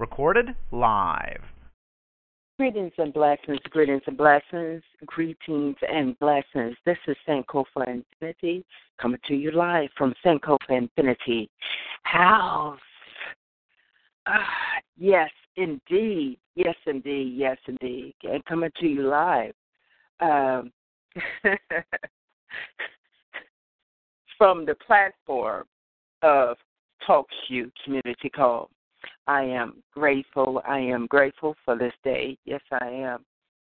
Recorded 0.00 0.56
live. 0.72 1.42
Greetings 2.58 2.92
and 2.96 3.12
blessings, 3.12 3.58
greetings 3.68 4.00
and 4.06 4.16
blessings, 4.16 4.82
greetings 5.04 5.76
and 5.92 6.18
blessings. 6.18 6.74
This 6.86 6.96
is 7.06 7.18
Sankofa 7.28 7.86
Infinity 7.86 8.64
coming 8.98 9.20
to 9.28 9.34
you 9.34 9.50
live 9.50 9.90
from 9.98 10.14
Sankofa 10.24 10.70
Infinity 10.70 11.50
House. 12.04 12.80
Ah, 14.26 14.80
yes, 14.96 15.28
indeed. 15.56 16.38
Yes, 16.54 16.76
indeed. 16.86 17.34
Yes, 17.36 17.58
indeed. 17.68 18.14
And 18.22 18.42
coming 18.46 18.70
to 18.80 18.86
you 18.86 19.02
live 19.06 19.52
um, 20.20 20.72
from 24.38 24.64
the 24.64 24.76
platform 24.76 25.64
of 26.22 26.56
Talk 27.06 27.26
Shoe 27.46 27.70
Community 27.84 28.30
Call. 28.30 28.70
I 29.30 29.44
am 29.44 29.80
grateful. 29.94 30.60
I 30.66 30.80
am 30.80 31.06
grateful 31.06 31.54
for 31.64 31.78
this 31.78 31.92
day. 32.02 32.36
Yes, 32.46 32.62
I 32.72 32.88
am. 32.88 33.24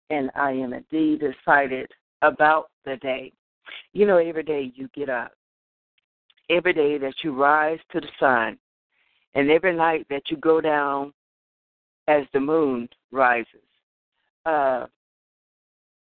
And 0.08 0.30
I 0.36 0.52
am 0.52 0.72
indeed 0.72 1.24
excited 1.24 1.90
about 2.22 2.70
the 2.84 2.98
day. 2.98 3.32
You 3.92 4.06
know, 4.06 4.18
every 4.18 4.44
day 4.44 4.70
you 4.76 4.88
get 4.94 5.08
up, 5.08 5.32
every 6.50 6.72
day 6.72 6.98
that 6.98 7.14
you 7.24 7.34
rise 7.34 7.80
to 7.90 8.00
the 8.00 8.06
sun, 8.20 8.58
and 9.34 9.50
every 9.50 9.74
night 9.74 10.06
that 10.08 10.22
you 10.28 10.36
go 10.36 10.60
down 10.60 11.12
as 12.06 12.22
the 12.32 12.40
moon 12.40 12.88
rises, 13.10 13.70
uh, 14.46 14.86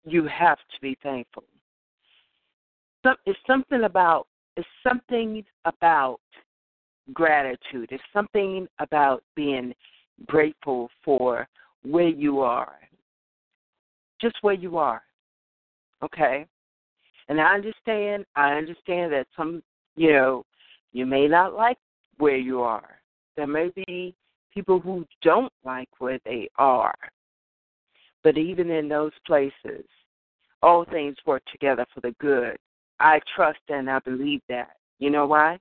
you 0.05 0.25
have 0.25 0.57
to 0.57 0.81
be 0.81 0.97
thankful. 1.03 1.43
It's 3.25 3.39
something 3.45 3.83
about 3.83 4.25
it's 4.55 4.67
something 4.87 5.43
about 5.65 6.21
gratitude. 7.11 7.89
It's 7.91 8.03
something 8.13 8.67
about 8.79 9.23
being 9.35 9.73
grateful 10.27 10.89
for 11.03 11.47
where 11.83 12.07
you 12.07 12.39
are, 12.39 12.75
just 14.21 14.35
where 14.41 14.53
you 14.53 14.77
are. 14.77 15.01
Okay? 16.01 16.45
And 17.29 17.39
I 17.41 17.53
understand, 17.53 18.25
I 18.35 18.53
understand 18.53 19.11
that 19.13 19.27
some, 19.35 19.63
you 19.95 20.13
know, 20.13 20.45
you 20.91 21.05
may 21.05 21.27
not 21.27 21.53
like 21.53 21.77
where 22.17 22.37
you 22.37 22.61
are. 22.61 22.99
There 23.35 23.47
may 23.47 23.71
be 23.75 24.15
people 24.53 24.79
who 24.79 25.05
don't 25.21 25.51
like 25.65 25.89
where 25.99 26.19
they 26.25 26.49
are. 26.57 26.93
But 28.23 28.37
even 28.37 28.69
in 28.69 28.87
those 28.87 29.11
places, 29.25 29.85
all 30.61 30.85
things 30.85 31.17
work 31.25 31.43
together 31.51 31.85
for 31.93 32.01
the 32.01 32.15
good. 32.19 32.57
I 32.99 33.19
trust 33.35 33.59
and 33.69 33.89
I 33.89 33.99
believe 33.99 34.41
that. 34.49 34.71
You 34.99 35.09
know 35.09 35.25
why? 35.25 35.59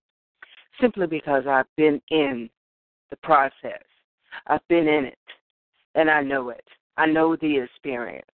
Simply 0.80 1.06
because 1.06 1.44
I've 1.46 1.66
been 1.76 2.00
in 2.10 2.48
the 3.10 3.16
process. 3.16 3.82
I've 4.46 4.66
been 4.68 4.88
in 4.88 5.04
it, 5.04 5.18
and 5.94 6.10
I 6.10 6.22
know 6.22 6.50
it. 6.50 6.64
I 6.96 7.06
know 7.06 7.36
the 7.36 7.58
experience. 7.58 8.26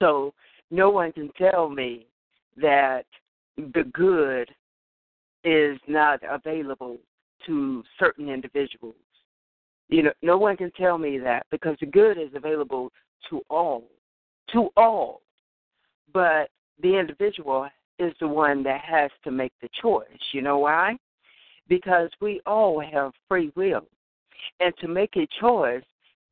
So 0.00 0.34
no 0.70 0.90
one 0.90 1.12
can 1.12 1.30
tell 1.38 1.68
me 1.68 2.06
that 2.60 3.04
the 3.56 3.84
good 3.92 4.50
is 5.44 5.78
not 5.86 6.20
available 6.28 6.98
to 7.46 7.82
certain 7.98 8.28
individuals. 8.28 8.94
You 9.88 10.02
know, 10.04 10.12
no 10.22 10.36
one 10.36 10.56
can 10.56 10.72
tell 10.72 10.98
me 10.98 11.18
that 11.18 11.46
because 11.50 11.76
the 11.80 11.86
good 11.86 12.18
is 12.18 12.30
available 12.34 12.90
to 13.30 13.42
all, 13.48 13.84
to 14.52 14.68
all. 14.76 15.22
But 16.12 16.50
the 16.82 16.98
individual 16.98 17.68
is 17.98 18.12
the 18.20 18.28
one 18.28 18.62
that 18.62 18.80
has 18.82 19.10
to 19.24 19.30
make 19.30 19.52
the 19.60 19.68
choice. 19.80 20.06
You 20.32 20.42
know 20.42 20.58
why? 20.58 20.96
Because 21.68 22.10
we 22.20 22.40
all 22.46 22.80
have 22.80 23.12
free 23.28 23.50
will. 23.56 23.86
And 24.60 24.72
to 24.80 24.88
make 24.88 25.16
a 25.16 25.26
choice, 25.40 25.82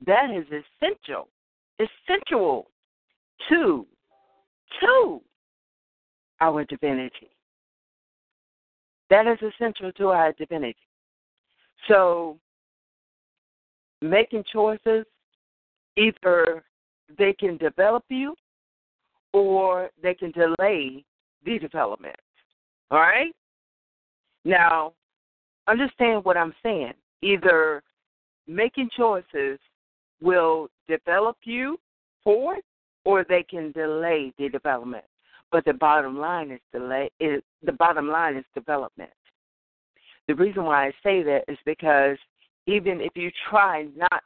that 0.06 0.30
is 0.30 0.44
essential, 0.46 1.28
essential 1.78 2.68
to, 3.48 3.86
to 4.80 5.20
our 6.40 6.64
divinity. 6.64 7.30
That 9.10 9.26
is 9.26 9.38
essential 9.42 9.92
to 9.92 10.08
our 10.08 10.32
divinity. 10.32 10.76
So, 11.88 12.38
making 14.00 14.44
choices, 14.52 15.04
either 15.96 16.64
they 17.18 17.32
can 17.32 17.56
develop 17.56 18.04
you 18.08 18.34
or 19.32 19.90
they 20.02 20.14
can 20.14 20.32
delay 20.32 21.04
the 21.44 21.58
development. 21.58 22.16
All 22.90 23.00
right? 23.00 23.32
Now, 24.44 24.92
understand 25.66 26.24
what 26.24 26.36
I'm 26.36 26.54
saying. 26.62 26.92
Either 27.22 27.82
making 28.46 28.90
choices 28.96 29.58
will 30.20 30.68
develop 30.88 31.36
you 31.44 31.78
forward 32.22 32.60
or 33.04 33.24
they 33.28 33.42
can 33.42 33.72
delay 33.72 34.32
the 34.38 34.48
development. 34.48 35.04
But 35.50 35.64
the 35.64 35.74
bottom 35.74 36.18
line 36.18 36.50
is 36.50 36.60
delay 36.72 37.10
is 37.20 37.42
the 37.62 37.72
bottom 37.72 38.08
line 38.08 38.36
is 38.36 38.44
development. 38.54 39.10
The 40.26 40.34
reason 40.34 40.64
why 40.64 40.86
I 40.86 40.90
say 41.02 41.22
that 41.22 41.44
is 41.48 41.58
because 41.64 42.16
even 42.66 43.00
if 43.00 43.12
you 43.14 43.30
try 43.50 43.86
not 43.96 44.22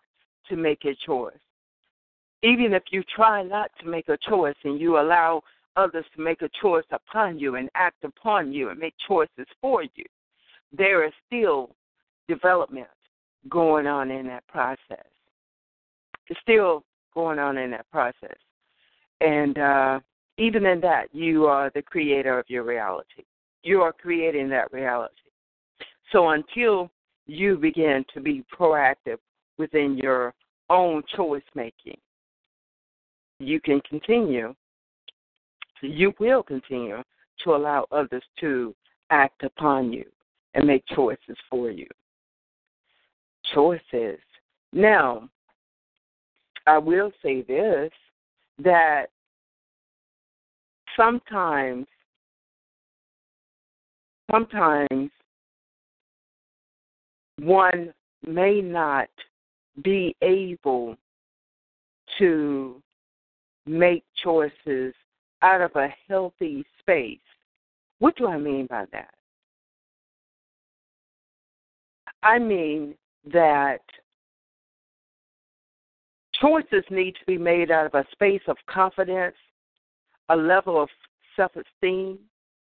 to 0.48 0.56
make 0.56 0.84
a 0.84 0.96
choice, 1.04 1.34
even 2.42 2.72
if 2.72 2.84
you 2.90 3.02
try 3.14 3.42
not 3.42 3.70
to 3.80 3.88
make 3.88 4.08
a 4.08 4.16
choice 4.28 4.54
and 4.64 4.80
you 4.80 4.98
allow 4.98 5.42
others 5.78 6.04
to 6.14 6.22
make 6.22 6.42
a 6.42 6.50
choice 6.60 6.84
upon 6.90 7.38
you 7.38 7.54
and 7.54 7.70
act 7.74 8.04
upon 8.04 8.52
you 8.52 8.70
and 8.70 8.78
make 8.78 8.94
choices 9.06 9.46
for 9.60 9.82
you, 9.82 10.04
there 10.76 11.06
is 11.06 11.12
still 11.26 11.70
development 12.28 12.88
going 13.48 13.86
on 13.86 14.10
in 14.10 14.26
that 14.26 14.46
process. 14.48 15.06
It's 16.28 16.40
still 16.40 16.84
going 17.14 17.38
on 17.38 17.56
in 17.56 17.70
that 17.70 17.90
process. 17.90 18.36
And 19.20 19.58
uh, 19.58 20.00
even 20.36 20.66
in 20.66 20.80
that, 20.80 21.06
you 21.12 21.46
are 21.46 21.70
the 21.74 21.82
creator 21.82 22.38
of 22.38 22.44
your 22.48 22.64
reality. 22.64 23.24
You 23.62 23.80
are 23.80 23.92
creating 23.92 24.48
that 24.50 24.72
reality. 24.72 25.14
So 26.12 26.30
until 26.30 26.90
you 27.26 27.56
begin 27.56 28.04
to 28.14 28.20
be 28.20 28.44
proactive 28.58 29.18
within 29.58 29.96
your 29.96 30.34
own 30.70 31.02
choice 31.16 31.42
making, 31.54 31.98
you 33.38 33.60
can 33.60 33.80
continue 33.88 34.54
you 35.82 36.12
will 36.18 36.42
continue 36.42 37.02
to 37.44 37.54
allow 37.54 37.86
others 37.92 38.22
to 38.40 38.74
act 39.10 39.42
upon 39.42 39.92
you 39.92 40.04
and 40.54 40.66
make 40.66 40.84
choices 40.94 41.36
for 41.50 41.70
you. 41.70 41.86
Choices. 43.54 44.18
Now, 44.72 45.28
I 46.66 46.78
will 46.78 47.12
say 47.22 47.42
this 47.42 47.90
that 48.58 49.06
sometimes 50.96 51.86
sometimes 54.30 55.10
one 57.40 57.92
may 58.26 58.60
not 58.60 59.08
be 59.82 60.14
able 60.22 60.96
to 62.18 62.82
make 63.66 64.02
choices 64.22 64.94
out 65.42 65.60
of 65.60 65.70
a 65.76 65.88
healthy 66.08 66.64
space. 66.80 67.18
What 67.98 68.16
do 68.16 68.26
I 68.26 68.38
mean 68.38 68.66
by 68.66 68.84
that? 68.92 69.10
I 72.22 72.38
mean 72.38 72.94
that 73.32 73.80
choices 76.40 76.84
need 76.90 77.12
to 77.12 77.26
be 77.26 77.38
made 77.38 77.70
out 77.70 77.86
of 77.86 77.94
a 77.94 78.06
space 78.12 78.42
of 78.48 78.56
confidence, 78.68 79.36
a 80.28 80.36
level 80.36 80.80
of 80.80 80.88
self 81.36 81.52
esteem, 81.56 82.18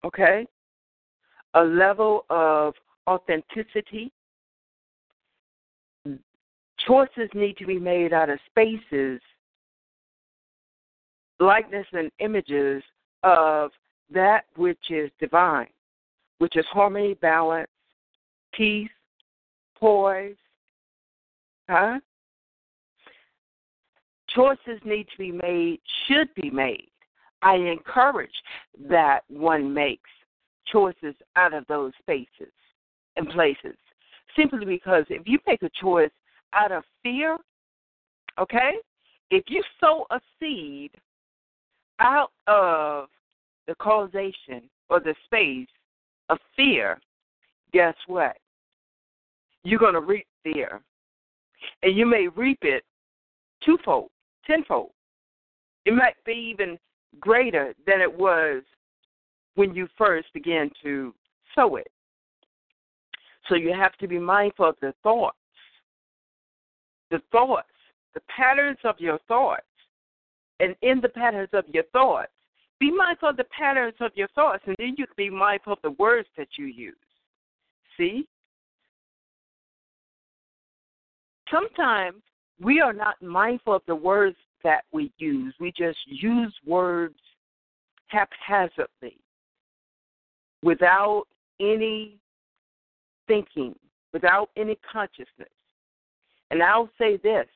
okay? 0.04 0.46
A 1.54 1.62
level 1.62 2.24
of 2.30 2.74
authenticity. 3.06 4.10
Choices 6.86 7.30
need 7.34 7.56
to 7.58 7.66
be 7.66 7.78
made 7.78 8.12
out 8.12 8.28
of 8.28 8.38
spaces 8.46 9.20
likeness 11.40 11.86
and 11.92 12.10
images 12.18 12.82
of 13.22 13.70
that 14.12 14.44
which 14.56 14.90
is 14.90 15.10
divine. 15.20 15.68
which 16.38 16.56
is 16.56 16.66
harmony, 16.66 17.14
balance, 17.14 17.70
peace, 18.52 18.90
poise. 19.78 20.36
Huh? 21.68 22.00
Choices 24.28 24.80
need 24.84 25.06
to 25.12 25.18
be 25.18 25.32
made, 25.32 25.80
should 26.06 26.28
be 26.34 26.50
made. 26.50 26.90
I 27.42 27.54
encourage 27.54 28.34
that 28.88 29.20
one 29.28 29.72
makes 29.72 30.10
choices 30.66 31.14
out 31.36 31.54
of 31.54 31.66
those 31.66 31.92
spaces 32.00 32.52
and 33.16 33.28
places. 33.28 33.76
Simply 34.36 34.64
because 34.64 35.04
if 35.08 35.22
you 35.26 35.38
make 35.46 35.62
a 35.62 35.70
choice 35.80 36.10
out 36.52 36.72
of 36.72 36.82
fear, 37.02 37.38
okay, 38.38 38.72
if 39.30 39.44
you 39.48 39.62
sow 39.80 40.06
a 40.10 40.20
seed 40.40 40.90
out 42.04 42.30
of 42.46 43.08
the 43.66 43.74
causation 43.76 44.68
or 44.88 45.00
the 45.00 45.14
space 45.24 45.68
of 46.28 46.38
fear, 46.54 47.00
guess 47.72 47.94
what? 48.06 48.36
You're 49.64 49.78
going 49.78 49.94
to 49.94 50.00
reap 50.00 50.26
fear. 50.42 50.80
And 51.82 51.96
you 51.96 52.06
may 52.06 52.28
reap 52.28 52.58
it 52.62 52.84
twofold, 53.64 54.10
tenfold. 54.46 54.90
It 55.86 55.94
might 55.94 56.16
be 56.24 56.50
even 56.52 56.78
greater 57.20 57.74
than 57.86 58.00
it 58.00 58.18
was 58.18 58.62
when 59.54 59.74
you 59.74 59.88
first 59.96 60.28
began 60.34 60.70
to 60.82 61.14
sow 61.54 61.76
it. 61.76 61.90
So 63.48 63.54
you 63.54 63.72
have 63.72 63.96
to 63.98 64.08
be 64.08 64.18
mindful 64.18 64.68
of 64.68 64.76
the 64.80 64.94
thoughts, 65.02 65.36
the 67.10 67.20
thoughts, 67.30 67.68
the 68.14 68.20
patterns 68.34 68.78
of 68.84 68.96
your 68.98 69.18
thoughts. 69.28 69.62
And 70.60 70.74
in 70.82 71.00
the 71.00 71.08
patterns 71.08 71.50
of 71.52 71.64
your 71.68 71.84
thoughts, 71.92 72.30
be 72.80 72.90
mindful 72.90 73.30
of 73.30 73.36
the 73.36 73.44
patterns 73.44 73.94
of 74.00 74.12
your 74.14 74.28
thoughts, 74.28 74.62
and 74.66 74.76
then 74.78 74.94
you 74.98 75.06
can 75.06 75.14
be 75.16 75.30
mindful 75.30 75.74
of 75.74 75.78
the 75.82 75.92
words 75.92 76.28
that 76.36 76.48
you 76.58 76.66
use. 76.66 76.94
See? 77.96 78.28
Sometimes 81.50 82.22
we 82.60 82.80
are 82.80 82.92
not 82.92 83.20
mindful 83.22 83.74
of 83.74 83.82
the 83.86 83.94
words 83.94 84.36
that 84.62 84.84
we 84.92 85.12
use. 85.18 85.54
We 85.60 85.72
just 85.76 85.98
use 86.06 86.54
words 86.66 87.18
haphazardly 88.08 89.18
without 90.62 91.24
any 91.60 92.16
thinking, 93.26 93.74
without 94.12 94.50
any 94.56 94.78
consciousness. 94.90 95.48
And 96.50 96.62
I'll 96.62 96.90
say 96.98 97.18
this 97.18 97.46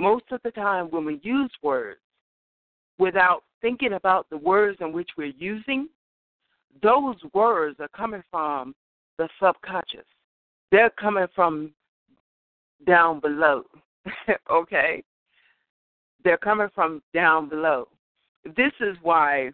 most 0.00 0.24
of 0.30 0.40
the 0.42 0.50
time 0.50 0.86
when 0.86 1.04
we 1.04 1.20
use 1.22 1.52
words 1.62 2.00
without 2.98 3.44
thinking 3.60 3.92
about 3.92 4.28
the 4.30 4.36
words 4.36 4.78
in 4.80 4.92
which 4.92 5.10
we're 5.16 5.32
using, 5.38 5.88
those 6.82 7.16
words 7.34 7.76
are 7.80 7.88
coming 7.88 8.22
from 8.30 8.74
the 9.18 9.28
subconscious. 9.42 10.06
They're 10.72 10.90
coming 10.90 11.26
from 11.34 11.72
down 12.86 13.20
below. 13.20 13.64
okay? 14.50 15.04
They're 16.24 16.38
coming 16.38 16.68
from 16.74 17.02
down 17.12 17.48
below. 17.48 17.88
This 18.56 18.72
is 18.80 18.96
why 19.02 19.52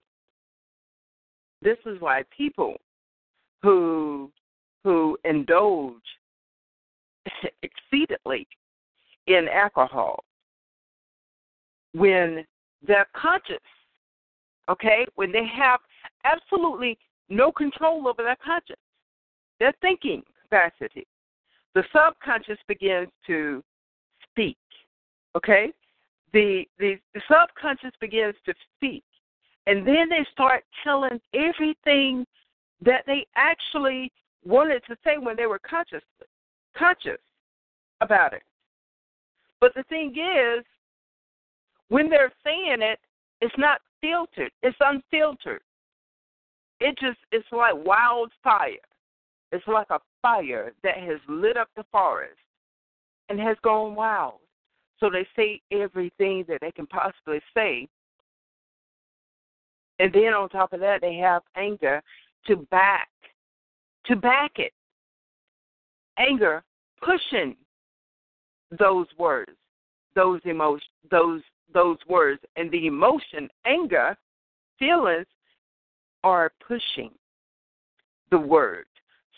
this 1.63 1.79
is 1.87 2.01
why 2.01 2.23
people 2.37 2.77
who 3.63 4.31
who 4.85 5.19
indulge 5.25 5.95
exceedingly 7.63 8.47
in 9.27 9.49
alcohol 9.53 10.23
when 11.97 12.45
they're 12.87 13.07
conscious, 13.15 13.57
okay, 14.69 15.07
when 15.15 15.33
they 15.33 15.47
have 15.47 15.81
absolutely 16.25 16.99
no 17.29 17.51
control 17.51 18.07
over 18.07 18.23
their 18.23 18.37
conscience, 18.45 18.81
their 19.59 19.73
thinking 19.81 20.23
capacity, 20.43 21.07
the 21.75 21.83
subconscious 21.93 22.59
begins 22.69 23.09
to 23.27 23.63
speak, 24.31 24.59
okay? 25.35 25.73
The, 26.33 26.65
the, 26.79 26.97
the 27.15 27.21
subconscious 27.29 27.93
begins 28.01 28.35
to 28.45 28.53
speak, 28.77 29.05
and 29.67 29.87
then 29.87 30.09
they 30.11 30.27
start 30.33 30.65
telling 30.85 31.19
everything 31.35 32.27
that 32.83 33.05
they 33.07 33.27
actually 33.37 34.13
wanted 34.45 34.83
to 34.87 34.97
say 35.03 35.17
when 35.19 35.37
they 35.37 35.47
were 35.47 35.59
conscious 35.59 36.03
conscious 36.77 37.19
about 38.03 38.35
it. 38.35 38.43
But 39.61 39.73
the 39.75 39.83
thing 39.85 40.11
is, 40.11 40.63
when 41.89 42.09
they're 42.09 42.33
saying 42.45 42.79
it, 42.81 42.99
it's 43.41 43.55
not 43.59 43.81
filtered. 44.01 44.51
It's 44.63 44.77
unfiltered. 44.81 45.61
It 46.81 46.97
just 46.99 47.19
it's 47.33 47.47
like 47.53 47.75
wildfire. 47.75 48.77
It's 49.53 49.67
like 49.67 49.87
a 49.91 50.01
fire 50.21 50.73
that 50.83 50.99
has 50.99 51.19
lit 51.29 51.57
up 51.57 51.69
the 51.77 51.85
forest 51.93 52.39
and 53.29 53.39
has 53.41 53.57
gone 53.63 53.95
wild. 53.95 54.41
So 54.99 55.11
they 55.11 55.27
say 55.37 55.61
everything 55.71 56.45
that 56.49 56.59
they 56.61 56.73
can 56.73 56.87
possibly 56.87 57.41
say. 57.55 57.89
And 59.99 60.13
then 60.13 60.35
on 60.35 60.49
top 60.49 60.73
of 60.73 60.81
that, 60.81 61.01
they 61.01 61.15
have 61.17 61.43
anger 61.57 62.03
to 62.47 62.57
back, 62.57 63.09
to 64.07 64.17
back 64.17 64.53
it. 64.57 64.73
Anger 66.19 66.63
pushing 67.03 67.57
those 68.79 69.07
words, 69.19 69.53
those 70.15 70.41
emotions, 70.45 70.91
those 71.11 71.43
those 71.73 71.99
words, 72.09 72.41
and 72.57 72.71
the 72.71 72.87
emotion, 72.87 73.49
anger, 73.67 74.17
feelings 74.79 75.27
are 76.25 76.53
pushing 76.67 77.11
the 78.31 78.39
word. 78.39 78.87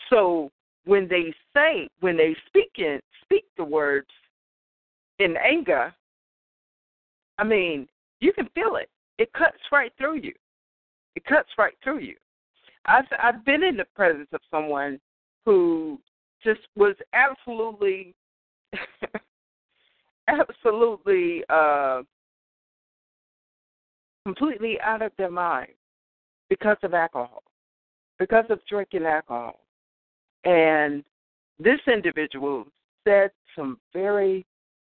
So 0.09 0.51
when 0.85 1.07
they 1.07 1.33
say, 1.53 1.87
when 1.99 2.17
they 2.17 2.35
speak 2.47 2.71
in, 2.77 2.99
speak 3.23 3.45
the 3.57 3.63
words 3.63 4.07
in 5.19 5.35
anger, 5.37 5.93
I 7.37 7.43
mean, 7.43 7.87
you 8.19 8.33
can 8.33 8.49
feel 8.55 8.75
it. 8.75 8.89
It 9.17 9.31
cuts 9.33 9.59
right 9.71 9.91
through 9.97 10.17
you. 10.17 10.33
It 11.15 11.25
cuts 11.25 11.49
right 11.57 11.73
through 11.83 11.99
you. 11.99 12.15
I've 12.85 13.05
I've 13.21 13.45
been 13.45 13.63
in 13.63 13.77
the 13.77 13.85
presence 13.95 14.29
of 14.33 14.39
someone 14.49 14.99
who 15.45 15.99
just 16.43 16.61
was 16.75 16.95
absolutely 17.13 18.15
absolutely 20.27 21.43
uh 21.49 22.01
completely 24.33 24.79
out 24.81 25.01
of 25.01 25.11
their 25.17 25.31
mind 25.31 25.71
because 26.49 26.77
of 26.83 26.93
alcohol, 26.93 27.41
because 28.19 28.45
of 28.49 28.59
drinking 28.69 29.05
alcohol. 29.05 29.61
And 30.43 31.03
this 31.59 31.79
individual 31.87 32.67
said 33.07 33.31
some 33.55 33.79
very 33.91 34.45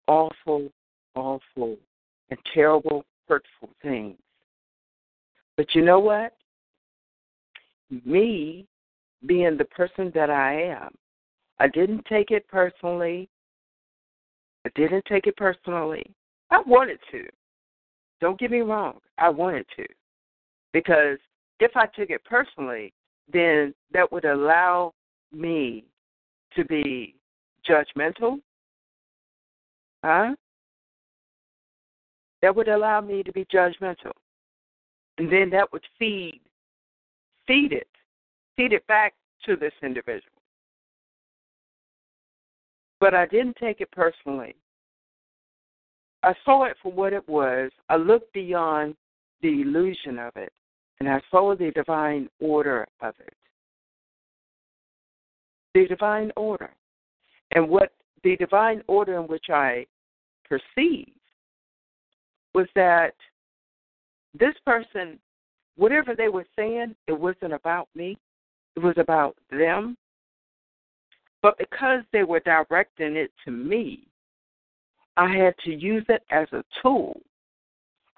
awful, 0.09 0.71
awful, 1.15 1.77
and 2.31 2.39
terrible, 2.53 3.05
hurtful 3.29 3.71
things. 3.83 4.17
But 5.57 5.75
you 5.75 5.83
know 5.83 6.01
what? 6.01 6.35
Me 8.05 8.67
being 9.27 9.57
the 9.57 9.65
person 9.67 10.11
that 10.15 10.31
I 10.31 10.61
am, 10.63 10.95
I 11.61 11.69
didn't 11.69 12.05
take 12.07 12.33
it 12.33 12.49
personally. 12.49 13.29
I 14.67 14.71
didn't 14.75 15.05
take 15.05 15.27
it 15.27 15.37
personally. 15.37 16.05
I 16.51 16.63
wanted 16.67 16.99
to. 17.13 17.29
Don't 18.21 18.39
get 18.39 18.51
me 18.51 18.61
wrong, 18.61 18.99
I 19.19 19.29
wanted 19.29 19.67
to. 19.77 19.87
Because 20.73 21.19
if 21.59 21.77
I 21.77 21.87
took 21.87 22.11
it 22.11 22.25
personally, 22.25 22.93
then 23.33 23.75
that 23.93 24.11
would 24.13 24.25
allow 24.25 24.93
me 25.33 25.85
to 26.55 26.65
be 26.65 27.15
judgmental. 27.69 28.41
Huh? 30.05 30.35
That 32.43 32.55
would 32.55 32.69
allow 32.69 33.01
me 33.01 33.23
to 33.23 33.33
be 33.33 33.45
judgmental. 33.47 34.13
And 35.19 35.31
then 35.31 35.51
that 35.51 35.71
would 35.73 35.85
feed 35.99 36.41
feed 37.47 37.73
it. 37.73 37.89
Feed 38.57 38.73
it 38.73 38.87
back 38.87 39.15
to 39.45 39.57
this 39.57 39.73
individual. 39.83 40.41
But 43.01 43.15
I 43.15 43.27
didn't 43.27 43.57
take 43.57 43.81
it 43.81 43.91
personally. 43.91 44.55
I 46.23 46.35
saw 46.45 46.65
it 46.65 46.77
for 46.83 46.93
what 46.93 47.13
it 47.13 47.27
was. 47.29 47.71
I 47.89 47.97
looked 47.97 48.33
beyond 48.33 48.95
the 49.43 49.63
illusion 49.63 50.19
of 50.19 50.37
it, 50.37 50.53
and 50.99 51.09
I 51.09 51.21
saw 51.31 51.57
the 51.57 51.71
divine 51.71 52.29
order 52.41 52.87
of 53.01 53.15
it. 53.21 53.35
The 55.75 55.87
divine 55.87 56.31
order. 56.37 56.71
And 57.53 57.69
what 57.69 57.93
the 58.23 58.37
divine 58.37 58.83
order 58.87 59.19
in 59.19 59.27
which 59.27 59.47
I 59.49 59.87
perceived 60.45 61.11
was 62.55 62.67
that 62.75 63.15
this 64.39 64.55
person, 64.67 65.19
whatever 65.77 66.15
they 66.15 66.29
were 66.29 66.47
saying, 66.57 66.95
it 67.07 67.19
wasn't 67.19 67.55
about 67.55 67.89
me, 67.95 68.19
it 68.77 68.81
was 68.81 68.95
about 68.99 69.37
them. 69.51 69.97
But 71.43 71.57
because 71.57 72.03
they 72.13 72.25
were 72.25 72.41
directing 72.41 73.17
it 73.17 73.31
to 73.45 73.51
me, 73.51 74.10
I 75.21 75.29
had 75.29 75.55
to 75.65 75.71
use 75.71 76.07
it 76.09 76.23
as 76.31 76.49
a 76.53 76.65
tool. 76.81 77.21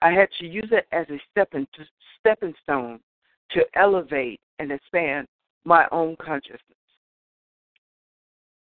I 0.03 0.13
had 0.13 0.29
to 0.39 0.47
use 0.47 0.69
it 0.71 0.87
as 0.93 1.05
a 1.11 1.21
stepping 1.33 1.67
stepping 2.21 2.55
stone 2.63 3.01
to 3.51 3.63
elevate 3.75 4.39
and 4.61 4.71
expand 4.71 5.27
my 5.65 5.85
own 5.91 6.15
consciousness. 6.25 6.61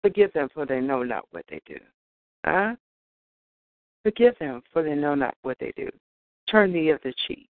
Forgive 0.01 0.33
them 0.33 0.49
for 0.55 0.65
they 0.65 0.81
know 0.81 1.03
not 1.03 1.25
what 1.29 1.45
they 1.51 1.61
do. 1.67 1.77
Huh? 2.43 2.75
Forgive 4.01 4.33
them 4.39 4.63
for 4.73 4.81
they 4.81 4.95
know 4.95 5.13
not 5.13 5.35
what 5.43 5.57
they 5.59 5.71
do. 5.75 5.89
Turn 6.49 6.73
the 6.73 6.93
other 6.93 7.13
cheek. 7.27 7.47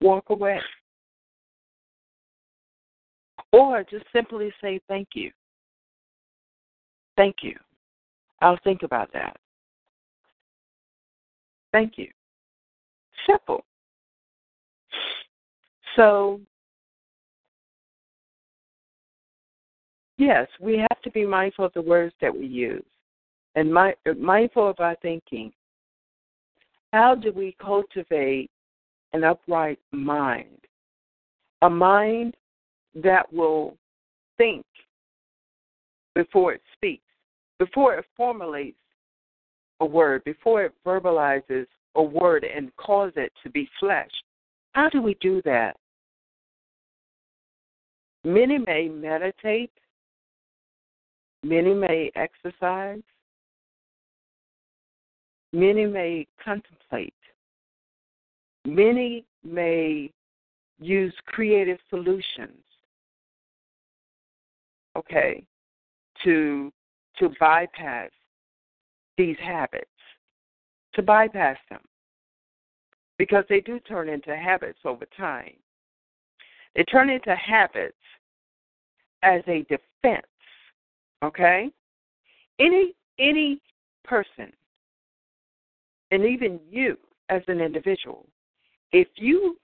Walk 0.00 0.30
away. 0.30 0.60
Or 3.52 3.82
just 3.82 4.04
simply 4.12 4.52
say 4.60 4.78
thank 4.86 5.08
you. 5.14 5.32
Thank 7.16 7.36
you. 7.42 7.56
I'll 8.40 8.58
think 8.64 8.82
about 8.82 9.12
that. 9.12 9.36
Thank 11.72 11.96
you. 11.96 12.08
Simple. 13.28 13.64
So, 15.96 16.40
yes, 20.18 20.46
we 20.60 20.78
have 20.78 21.00
to 21.02 21.10
be 21.10 21.24
mindful 21.24 21.64
of 21.64 21.72
the 21.72 21.82
words 21.82 22.14
that 22.20 22.36
we 22.36 22.46
use 22.46 22.84
and 23.54 23.72
mindful 23.72 24.68
of 24.68 24.80
our 24.80 24.96
thinking. 25.02 25.52
How 26.92 27.14
do 27.14 27.32
we 27.32 27.56
cultivate 27.60 28.50
an 29.12 29.24
upright 29.24 29.78
mind? 29.92 30.58
A 31.62 31.70
mind 31.70 32.36
that 32.96 33.32
will 33.32 33.76
think 34.36 34.66
before 36.14 36.52
it 36.52 36.62
speaks, 36.74 37.03
before 37.64 37.94
it 37.94 38.04
formulates 38.16 38.76
a 39.80 39.86
word, 39.86 40.22
before 40.24 40.64
it 40.64 40.74
verbalizes 40.86 41.66
a 41.94 42.02
word 42.02 42.44
and 42.44 42.74
cause 42.76 43.12
it 43.16 43.32
to 43.42 43.50
be 43.50 43.68
flesh. 43.80 44.10
How 44.72 44.88
do 44.88 45.00
we 45.00 45.16
do 45.20 45.40
that? 45.44 45.76
Many 48.24 48.58
may 48.58 48.88
meditate, 48.88 49.70
many 51.42 51.72
may 51.74 52.10
exercise, 52.16 53.02
many 55.52 55.86
may 55.86 56.26
contemplate, 56.42 57.14
many 58.66 59.24
may 59.42 60.10
use 60.80 61.14
creative 61.26 61.78
solutions 61.90 62.64
okay 64.96 65.44
to 66.22 66.72
to 67.18 67.30
bypass 67.40 68.10
these 69.16 69.36
habits 69.42 69.88
to 70.94 71.02
bypass 71.02 71.56
them 71.70 71.80
because 73.18 73.44
they 73.48 73.60
do 73.60 73.78
turn 73.80 74.08
into 74.08 74.36
habits 74.36 74.78
over 74.84 75.06
time. 75.16 75.54
They 76.74 76.82
turn 76.84 77.10
into 77.10 77.34
habits 77.34 77.96
as 79.22 79.42
a 79.46 79.62
defense 79.62 80.26
okay? 81.24 81.70
Any 82.60 82.94
any 83.18 83.60
person 84.04 84.52
and 86.10 86.24
even 86.24 86.60
you 86.70 86.96
as 87.30 87.42
an 87.48 87.60
individual 87.60 88.26
if 88.92 89.08
you 89.16 89.56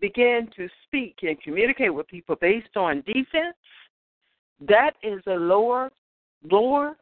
begin 0.00 0.48
to 0.56 0.68
speak 0.86 1.16
and 1.22 1.40
communicate 1.42 1.94
with 1.94 2.06
people 2.08 2.36
based 2.40 2.76
on 2.76 3.02
defense 3.06 3.56
that 4.68 4.92
is 5.02 5.22
a 5.26 5.34
lower 5.34 5.90
lower 6.50 6.96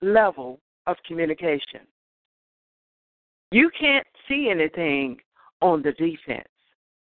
level 0.00 0.60
of 0.86 0.96
communication. 1.06 1.80
You 3.50 3.70
can't 3.78 4.06
see 4.28 4.48
anything 4.50 5.18
on 5.60 5.82
the 5.82 5.92
defense 5.92 6.48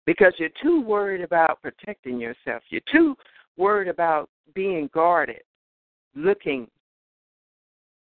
because 0.07 0.33
you're 0.38 0.49
too 0.62 0.83
worried 0.83 1.23
about 1.23 1.61
protecting 1.62 2.19
yourself. 2.19 2.62
You're 2.71 2.81
too 2.90 3.14
worried 3.57 3.88
about 3.88 4.28
being 4.54 4.88
guarded, 4.92 5.42
looking, 6.14 6.69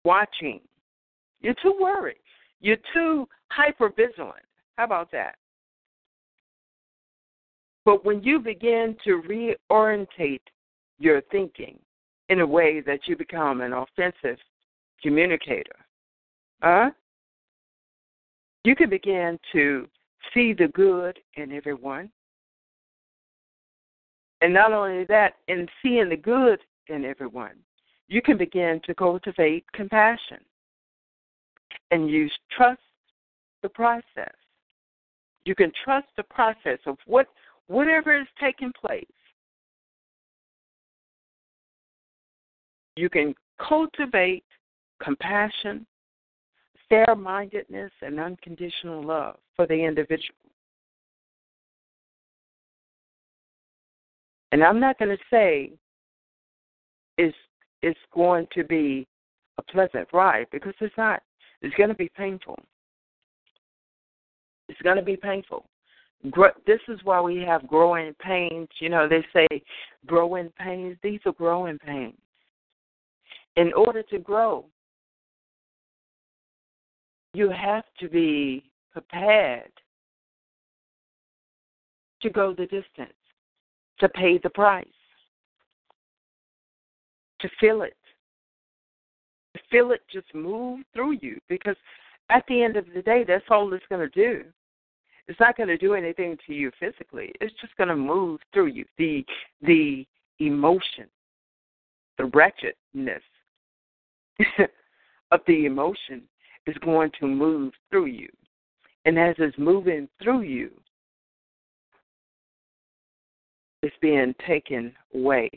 watching. 0.04 0.60
You're 1.40 1.54
too 1.62 1.76
worried. 1.78 2.18
You're 2.60 2.78
too 2.94 3.28
hyper 3.50 3.90
vigilant. 3.94 4.44
How 4.76 4.84
about 4.84 5.10
that? 5.12 5.36
But 7.84 8.04
when 8.04 8.22
you 8.22 8.40
begin 8.40 8.96
to 9.04 9.22
reorientate 9.70 10.40
your 10.98 11.20
thinking 11.30 11.78
in 12.28 12.40
a 12.40 12.46
way 12.46 12.80
that 12.80 13.00
you 13.06 13.16
become 13.16 13.60
an 13.60 13.72
offensive 13.72 14.38
communicator. 15.02 15.76
Uh, 16.62 16.90
you 18.64 18.74
can 18.74 18.90
begin 18.90 19.38
to 19.52 19.86
see 20.34 20.52
the 20.52 20.68
good 20.68 21.18
in 21.34 21.52
everyone. 21.52 22.10
And 24.40 24.52
not 24.52 24.72
only 24.72 25.04
that, 25.04 25.34
in 25.48 25.68
seeing 25.82 26.08
the 26.08 26.16
good 26.16 26.60
in 26.88 27.04
everyone, 27.04 27.56
you 28.08 28.20
can 28.22 28.36
begin 28.36 28.80
to 28.84 28.94
cultivate 28.94 29.64
compassion 29.72 30.38
and 31.90 32.10
use 32.10 32.32
trust 32.56 32.80
the 33.62 33.68
process. 33.68 34.34
You 35.44 35.54
can 35.54 35.72
trust 35.84 36.08
the 36.16 36.24
process 36.24 36.78
of 36.86 36.96
what 37.06 37.28
whatever 37.68 38.18
is 38.20 38.26
taking 38.40 38.72
place. 38.80 39.04
You 42.96 43.10
can 43.10 43.34
cultivate 43.60 44.42
compassion, 45.02 45.86
fair 46.88 47.14
mindedness, 47.14 47.92
and 48.00 48.18
unconditional 48.18 49.04
love 49.04 49.36
for 49.54 49.66
the 49.66 49.74
individual. 49.74 50.34
And 54.52 54.64
I'm 54.64 54.80
not 54.80 54.98
going 54.98 55.14
to 55.14 55.22
say 55.30 55.72
it's, 57.18 57.36
it's 57.82 57.98
going 58.14 58.46
to 58.54 58.64
be 58.64 59.06
a 59.58 59.62
pleasant 59.62 60.08
ride 60.14 60.46
because 60.50 60.74
it's 60.80 60.96
not. 60.96 61.22
It's 61.60 61.74
going 61.76 61.90
to 61.90 61.94
be 61.94 62.10
painful. 62.16 62.58
It's 64.68 64.80
going 64.82 64.96
to 64.96 65.02
be 65.02 65.16
painful. 65.16 65.66
This 66.66 66.80
is 66.88 66.98
why 67.04 67.20
we 67.20 67.42
have 67.42 67.68
growing 67.68 68.14
pains. 68.14 68.68
You 68.80 68.88
know, 68.88 69.06
they 69.08 69.24
say 69.32 69.62
growing 70.06 70.50
pains. 70.58 70.96
These 71.02 71.20
are 71.26 71.32
growing 71.32 71.78
pains 71.78 72.14
in 73.56 73.72
order 73.72 74.02
to 74.02 74.18
grow, 74.18 74.64
you 77.34 77.50
have 77.50 77.84
to 78.00 78.08
be 78.08 78.70
prepared 78.92 79.72
to 82.22 82.30
go 82.30 82.54
the 82.54 82.66
distance, 82.66 83.12
to 84.00 84.08
pay 84.08 84.38
the 84.38 84.50
price, 84.50 84.86
to 87.40 87.48
feel 87.60 87.82
it. 87.82 87.96
To 89.54 89.62
feel 89.70 89.90
it 89.92 90.02
just 90.12 90.34
move 90.34 90.80
through 90.94 91.18
you 91.22 91.38
because 91.48 91.76
at 92.30 92.44
the 92.48 92.62
end 92.62 92.76
of 92.76 92.86
the 92.94 93.02
day, 93.02 93.24
that's 93.26 93.44
all 93.50 93.72
it's 93.72 93.84
going 93.88 94.08
to 94.08 94.14
do. 94.14 94.44
It's 95.28 95.40
not 95.40 95.56
going 95.56 95.68
to 95.68 95.78
do 95.78 95.94
anything 95.94 96.36
to 96.46 96.54
you 96.54 96.70
physically. 96.78 97.32
It's 97.40 97.54
just 97.60 97.76
going 97.76 97.88
to 97.88 97.96
move 97.96 98.40
through 98.52 98.66
you. 98.66 98.84
The 98.96 99.24
the 99.62 100.06
emotion, 100.38 101.06
the 102.18 102.26
wretchedness, 102.26 103.22
of 105.30 105.40
the 105.46 105.66
emotion 105.66 106.22
is 106.66 106.76
going 106.84 107.10
to 107.20 107.26
move 107.26 107.72
through 107.90 108.06
you. 108.06 108.28
And 109.04 109.18
as 109.18 109.34
it's 109.38 109.56
moving 109.58 110.08
through 110.22 110.42
you, 110.42 110.70
it's 113.82 113.96
being 114.00 114.34
taken 114.46 114.92
away. 115.14 115.48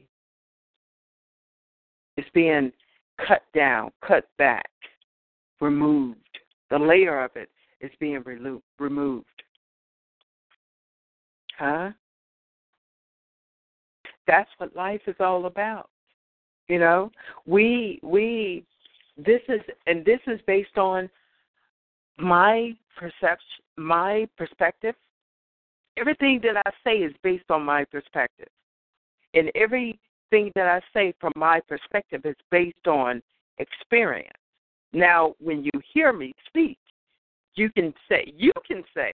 It's 2.17 2.29
being 2.33 2.71
cut 3.27 3.41
down, 3.55 3.91
cut 4.05 4.25
back, 4.37 4.69
removed. 5.61 6.19
The 6.69 6.77
layer 6.77 7.23
of 7.23 7.31
it 7.35 7.49
is 7.81 7.91
being 7.99 8.21
relo- 8.21 8.61
removed. 8.77 9.25
Huh? 11.57 11.89
That's 14.27 14.49
what 14.57 14.75
life 14.75 15.01
is 15.07 15.15
all 15.19 15.47
about. 15.47 15.89
You 16.69 16.77
know, 16.77 17.11
we 17.47 17.99
we 18.03 18.63
this 19.17 19.41
is 19.49 19.59
and 19.87 20.05
this 20.05 20.19
is 20.27 20.39
based 20.45 20.77
on 20.77 21.09
my 22.17 22.77
perception, 22.95 23.63
my 23.75 24.29
perspective. 24.37 24.93
Everything 25.97 26.39
that 26.43 26.61
I 26.63 26.71
say 26.83 26.97
is 26.99 27.13
based 27.23 27.49
on 27.49 27.63
my 27.63 27.85
perspective, 27.85 28.47
and 29.33 29.51
everything 29.55 30.51
that 30.53 30.67
I 30.67 30.79
say 30.93 31.11
from 31.19 31.33
my 31.35 31.59
perspective 31.67 32.21
is 32.23 32.35
based 32.51 32.87
on 32.87 33.23
experience. 33.57 34.29
Now, 34.93 35.35
when 35.39 35.63
you 35.63 35.71
hear 35.91 36.13
me 36.13 36.33
speak, 36.47 36.77
you 37.55 37.71
can 37.71 37.95
say 38.07 38.31
you 38.37 38.53
can 38.67 38.83
say, 38.93 39.11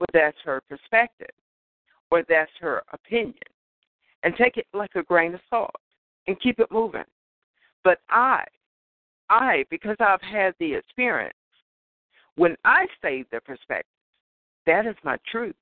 "Well, 0.00 0.08
that's 0.12 0.38
her 0.44 0.60
perspective," 0.68 1.30
or 2.10 2.24
"That's 2.28 2.50
her 2.58 2.82
opinion," 2.92 3.38
and 4.24 4.34
take 4.34 4.56
it 4.56 4.66
like 4.74 4.96
a 4.96 5.04
grain 5.04 5.34
of 5.34 5.40
salt 5.48 5.70
and 6.26 6.40
keep 6.40 6.58
it 6.58 6.70
moving. 6.70 7.04
But 7.84 8.00
I, 8.10 8.44
I, 9.28 9.64
because 9.70 9.96
I've 10.00 10.22
had 10.22 10.54
the 10.60 10.74
experience, 10.74 11.34
when 12.36 12.56
I 12.64 12.86
say 13.02 13.24
the 13.30 13.40
perspective, 13.40 13.86
that 14.66 14.86
is 14.86 14.96
my 15.04 15.16
truth. 15.30 15.56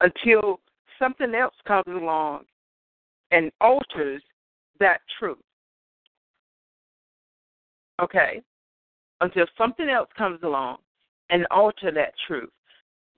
Until 0.00 0.60
something 0.98 1.34
else 1.34 1.54
comes 1.66 1.84
along 1.86 2.44
and 3.30 3.50
alters 3.60 4.22
that 4.78 5.00
truth. 5.18 5.38
Okay? 8.02 8.42
Until 9.20 9.46
something 9.56 9.88
else 9.88 10.08
comes 10.16 10.40
along 10.42 10.78
and 11.28 11.46
alter 11.50 11.92
that 11.92 12.14
truth. 12.26 12.50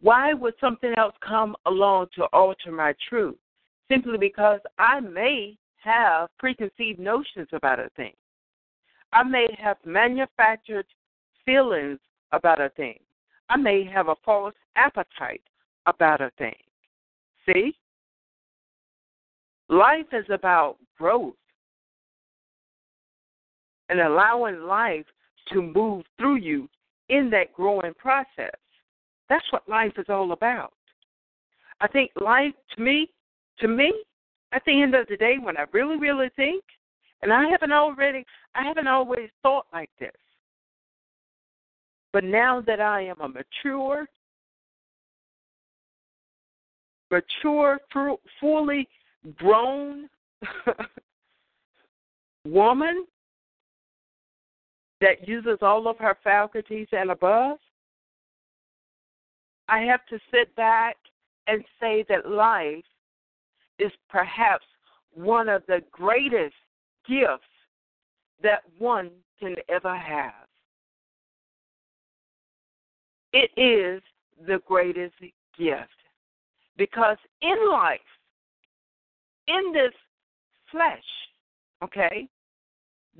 Why 0.00 0.34
would 0.34 0.54
something 0.60 0.92
else 0.98 1.14
come 1.26 1.54
along 1.66 2.08
to 2.16 2.24
alter 2.32 2.72
my 2.72 2.94
truth? 3.08 3.36
Simply 3.90 4.18
because 4.18 4.60
I 4.78 5.00
may 5.00 5.56
have 5.82 6.28
preconceived 6.38 6.98
notions 6.98 7.48
about 7.52 7.78
a 7.78 7.88
thing. 7.96 8.12
I 9.12 9.22
may 9.22 9.46
have 9.58 9.76
manufactured 9.84 10.86
feelings 11.44 11.98
about 12.32 12.60
a 12.60 12.70
thing. 12.70 12.98
I 13.48 13.56
may 13.56 13.84
have 13.84 14.08
a 14.08 14.16
false 14.24 14.54
appetite 14.76 15.42
about 15.86 16.20
a 16.20 16.30
thing. 16.38 16.54
See? 17.46 17.76
Life 19.68 20.06
is 20.12 20.26
about 20.30 20.76
growth 20.98 21.34
and 23.88 24.00
allowing 24.00 24.60
life 24.62 25.06
to 25.52 25.60
move 25.60 26.04
through 26.18 26.36
you 26.36 26.68
in 27.08 27.28
that 27.30 27.52
growing 27.52 27.94
process. 27.94 28.54
That's 29.28 29.44
what 29.50 29.68
life 29.68 29.92
is 29.98 30.06
all 30.08 30.32
about. 30.32 30.72
I 31.80 31.88
think 31.88 32.10
life 32.20 32.54
to 32.76 32.82
me, 32.82 33.10
to 33.58 33.68
me, 33.68 33.92
at 34.52 34.62
the 34.66 34.82
end 34.82 34.94
of 34.94 35.06
the 35.08 35.16
day, 35.16 35.36
when 35.42 35.56
I 35.56 35.64
really, 35.72 35.96
really 35.96 36.28
think, 36.36 36.62
and 37.22 37.32
I 37.32 37.48
haven't 37.48 37.72
already, 37.72 38.24
I 38.54 38.64
haven't 38.64 38.86
always 38.86 39.30
thought 39.42 39.66
like 39.72 39.90
this. 39.98 40.10
But 42.12 42.24
now 42.24 42.60
that 42.66 42.80
I 42.80 43.06
am 43.06 43.20
a 43.20 43.28
mature, 43.28 44.06
mature, 47.10 47.80
fully 48.40 48.88
grown 49.36 50.08
woman 52.46 53.06
that 55.00 55.26
uses 55.26 55.58
all 55.62 55.88
of 55.88 55.96
her 55.98 56.16
faculties 56.22 56.88
and 56.92 57.10
above, 57.10 57.58
I 59.68 59.80
have 59.80 60.04
to 60.10 60.18
sit 60.30 60.54
back 60.54 60.96
and 61.46 61.64
say 61.80 62.04
that 62.08 62.28
life 62.28 62.84
is 63.82 63.92
perhaps 64.08 64.64
one 65.14 65.48
of 65.48 65.62
the 65.66 65.80
greatest 65.90 66.54
gifts 67.08 67.42
that 68.42 68.62
one 68.78 69.10
can 69.40 69.54
ever 69.68 69.96
have. 69.96 70.32
It 73.32 73.50
is 73.56 74.02
the 74.46 74.60
greatest 74.66 75.14
gift 75.58 75.88
because 76.76 77.16
in 77.40 77.70
life, 77.70 78.00
in 79.48 79.72
this 79.72 79.92
flesh, 80.70 81.04
okay, 81.82 82.28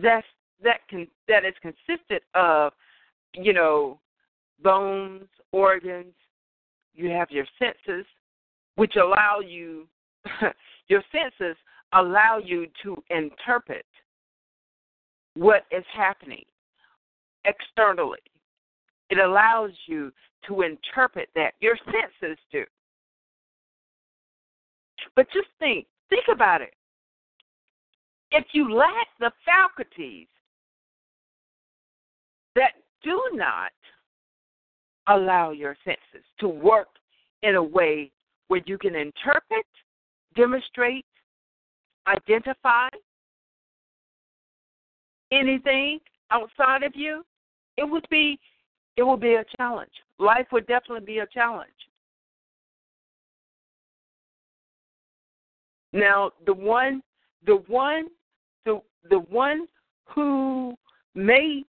that's 0.00 0.26
that 0.62 0.80
can 0.88 1.06
that 1.28 1.44
is 1.44 1.54
consisted 1.60 2.22
of, 2.34 2.72
you 3.34 3.52
know, 3.52 4.00
bones, 4.62 5.28
organs. 5.52 6.14
You 6.94 7.08
have 7.10 7.30
your 7.30 7.46
senses, 7.58 8.06
which 8.76 8.96
allow 8.96 9.40
you 9.40 9.86
your 10.88 11.02
senses 11.12 11.56
allow 11.92 12.38
you 12.42 12.66
to 12.82 12.96
interpret 13.10 13.86
what 15.34 15.64
is 15.70 15.84
happening 15.94 16.44
externally. 17.44 18.18
It 19.10 19.18
allows 19.18 19.70
you 19.86 20.12
to 20.46 20.62
interpret 20.62 21.28
that. 21.34 21.52
Your 21.60 21.76
senses 21.86 22.38
do. 22.50 22.64
But 25.16 25.26
just 25.32 25.48
think, 25.58 25.86
think 26.08 26.24
about 26.32 26.62
it. 26.62 26.74
If 28.30 28.46
you 28.52 28.74
lack 28.74 29.08
the 29.20 29.30
faculties 29.44 30.28
that 32.54 32.72
do 33.02 33.20
not 33.32 33.72
allow 35.08 35.50
your 35.50 35.76
senses 35.84 36.24
to 36.40 36.48
work 36.48 36.88
in 37.42 37.56
a 37.56 37.62
way 37.62 38.10
where 38.48 38.62
you 38.66 38.78
can 38.78 38.94
interpret, 38.94 39.66
demonstrate, 40.34 41.04
identify 42.06 42.88
anything 45.32 45.98
outside 46.30 46.82
of 46.82 46.92
you, 46.94 47.24
it 47.76 47.84
would 47.84 48.06
be 48.10 48.38
it 48.96 49.02
would 49.02 49.20
be 49.20 49.34
a 49.34 49.44
challenge. 49.56 49.92
Life 50.18 50.46
would 50.52 50.66
definitely 50.66 51.06
be 51.06 51.18
a 51.18 51.26
challenge. 51.26 51.70
Now, 55.92 56.32
the 56.46 56.54
one 56.54 57.02
the 57.46 57.62
one 57.66 58.08
the 58.64 58.80
the 59.08 59.18
one 59.18 59.66
who 60.14 60.74
may 61.14 61.64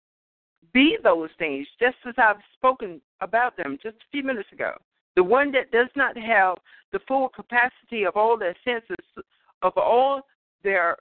be 0.72 0.96
those 1.02 1.30
things, 1.38 1.66
just 1.80 1.96
as 2.06 2.14
I've 2.18 2.36
spoken 2.54 3.00
about 3.20 3.56
them 3.56 3.78
just 3.82 3.96
a 3.96 4.10
few 4.10 4.22
minutes 4.22 4.48
ago. 4.52 4.72
The 5.16 5.24
one 5.24 5.52
that 5.52 5.70
does 5.70 5.88
not 5.96 6.16
have 6.16 6.56
the 6.92 7.00
full 7.06 7.28
capacity 7.28 8.04
of 8.04 8.16
all 8.16 8.38
their 8.38 8.56
senses, 8.64 9.04
of 9.62 9.72
all 9.76 10.22
their 10.62 10.96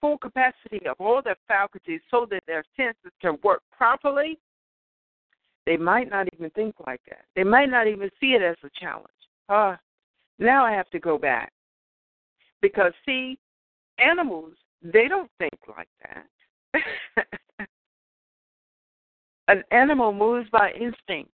full 0.00 0.18
capacity 0.18 0.86
of 0.86 0.96
all 1.00 1.20
their 1.22 1.36
faculties 1.46 2.00
so 2.10 2.26
that 2.30 2.42
their 2.46 2.64
senses 2.76 3.12
can 3.20 3.36
work 3.42 3.62
properly, 3.76 4.38
they 5.66 5.76
might 5.76 6.08
not 6.08 6.28
even 6.32 6.50
think 6.50 6.74
like 6.86 7.00
that. 7.08 7.24
They 7.36 7.44
might 7.44 7.70
not 7.70 7.86
even 7.86 8.10
see 8.20 8.28
it 8.28 8.42
as 8.42 8.56
a 8.64 8.70
challenge. 8.80 9.06
Uh, 9.48 9.76
now 10.38 10.64
I 10.64 10.72
have 10.72 10.88
to 10.90 10.98
go 10.98 11.18
back. 11.18 11.52
Because, 12.62 12.92
see, 13.04 13.38
animals, 13.98 14.52
they 14.82 15.08
don't 15.08 15.30
think 15.38 15.58
like 15.76 15.88
that. 16.02 17.26
An 19.48 19.62
animal 19.70 20.12
moves 20.12 20.48
by 20.50 20.70
instinct. 20.72 21.32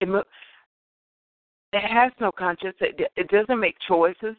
It, 0.00 0.08
it 1.72 1.80
has 1.80 2.12
no 2.20 2.32
conscience. 2.32 2.76
It, 2.80 3.10
it 3.16 3.28
doesn't 3.28 3.60
make 3.60 3.76
choices. 3.86 4.36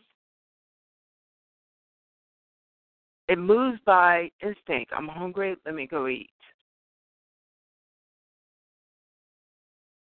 It 3.28 3.38
moves 3.38 3.80
by 3.86 4.32
instinct. 4.41 4.91
I'm 4.95 5.08
hungry. 5.08 5.56
Let 5.65 5.76
me 5.76 5.86
go 5.86 6.08
eat. 6.08 6.30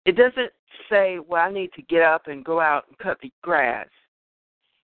It 0.04 0.16
doesn't 0.16 0.52
say, 0.90 1.18
well, 1.26 1.46
I 1.46 1.50
need 1.50 1.72
to 1.74 1.82
get 1.82 2.02
up 2.02 2.26
and 2.26 2.44
go 2.44 2.60
out 2.60 2.84
and 2.88 2.98
cut 2.98 3.16
the 3.22 3.32
grass. 3.42 3.88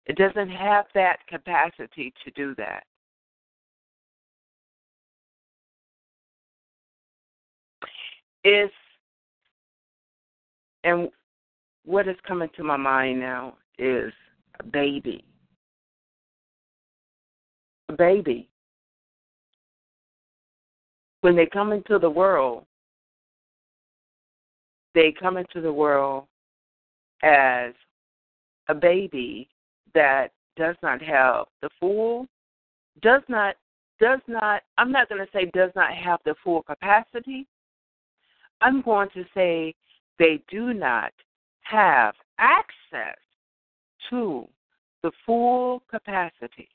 It 0.07 0.17
doesn't 0.17 0.49
have 0.49 0.85
that 0.95 1.17
capacity 1.27 2.11
to 2.25 2.31
do 2.31 2.55
that. 2.55 2.83
It's, 8.43 8.73
and 10.83 11.09
what 11.85 12.07
is 12.07 12.15
coming 12.27 12.49
to 12.55 12.63
my 12.63 12.77
mind 12.77 13.19
now 13.19 13.55
is 13.77 14.13
a 14.59 14.63
baby. 14.63 15.23
A 17.89 17.93
baby. 17.93 18.47
When 21.21 21.35
they 21.35 21.45
come 21.45 21.71
into 21.71 21.99
the 21.99 22.09
world, 22.09 22.65
they 24.93 25.13
come 25.19 25.37
into 25.37 25.61
the 25.61 25.71
world 25.71 26.25
as 27.23 27.73
a 28.67 28.73
baby 28.73 29.47
that 29.93 30.31
does 30.57 30.75
not 30.83 31.01
have 31.01 31.45
the 31.61 31.69
full 31.79 32.27
does 33.01 33.21
not 33.29 33.55
does 33.99 34.19
not 34.27 34.61
I'm 34.77 34.91
not 34.91 35.07
going 35.07 35.25
to 35.25 35.31
say 35.31 35.49
does 35.53 35.71
not 35.75 35.93
have 35.93 36.19
the 36.25 36.35
full 36.43 36.63
capacity. 36.63 37.47
I'm 38.61 38.81
going 38.81 39.09
to 39.13 39.23
say 39.33 39.73
they 40.19 40.41
do 40.49 40.73
not 40.73 41.13
have 41.61 42.13
access 42.37 43.17
to 44.09 44.47
the 45.03 45.11
full 45.25 45.81
capacity 45.89 46.69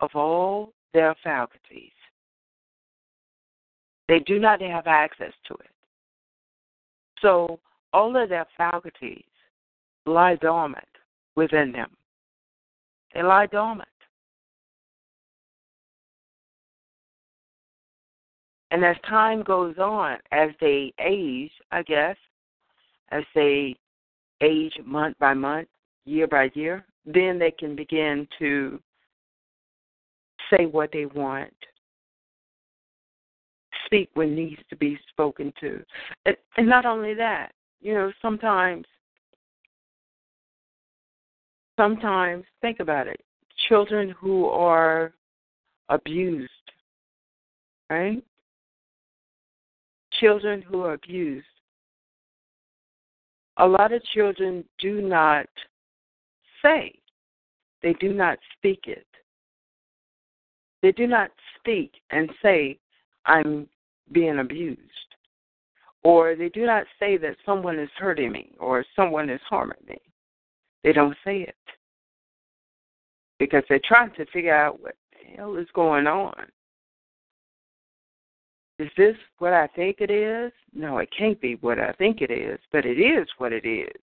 of 0.00 0.10
all 0.14 0.72
their 0.92 1.14
faculties. 1.22 1.92
They 4.08 4.20
do 4.20 4.38
not 4.38 4.60
have 4.60 4.86
access 4.86 5.32
to 5.48 5.54
it. 5.54 5.70
So 7.20 7.58
all 7.92 8.16
of 8.16 8.28
their 8.28 8.46
faculties 8.56 9.24
lie 10.04 10.36
dormant 10.36 10.84
within 11.34 11.72
them. 11.72 11.90
They 13.14 13.22
lie 13.22 13.46
dormant. 13.46 13.88
And 18.70 18.84
as 18.84 18.96
time 19.08 19.42
goes 19.42 19.78
on, 19.78 20.18
as 20.32 20.50
they 20.60 20.92
age, 21.00 21.52
I 21.70 21.82
guess, 21.82 22.16
as 23.10 23.24
they 23.34 23.76
age 24.40 24.78
month 24.84 25.16
by 25.18 25.34
month, 25.34 25.68
year 26.04 26.26
by 26.26 26.50
year, 26.54 26.84
then 27.04 27.38
they 27.38 27.50
can 27.50 27.76
begin 27.76 28.26
to 28.38 28.80
say 30.50 30.66
what 30.66 30.90
they 30.92 31.06
want, 31.06 31.54
speak 33.84 34.10
what 34.14 34.28
needs 34.28 34.60
to 34.70 34.76
be 34.76 34.98
spoken 35.08 35.52
to. 35.60 35.82
And, 36.24 36.68
not 36.68 36.86
only 36.86 37.14
that, 37.14 37.52
you 37.80 37.94
know, 37.94 38.12
sometimes, 38.20 38.86
sometimes, 41.76 42.44
think 42.60 42.80
about 42.80 43.06
it 43.06 43.20
children 43.68 44.14
who 44.18 44.46
are 44.46 45.12
abused, 45.88 46.50
right? 47.90 48.22
Children 50.20 50.62
who 50.62 50.82
are 50.82 50.94
abused. 50.94 51.46
A 53.58 53.66
lot 53.66 53.92
of 53.92 54.02
children 54.14 54.64
do 54.78 55.00
not 55.00 55.46
say, 56.62 56.92
they 57.82 57.94
do 57.94 58.12
not 58.12 58.38
speak 58.56 58.80
it. 58.86 59.06
They 60.82 60.92
do 60.92 61.06
not 61.06 61.30
speak 61.58 61.92
and 62.10 62.30
say, 62.42 62.78
I'm 63.24 63.66
being 64.12 64.38
abused. 64.38 64.80
Or 66.04 66.36
they 66.36 66.48
do 66.50 66.66
not 66.66 66.84
say 67.00 67.16
that 67.16 67.36
someone 67.44 67.78
is 67.78 67.90
hurting 67.96 68.30
me 68.30 68.52
or 68.60 68.84
someone 68.94 69.28
is 69.28 69.40
harming 69.48 69.78
me. 69.88 69.98
They 70.84 70.92
don't 70.92 71.16
say 71.24 71.40
it 71.40 71.56
because 73.38 73.64
they're 73.68 73.80
trying 73.84 74.12
to 74.12 74.26
figure 74.26 74.54
out 74.54 74.80
what 74.80 74.94
the 75.12 75.36
hell 75.36 75.56
is 75.56 75.66
going 75.74 76.06
on. 76.06 76.46
Is 78.78 78.90
this 78.96 79.16
what 79.38 79.52
I 79.52 79.66
think 79.68 79.96
it 80.00 80.10
is? 80.10 80.52
No, 80.74 80.98
it 80.98 81.08
can't 81.16 81.40
be 81.40 81.54
what 81.56 81.78
I 81.78 81.92
think 81.92 82.20
it 82.20 82.30
is, 82.30 82.58
but 82.72 82.84
it 82.84 83.00
is 83.00 83.26
what 83.38 83.52
it 83.52 83.66
is. 83.66 84.00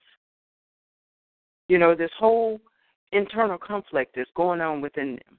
You 1.67 1.77
know, 1.77 1.95
this 1.95 2.11
whole 2.17 2.59
internal 3.11 3.57
conflict 3.57 4.17
is 4.17 4.27
going 4.35 4.61
on 4.61 4.81
within 4.81 5.15
them. 5.15 5.37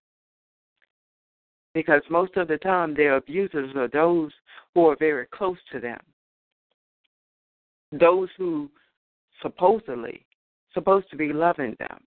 Because 1.75 2.03
most 2.09 2.37
of 2.37 2.47
the 2.47 2.59
time, 2.59 2.95
their 2.95 3.17
abusers 3.17 3.75
are 3.75 3.89
those 3.89 4.31
who 4.75 4.87
are 4.87 4.97
very 4.97 5.27
close 5.27 5.59
to 5.73 5.81
them. 5.81 5.99
Those 7.91 8.29
who 8.39 8.71
supposedly 9.43 10.25
supposed 10.73 11.11
to 11.11 11.17
be 11.17 11.33
loving 11.33 11.77
them 11.81 12.01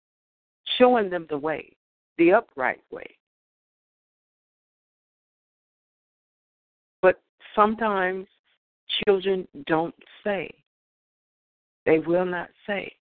showing 0.79 1.11
them 1.11 1.27
the 1.29 1.39
way, 1.39 1.77
the 2.19 2.33
upright 2.33 2.81
way. 2.91 3.07
Sometimes 7.55 8.27
children 9.07 9.47
don't 9.67 9.95
say. 10.23 10.51
They 11.87 11.99
will 11.99 12.25
not 12.25 12.49
say. 12.67 12.93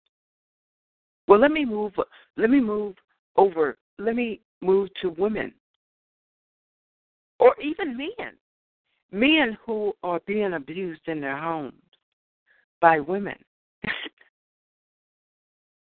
Well, 1.28 1.40
let 1.40 1.52
me 1.52 1.64
move. 1.64 1.92
Let 2.36 2.50
me 2.50 2.60
move 2.60 2.96
over. 3.36 3.78
Let 3.98 4.16
me 4.16 4.40
move 4.60 4.88
to 5.02 5.10
women, 5.10 5.52
or 7.38 7.54
even 7.60 7.96
men. 7.96 8.32
Men 9.12 9.56
who 9.64 9.92
are 10.02 10.20
being 10.26 10.54
abused 10.54 11.02
in 11.06 11.20
their 11.20 11.36
homes 11.36 11.74
by 12.80 12.98
women. 12.98 13.36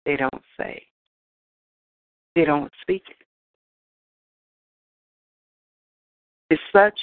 they 0.06 0.16
don't 0.16 0.42
say. 0.58 0.82
They 2.34 2.44
don't 2.44 2.72
speak 2.82 3.02
it. 3.08 3.16
It's 6.50 6.62
such, 6.72 6.98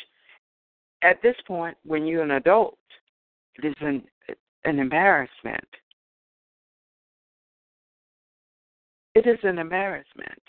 at 1.06 1.22
this 1.22 1.36
point, 1.48 1.78
when 1.86 2.06
you're 2.06 2.24
an 2.24 2.32
adult, 2.32 2.78
it 3.56 3.65
is 3.65 3.76
an, 3.80 4.04
an 4.63 4.80
embarrassment. 4.80 5.68
It 9.13 9.28
is 9.28 9.38
an 9.44 9.60
embarrassment. 9.60 10.41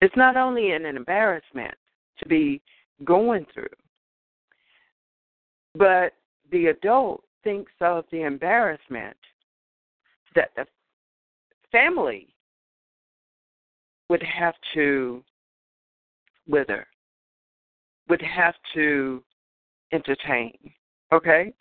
It's 0.00 0.16
not 0.16 0.36
only 0.36 0.72
an 0.72 0.84
embarrassment 0.84 1.74
to 2.18 2.28
be 2.28 2.60
going 3.04 3.46
through, 3.52 3.66
but 5.74 6.12
the 6.52 6.66
adult 6.66 7.24
thinks 7.42 7.72
of 7.80 8.04
the 8.12 8.22
embarrassment 8.22 9.16
that 10.34 10.50
the 10.56 10.66
family 11.72 12.28
would 14.08 14.22
have 14.22 14.54
to 14.74 15.22
wither, 16.46 16.86
would 18.08 18.22
have 18.22 18.54
to 18.74 19.22
entertain, 19.92 20.52
okay? 21.12 21.52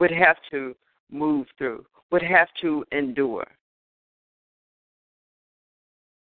Would 0.00 0.10
have 0.10 0.36
to 0.50 0.74
move 1.10 1.46
through, 1.58 1.84
would 2.10 2.22
have 2.22 2.48
to 2.62 2.84
endure. 2.92 3.46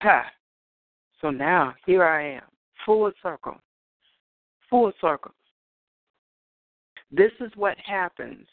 Ha. 0.02 0.26
So 1.22 1.30
now 1.30 1.76
here 1.86 2.04
I 2.04 2.36
am, 2.36 2.44
full 2.86 3.12
circle. 3.22 3.58
Full 4.70 4.92
circle. 5.02 5.32
This 7.12 7.32
is 7.40 7.52
what 7.56 7.78
happens. 7.80 8.48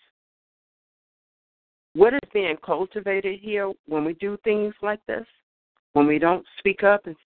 What 1.92 2.14
is 2.14 2.30
being 2.32 2.56
cultivated 2.64 3.38
here 3.40 3.72
when 3.86 4.04
we 4.04 4.14
do 4.14 4.36
things 4.44 4.74
like 4.82 5.00
this? 5.06 5.26
when 5.96 6.06
we 6.06 6.18
don't 6.18 6.44
speak 6.58 6.82
up 6.82 7.06
and 7.06 7.16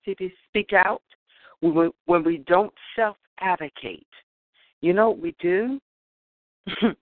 speak 0.49 0.71
out, 0.73 1.03
when 1.61 2.23
we, 2.25 2.39
don't 2.47 2.73
self 2.95 3.17
advocate, 3.41 4.07
you 4.81 4.93
know 4.93 5.11
what 5.11 5.21
we 5.21 5.35
do? 5.41 5.81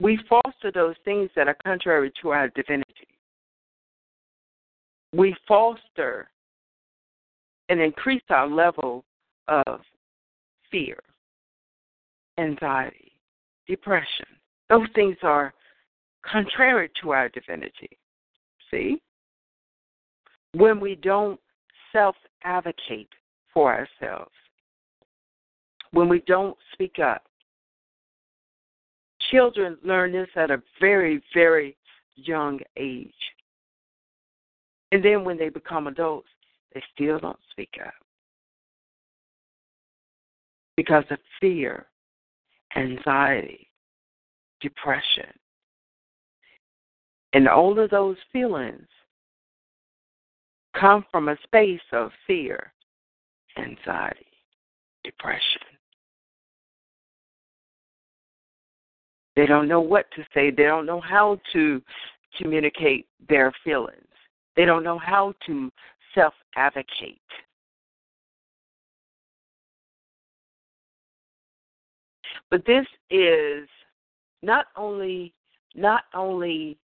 we 0.00 0.18
foster 0.28 0.72
those 0.72 0.96
things 1.04 1.30
that 1.36 1.48
are 1.48 1.56
contrary 1.64 2.12
to 2.22 2.30
our 2.30 2.48
divinity. 2.48 2.86
We 5.12 5.34
foster 5.46 6.28
and 7.68 7.80
increase 7.80 8.22
our 8.30 8.48
level 8.48 9.04
of 9.48 9.80
fear, 10.70 10.98
anxiety, 12.38 13.12
depression. 13.66 14.26
Those 14.68 14.88
things 14.94 15.16
are 15.22 15.52
contrary 16.24 16.90
to 17.02 17.10
our 17.10 17.28
divinity. 17.28 17.98
See? 18.70 19.00
When 20.52 20.80
we 20.80 20.96
don't 20.96 21.38
self 21.92 22.16
advocate 22.44 23.08
for 23.60 23.74
ourselves, 23.74 24.32
when 25.90 26.08
we 26.08 26.20
don't 26.26 26.56
speak 26.72 26.98
up. 26.98 27.24
Children 29.30 29.76
learn 29.84 30.12
this 30.12 30.30
at 30.34 30.50
a 30.50 30.62
very, 30.80 31.22
very 31.34 31.76
young 32.16 32.58
age. 32.78 33.12
And 34.92 35.04
then 35.04 35.24
when 35.24 35.36
they 35.36 35.50
become 35.50 35.88
adults, 35.88 36.30
they 36.72 36.82
still 36.94 37.18
don't 37.18 37.38
speak 37.50 37.74
up 37.84 37.92
because 40.78 41.04
of 41.10 41.18
fear, 41.38 41.84
anxiety, 42.76 43.68
depression. 44.62 45.28
And 47.34 47.46
all 47.46 47.78
of 47.78 47.90
those 47.90 48.16
feelings 48.32 48.88
come 50.74 51.04
from 51.10 51.28
a 51.28 51.36
space 51.44 51.78
of 51.92 52.10
fear, 52.26 52.72
anxiety, 53.56 54.26
depression. 55.04 55.62
They 59.36 59.46
don't 59.46 59.68
know 59.68 59.80
what 59.80 60.06
to 60.16 60.22
say. 60.34 60.50
They 60.50 60.64
don't 60.64 60.86
know 60.86 61.00
how 61.00 61.38
to 61.52 61.82
communicate 62.36 63.06
their 63.28 63.52
feelings. 63.64 63.96
They 64.56 64.64
don't 64.64 64.84
know 64.84 64.98
how 64.98 65.34
to 65.46 65.70
self 66.14 66.34
advocate. 66.56 67.20
But 72.50 72.66
this 72.66 72.86
is 73.10 73.68
not 74.42 74.66
only 74.76 75.32
not 75.74 76.04
only 76.14 76.76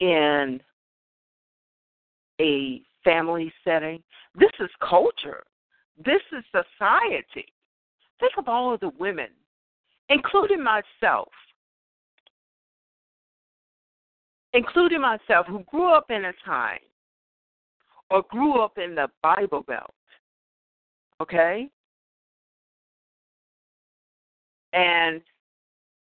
in 0.00 0.60
a 2.40 2.82
family 3.04 3.52
setting. 3.64 4.02
This 4.34 4.50
is 4.60 4.68
culture. 4.88 5.42
This 6.04 6.22
is 6.32 6.44
society. 6.50 7.46
Think 8.20 8.32
of 8.38 8.48
all 8.48 8.74
of 8.74 8.80
the 8.80 8.90
women, 8.98 9.28
including 10.08 10.62
myself, 10.62 11.28
including 14.52 15.00
myself, 15.00 15.46
who 15.46 15.64
grew 15.64 15.92
up 15.92 16.10
in 16.10 16.24
a 16.26 16.32
time 16.44 16.78
or 18.10 18.22
grew 18.30 18.60
up 18.62 18.78
in 18.78 18.94
the 18.94 19.08
Bible 19.22 19.62
Belt. 19.66 19.94
Okay? 21.20 21.68
And 24.72 25.20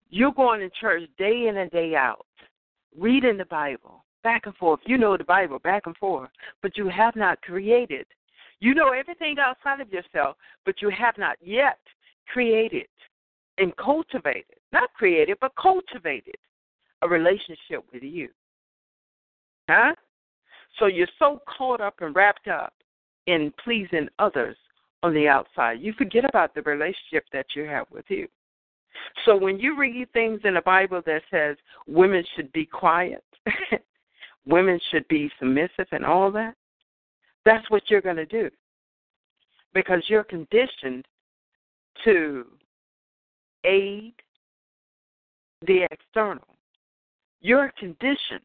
you're 0.08 0.32
going 0.32 0.60
to 0.60 0.70
church 0.80 1.08
day 1.18 1.46
in 1.48 1.58
and 1.58 1.70
day 1.70 1.94
out 1.94 2.26
reading 2.98 3.36
the 3.36 3.44
Bible 3.46 4.04
back 4.22 4.46
and 4.46 4.54
forth. 4.56 4.80
You 4.86 4.98
know 4.98 5.16
the 5.16 5.24
Bible 5.24 5.58
back 5.58 5.86
and 5.86 5.96
forth, 5.96 6.30
but 6.62 6.76
you 6.76 6.88
have 6.88 7.16
not 7.16 7.40
created. 7.42 8.06
You 8.62 8.76
know 8.76 8.90
everything 8.90 9.34
outside 9.40 9.80
of 9.80 9.92
yourself, 9.92 10.36
but 10.64 10.80
you 10.80 10.88
have 10.90 11.18
not 11.18 11.36
yet 11.42 11.80
created 12.28 12.86
and 13.58 13.76
cultivated, 13.76 14.54
not 14.72 14.94
created, 14.94 15.38
but 15.40 15.50
cultivated 15.60 16.36
a 17.02 17.08
relationship 17.08 17.84
with 17.92 18.04
you. 18.04 18.28
Huh? 19.68 19.96
So 20.78 20.86
you're 20.86 21.08
so 21.18 21.40
caught 21.58 21.80
up 21.80 21.96
and 22.02 22.14
wrapped 22.14 22.46
up 22.46 22.72
in 23.26 23.52
pleasing 23.64 24.06
others 24.20 24.56
on 25.02 25.12
the 25.12 25.26
outside. 25.26 25.80
You 25.80 25.92
forget 25.94 26.24
about 26.24 26.54
the 26.54 26.62
relationship 26.62 27.24
that 27.32 27.46
you 27.56 27.64
have 27.64 27.86
with 27.90 28.04
you. 28.06 28.28
So 29.24 29.36
when 29.36 29.58
you 29.58 29.76
read 29.76 30.06
things 30.12 30.40
in 30.44 30.54
the 30.54 30.60
Bible 30.60 31.02
that 31.04 31.22
says 31.32 31.56
women 31.88 32.22
should 32.36 32.52
be 32.52 32.66
quiet, 32.66 33.24
women 34.46 34.78
should 34.92 35.08
be 35.08 35.32
submissive 35.40 35.88
and 35.90 36.04
all 36.04 36.30
that, 36.30 36.54
that's 37.44 37.68
what 37.70 37.82
you're 37.88 38.00
going 38.00 38.16
to 38.16 38.26
do. 38.26 38.50
Because 39.74 40.02
you're 40.08 40.24
conditioned 40.24 41.06
to 42.04 42.46
aid 43.64 44.14
the 45.66 45.86
external. 45.90 46.46
You're 47.40 47.72
conditioned 47.78 48.40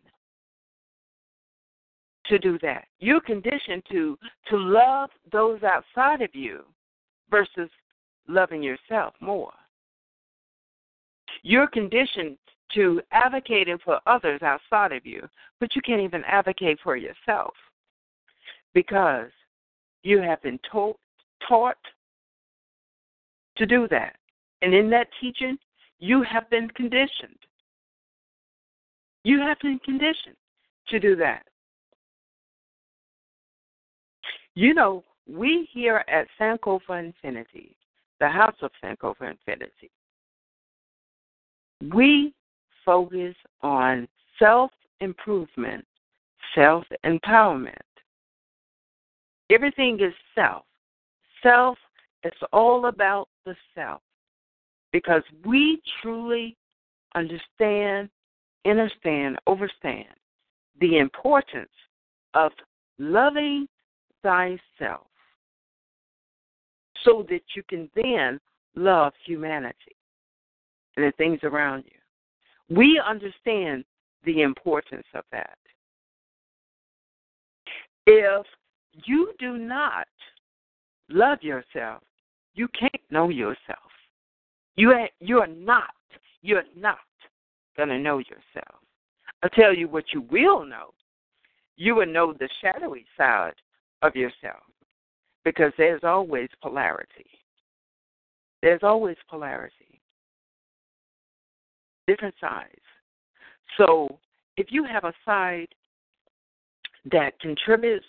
to 2.27 2.39
do 2.39 2.57
that. 2.62 2.86
You're 2.99 3.21
conditioned 3.21 3.83
to 3.91 4.17
to 4.49 4.57
love 4.57 5.10
those 5.31 5.62
outside 5.63 6.21
of 6.21 6.33
you 6.33 6.63
versus 7.29 7.69
loving 8.27 8.62
yourself 8.63 9.13
more. 9.19 9.53
You're 11.43 11.67
conditioned 11.67 12.38
to 12.73 13.01
advocating 13.12 13.77
for 13.83 13.99
others 14.07 14.41
outside 14.41 14.91
of 14.91 15.05
you, 15.05 15.27
but 15.60 15.75
you 15.75 15.81
can't 15.81 16.01
even 16.01 16.23
advocate 16.25 16.79
for 16.83 16.97
yourself 16.97 17.53
because 18.77 19.31
you 20.03 20.21
have 20.21 20.39
been 20.43 20.59
taught, 20.71 20.99
taught 21.49 21.83
to 23.55 23.65
do 23.65 23.87
that. 23.87 24.15
And 24.61 24.71
in 24.71 24.87
that 24.91 25.07
teaching, 25.19 25.57
you 25.97 26.21
have 26.21 26.47
been 26.51 26.69
conditioned. 26.75 27.39
You 29.23 29.39
have 29.39 29.57
been 29.63 29.79
conditioned 29.83 30.35
to 30.89 30.99
do 30.99 31.15
that. 31.15 31.41
You 34.53 34.75
know, 34.75 35.03
we 35.27 35.67
here 35.73 36.05
at 36.07 36.27
Sankofa 36.39 37.03
Infinity, 37.03 37.75
the 38.19 38.29
House 38.29 38.57
of 38.61 38.69
Sankofa 38.83 39.31
Infinity, 39.31 39.89
we 41.95 42.31
focus 42.85 43.33
on 43.63 44.07
self 44.37 44.69
improvement, 45.01 45.83
self 46.53 46.83
empowerment. 47.03 47.87
Everything 49.51 49.99
is 50.01 50.13
self. 50.36 50.63
Self, 51.41 51.77
it's 52.23 52.38
all 52.51 52.88
about 52.88 53.29
the 53.45 53.55
self. 53.75 54.01
Because 54.91 55.23
we 55.45 55.81
truly 56.01 56.57
understand, 57.15 58.10
understand, 58.65 59.38
overstand 59.47 60.05
the 60.79 60.97
importance 60.97 61.69
of 62.33 62.51
loving 62.99 63.67
thyself 64.23 65.07
so 67.03 67.25
that 67.29 67.41
you 67.55 67.63
can 67.69 67.89
then 67.95 68.39
love 68.75 69.13
humanity 69.25 69.95
and 70.95 71.05
the 71.05 71.12
things 71.17 71.39
around 71.43 71.83
you. 71.86 72.75
We 72.75 73.01
understand 73.05 73.86
the 74.25 74.41
importance 74.41 75.05
of 75.13 75.23
that. 75.31 75.57
If 78.05 78.45
you 79.05 79.33
do 79.39 79.57
not 79.57 80.07
love 81.10 81.39
yourself, 81.41 82.03
you 82.53 82.67
can't 82.79 83.01
know 83.12 83.29
yourself. 83.29 83.79
You 84.75 84.91
are, 84.91 85.10
you 85.19 85.39
are 85.39 85.47
not, 85.47 85.93
you're 86.41 86.63
not 86.75 86.97
going 87.75 87.89
to 87.89 87.99
know 87.99 88.19
yourself. 88.19 88.81
I'll 89.43 89.49
tell 89.51 89.75
you 89.75 89.88
what 89.88 90.05
you 90.13 90.21
will 90.31 90.65
know. 90.65 90.93
You 91.75 91.95
will 91.95 92.07
know 92.07 92.33
the 92.33 92.49
shadowy 92.62 93.05
side 93.15 93.53
of 94.01 94.15
yourself 94.15 94.63
because 95.45 95.71
there's 95.77 96.03
always 96.03 96.49
polarity. 96.62 97.25
There's 98.62 98.81
always 98.81 99.17
polarity, 99.29 100.01
different 102.07 102.33
sides. 102.41 102.81
So 103.77 104.17
if 104.57 104.67
you 104.71 104.83
have 104.83 105.03
a 105.03 105.13
side 105.23 105.67
that 107.12 107.39
contributes 107.39 108.05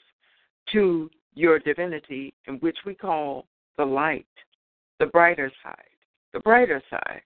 to 0.72 1.11
your 1.35 1.59
divinity, 1.59 2.35
in 2.46 2.54
which 2.57 2.78
we 2.85 2.94
call 2.94 3.46
the 3.76 3.85
light, 3.85 4.26
the 4.98 5.07
brighter 5.07 5.52
side, 5.62 5.74
the 6.33 6.40
brighter 6.40 6.83
side, 6.90 7.22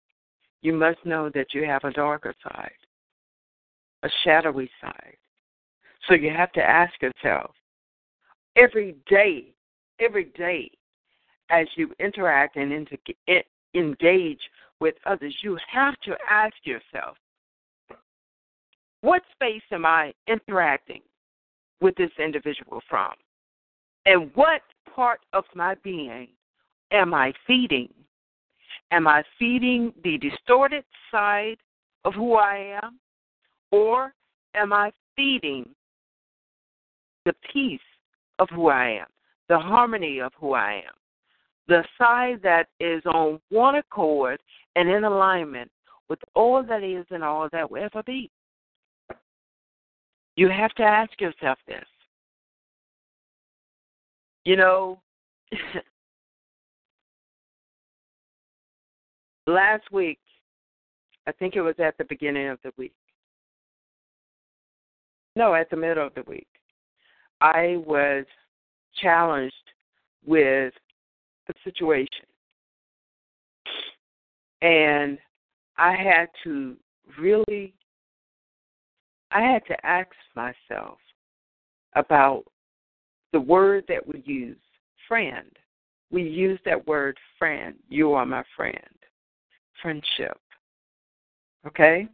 you 0.62 0.74
must 0.74 1.00
know 1.06 1.30
that 1.34 1.54
you 1.54 1.66
have 1.66 1.84
a 1.84 1.92
darker 1.92 2.34
side, 2.44 2.72
a 4.04 4.10
shadowy 4.24 4.70
side. 4.82 5.18
So 6.08 6.14
you 6.14 6.30
have 6.30 6.52
to 6.54 6.62
ask 6.62 6.94
yourself 7.02 7.52
every 8.56 8.96
day, 9.10 9.54
every 10.00 10.26
day, 10.38 10.70
as 11.50 11.68
you 11.76 11.92
interact 12.00 12.58
and 12.58 12.88
engage 13.74 14.40
with 14.80 14.96
others, 15.06 15.36
you 15.42 15.58
have 15.72 15.96
to 16.04 16.16
ask 16.30 16.56
yourself, 16.64 17.18
what 19.02 19.24
space 19.34 19.64
am 19.72 19.86
I 19.86 20.14
interacting 20.28 21.02
with 21.82 21.96
this 21.96 22.12
individual 22.20 22.82
from? 22.90 23.14
And 24.06 24.32
what 24.36 24.62
part 24.94 25.20
of 25.34 25.44
my 25.56 25.76
being 25.84 26.30
am 26.92 27.14
I 27.14 27.34
feeding? 27.46 27.90
Am 28.92 29.08
I 29.08 29.24
feeding 29.38 29.94
the 30.04 30.18
distorted 30.18 30.84
side 31.12 31.58
of 32.04 32.14
who 32.14 32.36
I 32.36 32.78
am? 32.84 33.00
Or 33.72 34.14
am 34.56 34.74
I 34.74 34.92
feeding 35.16 35.70
the 37.26 37.34
peace 37.54 37.80
of 38.40 38.50
who 38.50 38.68
I 38.68 38.90
am, 38.90 39.08
the 39.48 39.60
harmony 39.60 40.20
of 40.20 40.34
who 40.40 40.54
I 40.54 40.74
am, 40.74 40.94
the 41.68 41.84
side 41.98 42.40
that 42.44 42.68
is 42.80 43.04
on 43.06 43.40
one 43.50 43.76
accord 43.76 44.40
and 44.76 44.90
in 44.90 45.04
alignment 45.04 45.72
with 46.10 46.20
all 46.34 46.64
that 46.64 46.84
is 46.84 47.06
and 47.12 47.24
all 47.24 47.48
that 47.52 47.70
will 47.70 47.84
ever 47.84 48.04
be. 48.04 48.30
You 50.36 50.50
have 50.50 50.74
to 50.76 50.84
ask 50.84 51.22
yourself 51.22 51.60
this. 51.68 51.86
You 54.46 54.56
know, 54.56 55.00
last 59.48 59.84
week, 59.92 60.20
I 61.28 61.32
think 61.34 61.56
it 61.56 61.62
was 61.62 61.76
at 61.80 61.98
the 61.98 62.06
beginning 62.06 62.48
of 62.48 62.60
the 62.64 62.72
week. 62.78 62.94
No, 65.36 65.54
at 65.54 65.70
the 65.70 65.78
middle 65.78 66.06
of 66.06 66.14
the 66.16 66.24
week. 66.24 66.48
I 67.40 67.78
was 67.86 68.26
challenged 69.02 69.54
with 70.26 70.74
a 71.50 71.54
situation. 71.64 72.26
And 74.62 75.18
I 75.78 75.96
had 75.96 76.28
to 76.44 76.76
really 77.20 77.74
I 79.32 79.42
had 79.42 79.66
to 79.68 79.86
ask 79.86 80.10
myself 80.36 80.98
about 81.96 82.44
the 83.34 83.40
word 83.40 83.86
that 83.88 84.06
we 84.06 84.22
use, 84.26 84.58
friend. 85.08 85.48
We 86.12 86.24
use 86.24 86.60
that 86.66 86.86
word 86.88 87.18
friend. 87.40 87.76
You 87.90 88.14
are 88.14 88.26
my 88.26 88.44
friend. 88.56 88.78
Friendship. 89.82 90.38
Okay? 91.66 92.08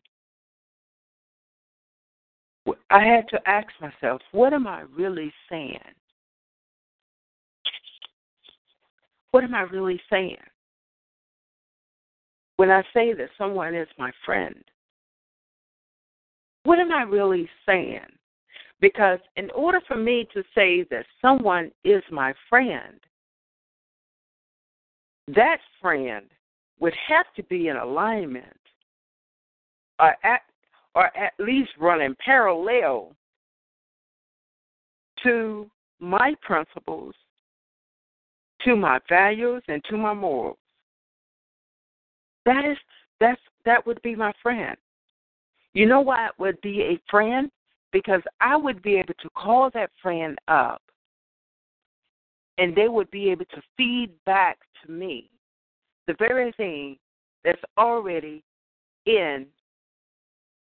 I 2.89 3.03
had 3.03 3.27
to 3.29 3.39
ask 3.47 3.67
myself, 3.81 4.21
what 4.31 4.53
am 4.53 4.67
I 4.67 4.81
really 4.95 5.31
saying? 5.49 5.79
What 9.31 9.43
am 9.43 9.55
I 9.55 9.61
really 9.61 9.99
saying? 10.09 10.37
When 12.57 12.71
I 12.71 12.81
say 12.93 13.13
that 13.13 13.29
someone 13.37 13.75
is 13.75 13.87
my 13.97 14.11
friend, 14.25 14.55
what 16.63 16.79
am 16.79 16.91
I 16.91 17.03
really 17.03 17.47
saying? 17.65 18.01
Because 18.79 19.19
in 19.35 19.49
order 19.51 19.81
for 19.87 19.95
me 19.95 20.27
to 20.33 20.43
say 20.53 20.83
that 20.91 21.05
someone 21.21 21.71
is 21.83 22.03
my 22.11 22.33
friend, 22.49 22.99
that 25.27 25.57
friend 25.81 26.25
would 26.79 26.93
have 27.07 27.25
to 27.35 27.43
be 27.43 27.67
in 27.69 27.75
alignment 27.77 28.45
or 29.99 30.15
at, 30.23 30.41
or 30.93 31.05
at 31.17 31.33
least 31.39 31.71
running 31.79 32.15
parallel 32.23 33.15
to 35.23 35.69
my 35.99 36.35
principles, 36.41 37.15
to 38.63 38.75
my 38.75 38.99
values, 39.09 39.63
and 39.67 39.83
to 39.89 39.97
my 39.97 40.13
morals. 40.13 40.57
That 42.45 42.63
is 42.63 42.77
that's 43.19 43.41
that 43.65 43.85
would 43.85 44.01
be 44.03 44.15
my 44.15 44.31
friend. 44.41 44.77
You 45.73 45.85
know 45.85 46.01
why 46.01 46.27
it 46.27 46.33
would 46.39 46.61
be 46.61 46.81
a 46.81 46.99
friend? 47.09 47.51
Because 47.91 48.21
I 48.41 48.55
would 48.55 48.81
be 48.81 48.95
able 48.95 49.13
to 49.21 49.29
call 49.29 49.69
that 49.73 49.91
friend 50.01 50.37
up 50.47 50.81
and 52.57 52.75
they 52.75 52.87
would 52.87 53.09
be 53.11 53.29
able 53.29 53.45
to 53.45 53.61
feed 53.75 54.11
back 54.25 54.57
to 54.83 54.91
me 54.91 55.29
the 56.07 56.15
very 56.17 56.51
thing 56.53 56.97
that's 57.43 57.61
already 57.77 58.43
in 59.05 59.45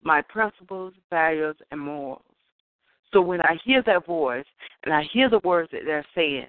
my 0.04 0.22
principles, 0.22 0.94
values, 1.10 1.56
and 1.72 1.80
morals. 1.80 2.22
So 3.14 3.22
when 3.22 3.42
I 3.42 3.58
hear 3.64 3.82
their 3.82 4.02
voice 4.02 4.46
and 4.84 4.94
I 4.94 5.04
hear 5.14 5.30
the 5.30 5.42
words 5.44 5.70
that 5.72 5.82
they're 5.86 6.06
saying 6.14 6.48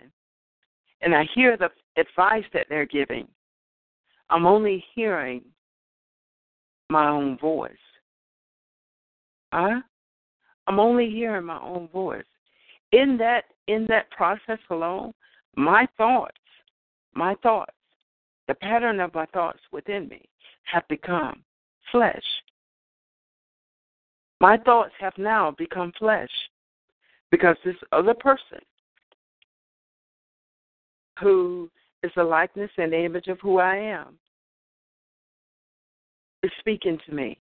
and 1.01 1.15
I 1.15 1.25
hear 1.35 1.57
the 1.57 1.71
advice 2.01 2.45
that 2.53 2.67
they're 2.69 2.87
giving, 2.87 3.29
I'm 4.31 4.47
only 4.47 4.85
hearing 4.95 5.43
my 6.91 7.09
own 7.09 7.39
voice. 7.39 7.73
Huh? 9.53 9.81
I'm 10.69 10.79
only 10.79 11.09
hearing 11.11 11.47
my 11.47 11.61
own 11.61 11.89
voice. 11.89 12.25
In 12.93 13.17
that 13.19 13.45
in 13.67 13.87
that 13.89 14.11
process 14.11 14.59
alone, 14.71 15.13
my 15.57 15.89
thoughts, 15.97 16.37
my 17.15 17.35
thoughts, 17.43 17.73
the 18.49 18.55
pattern 18.55 19.01
of 19.01 19.15
my 19.15 19.27
thoughts 19.27 19.61
within 19.73 20.09
me 20.09 20.29
have 20.65 20.87
become 20.89 21.43
flesh. 21.91 22.23
My 24.41 24.59
thoughts 24.59 24.93
have 25.01 25.17
now 25.17 25.55
become 25.59 25.93
flesh 25.99 26.31
because 27.31 27.57
this 27.65 27.77
other 27.93 28.15
person 28.15 28.61
who 31.19 31.71
is 32.03 32.13
the 32.15 32.23
likeness 32.23 32.71
and 32.77 32.93
image 32.93 33.27
of 33.27 33.41
who 33.41 33.59
I 33.59 33.77
am 33.77 34.19
is 36.43 36.53
speaking 36.61 36.99
to 37.07 37.15
me 37.15 37.39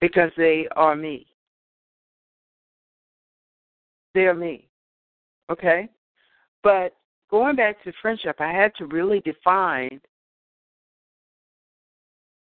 because 0.00 0.30
they 0.36 0.68
are 0.76 0.94
me. 0.94 1.26
They 4.18 4.26
are 4.26 4.34
me. 4.34 4.66
Okay? 5.48 5.88
But 6.64 6.96
going 7.30 7.54
back 7.54 7.80
to 7.84 7.92
friendship, 8.02 8.40
I 8.40 8.50
had 8.50 8.74
to 8.78 8.86
really 8.86 9.20
define 9.20 10.00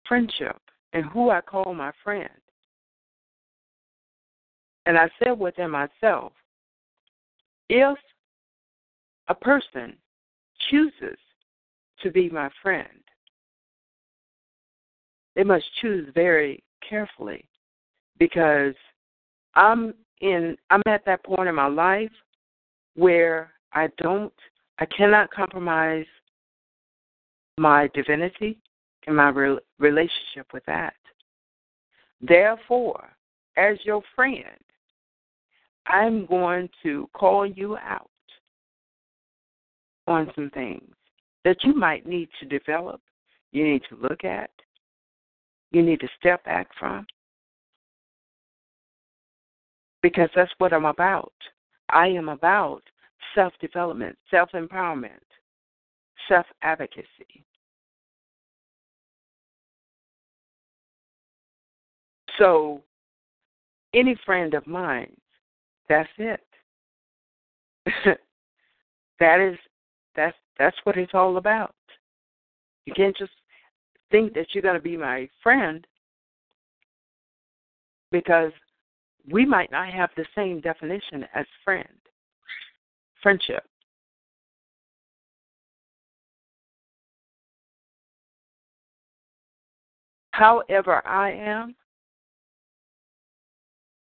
friendship 0.08 0.60
and 0.94 1.06
who 1.06 1.30
I 1.30 1.40
call 1.42 1.76
my 1.76 1.92
friend. 2.04 2.32
And 4.88 4.98
I 4.98 5.08
said 5.20 5.38
within 5.38 5.70
myself, 5.70 6.34
if 7.70 7.96
a 9.28 9.36
person 9.36 9.96
chooses 10.72 11.20
to 12.02 12.10
be 12.10 12.28
my 12.28 12.50
friend, 12.64 12.88
they 15.36 15.44
must 15.44 15.66
choose 15.80 16.10
very 16.16 16.64
carefully 16.90 17.48
because 18.18 18.74
I'm 19.54 19.94
in 20.22 20.56
I'm 20.70 20.82
at 20.88 21.06
that 21.06 21.24
point 21.24 21.50
in 21.50 21.56
my 21.56 21.68
life 21.68 22.12
where 22.96 23.52
I 23.74 23.90
don't 23.98 24.34
I 24.80 24.86
cannot 24.86 25.32
compromise 25.32 26.06
my 27.58 27.90
divinity 27.94 28.58
and 29.08 29.16
my 29.16 29.30
re- 29.30 29.60
relationship 29.80 30.48
with 30.54 30.66
that. 30.66 30.94
Therefore, 32.22 33.10
as 33.58 33.78
your 33.84 34.02
friend, 34.16 34.46
I'm 35.88 36.26
going 36.26 36.70
to 36.84 37.10
call 37.14 37.46
you 37.46 37.78
out 37.78 38.10
on 40.08 40.32
some 40.36 40.50
things 40.52 40.84
that 41.44 41.58
you 41.64 41.74
might 41.74 42.08
need 42.08 42.30
to 42.40 42.46
develop, 42.46 43.02
you 43.52 43.64
need 43.64 43.82
to 43.90 43.96
look 43.96 44.24
at, 44.24 44.52
you 45.72 45.82
need 45.82 46.00
to 46.00 46.08
step 46.20 46.44
back 46.46 46.68
from. 46.80 47.06
Because 50.02 50.30
that's 50.36 50.52
what 50.58 50.74
I'm 50.74 50.86
about. 50.86 51.34
I 51.90 52.08
am 52.08 52.30
about 52.30 52.82
self 53.36 53.54
development, 53.62 54.18
self 54.30 54.50
empowerment, 54.54 55.12
self 56.28 56.46
advocacy. 56.62 57.46
So, 62.40 62.82
any 63.94 64.18
friend 64.26 64.54
of 64.54 64.66
mine, 64.66 65.16
that's 65.90 66.10
it. 66.18 66.42
that 69.20 69.40
is 69.40 69.58
that's 70.16 70.36
that's 70.58 70.78
what 70.84 70.98
it's 70.98 71.14
all 71.14 71.38
about. 71.38 71.76
You 72.86 72.94
can't 72.94 73.16
just 73.16 73.32
think 74.12 74.34
that 74.34 74.48
you're 74.54 74.62
going 74.62 74.76
to 74.76 74.82
be 74.82 74.98
my 74.98 75.30
friend 75.42 75.86
because 78.12 78.52
we 79.30 79.46
might 79.46 79.72
not 79.72 79.90
have 79.90 80.10
the 80.16 80.26
same 80.36 80.62
definition 80.62 81.26
as 81.34 81.46
friend, 81.64 81.88
friendship. 83.22 83.64
However, 90.32 91.06
I 91.06 91.32
am, 91.32 91.76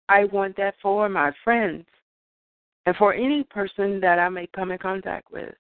I 0.09 0.25
want 0.25 0.57
that 0.57 0.75
for 0.83 1.09
my 1.09 1.33
friends 1.45 1.85
and 2.87 2.97
for 2.97 3.13
any 3.13 3.45
person 3.45 4.01
that 4.01 4.19
I 4.19 4.29
may 4.29 4.49
come 4.55 4.71
in 4.71 4.79
contact 4.79 5.31
with. 5.31 5.55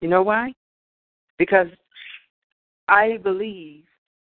You 0.00 0.08
know 0.08 0.22
why? 0.22 0.52
Because 1.38 1.68
I 2.88 3.18
believe 3.22 3.84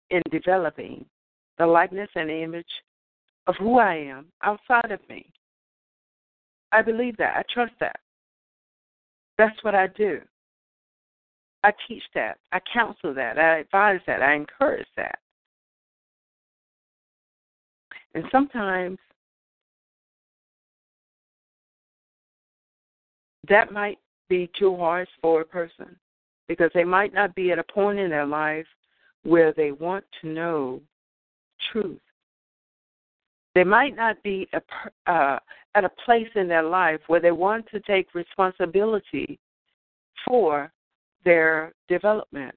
in 0.09 0.21
developing 0.31 1.05
the 1.57 1.65
likeness 1.65 2.09
and 2.15 2.31
image 2.31 2.65
of 3.49 3.55
who 3.55 3.79
I 3.79 3.95
am 3.95 4.27
outside 4.43 4.91
of 4.91 4.99
me. 5.09 5.25
I 6.71 6.83
believe 6.83 7.17
that. 7.17 7.35
I 7.35 7.41
trust 7.51 7.73
that. 7.79 7.99
That's 9.39 9.57
what 9.63 9.73
I 9.73 9.87
do. 9.87 10.21
I 11.63 11.71
teach 11.87 12.03
that. 12.13 12.37
I 12.51 12.59
counsel 12.71 13.11
that. 13.15 13.39
I 13.39 13.57
advise 13.57 14.01
that. 14.05 14.21
I 14.21 14.35
encourage 14.35 14.85
that. 14.97 15.17
And 18.13 18.23
sometimes 18.31 18.99
that 23.49 23.73
might 23.73 23.97
be 24.29 24.47
too 24.59 24.77
harsh 24.77 25.09
for 25.23 25.41
a 25.41 25.45
person 25.45 25.97
because 26.47 26.69
they 26.75 26.83
might 26.83 27.15
not 27.15 27.33
be 27.33 27.51
at 27.51 27.57
a 27.57 27.63
point 27.63 27.97
in 27.97 28.11
their 28.11 28.27
life 28.27 28.67
where 29.23 29.53
they 29.53 29.71
want 29.71 30.05
to 30.21 30.27
know 30.27 30.81
truth. 31.71 31.99
They 33.59 33.65
might 33.65 33.93
not 33.93 34.23
be 34.23 34.47
a, 34.53 35.11
uh, 35.11 35.37
at 35.75 35.83
a 35.83 35.91
place 36.05 36.29
in 36.35 36.47
their 36.47 36.63
life 36.63 37.01
where 37.07 37.19
they 37.19 37.33
want 37.33 37.65
to 37.71 37.81
take 37.81 38.15
responsibility 38.15 39.37
for 40.25 40.71
their 41.25 41.73
development, 41.89 42.55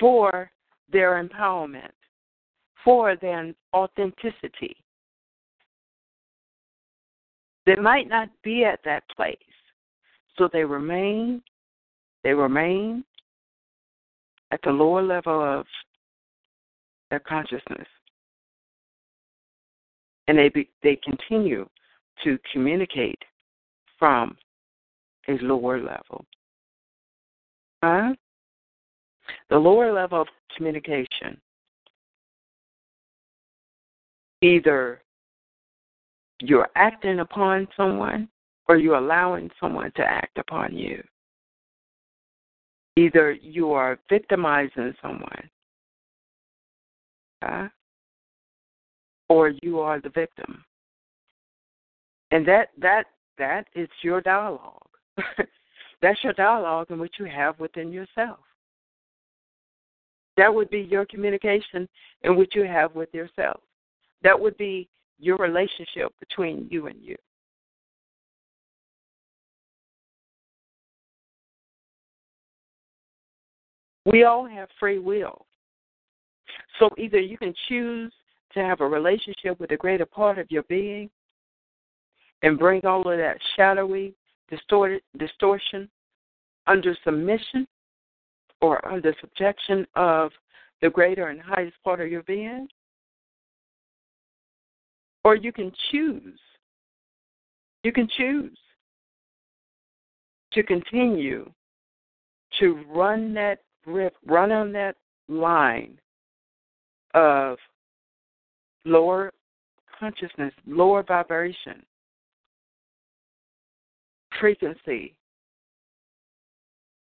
for 0.00 0.50
their 0.90 1.22
empowerment, 1.22 1.92
for 2.84 3.14
their 3.14 3.54
authenticity. 3.72 4.74
They 7.64 7.76
might 7.76 8.08
not 8.08 8.30
be 8.42 8.64
at 8.64 8.80
that 8.84 9.04
place. 9.14 9.36
So 10.38 10.48
they 10.52 10.64
remain 10.64 11.40
they 12.24 12.32
remain 12.34 13.04
at 14.50 14.58
the 14.64 14.70
lower 14.70 15.02
level 15.02 15.40
of 15.40 15.66
their 17.10 17.20
consciousness. 17.20 17.86
And 20.28 20.38
they 20.38 20.48
be, 20.50 20.68
they 20.82 20.96
continue 20.96 21.68
to 22.22 22.38
communicate 22.52 23.18
from 23.98 24.36
a 25.28 25.32
lower 25.42 25.78
level. 25.80 26.24
Huh? 27.82 28.14
The 29.50 29.58
lower 29.58 29.92
level 29.92 30.22
of 30.22 30.28
communication 30.56 31.40
either 34.40 35.02
you're 36.40 36.68
acting 36.76 37.20
upon 37.20 37.66
someone 37.76 38.28
or 38.68 38.76
you're 38.76 38.96
allowing 38.96 39.50
someone 39.60 39.90
to 39.96 40.02
act 40.02 40.38
upon 40.38 40.76
you. 40.76 41.02
Either 42.96 43.32
you 43.32 43.72
are 43.72 43.98
victimizing 44.08 44.94
someone 45.02 45.50
uh, 47.42 47.68
or 49.28 49.52
you 49.62 49.80
are 49.80 50.00
the 50.00 50.10
victim. 50.10 50.64
And 52.30 52.46
that 52.46 52.68
that 52.80 53.04
that 53.38 53.66
is 53.74 53.88
your 54.02 54.20
dialogue. 54.20 54.82
That's 56.02 56.22
your 56.22 56.32
dialogue 56.34 56.90
in 56.90 56.98
which 56.98 57.14
you 57.18 57.26
have 57.26 57.58
within 57.58 57.90
yourself. 57.90 58.38
That 60.36 60.54
would 60.54 60.70
be 60.70 60.80
your 60.80 61.04
communication 61.06 61.88
in 62.22 62.36
which 62.36 62.52
you 62.54 62.64
have 62.64 62.94
with 62.94 63.12
yourself. 63.12 63.60
That 64.22 64.38
would 64.38 64.56
be 64.56 64.88
your 65.18 65.36
relationship 65.36 66.12
between 66.20 66.68
you 66.70 66.86
and 66.86 66.96
you. 67.02 67.16
We 74.04 74.24
all 74.24 74.46
have 74.46 74.68
free 74.78 74.98
will. 74.98 75.44
So 76.78 76.88
either 76.96 77.20
you 77.20 77.36
can 77.36 77.52
choose 77.68 78.12
to 78.54 78.60
have 78.60 78.80
a 78.80 78.86
relationship 78.86 79.58
with 79.60 79.70
the 79.70 79.76
greater 79.76 80.06
part 80.06 80.38
of 80.38 80.50
your 80.50 80.62
being 80.64 81.10
and 82.42 82.58
bring 82.58 82.84
all 82.86 83.00
of 83.00 83.18
that 83.18 83.38
shadowy 83.56 84.14
distorted 84.50 85.02
distortion 85.18 85.88
under 86.66 86.96
submission 87.04 87.66
or 88.60 88.86
under 88.86 89.14
subjection 89.20 89.86
of 89.94 90.30
the 90.80 90.90
greater 90.90 91.28
and 91.28 91.40
highest 91.40 91.76
part 91.82 92.00
of 92.00 92.08
your 92.08 92.22
being. 92.22 92.68
Or 95.24 95.34
you 95.34 95.52
can 95.52 95.72
choose. 95.90 96.38
You 97.82 97.92
can 97.92 98.08
choose 98.16 98.56
to 100.52 100.62
continue 100.62 101.50
to 102.58 102.84
run 102.88 103.34
that 103.34 103.60
run 104.26 104.52
on 104.52 104.72
that 104.72 104.96
line 105.28 105.98
of 107.14 107.56
lower 108.88 109.32
consciousness, 109.98 110.52
lower 110.66 111.02
vibration, 111.02 111.82
frequency, 114.40 115.14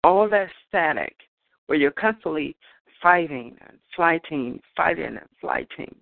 all 0.03 0.30
that 0.30 0.49
static 0.67 1.15
where 1.67 1.78
you're 1.78 1.91
constantly 1.91 2.55
fighting 3.01 3.55
and 3.67 3.78
fighting, 3.95 4.59
fighting 4.76 5.05
and 5.05 5.30
fighting, 5.41 5.95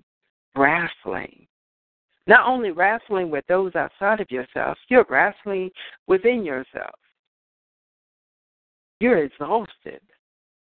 wrestling. 0.56 1.48
Not 2.28 2.48
only 2.48 2.72
wrestling 2.72 3.30
with 3.30 3.46
those 3.48 3.76
outside 3.76 4.20
of 4.20 4.30
yourself, 4.32 4.78
you're 4.90 5.06
wrestling 5.10 5.70
within 6.08 6.44
yourself. 6.44 6.96
You're 9.00 9.24
exhausted 9.24 10.02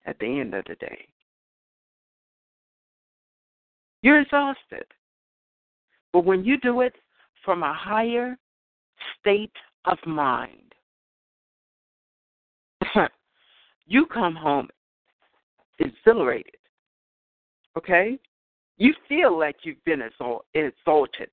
at 0.05 0.19
the 0.19 0.41
end 0.41 0.55
of 0.55 0.65
the 0.67 0.75
day. 0.77 1.07
You're 4.07 4.21
exhausted. 4.21 4.85
But 6.13 6.25
when 6.25 6.45
you 6.45 6.59
do 6.61 6.83
it 6.83 6.95
from 7.45 7.65
a 7.65 7.75
higher 7.75 8.39
state 9.19 9.51
of 9.85 9.99
mind, 10.07 10.73
you 13.89 14.07
come 14.07 14.37
home 14.37 14.69
exhilarated. 15.81 16.55
Okay? 17.77 18.17
You 18.77 18.95
feel 19.09 19.37
like 19.37 19.57
you've 19.65 19.85
been 19.85 20.03
exalted. 20.55 21.31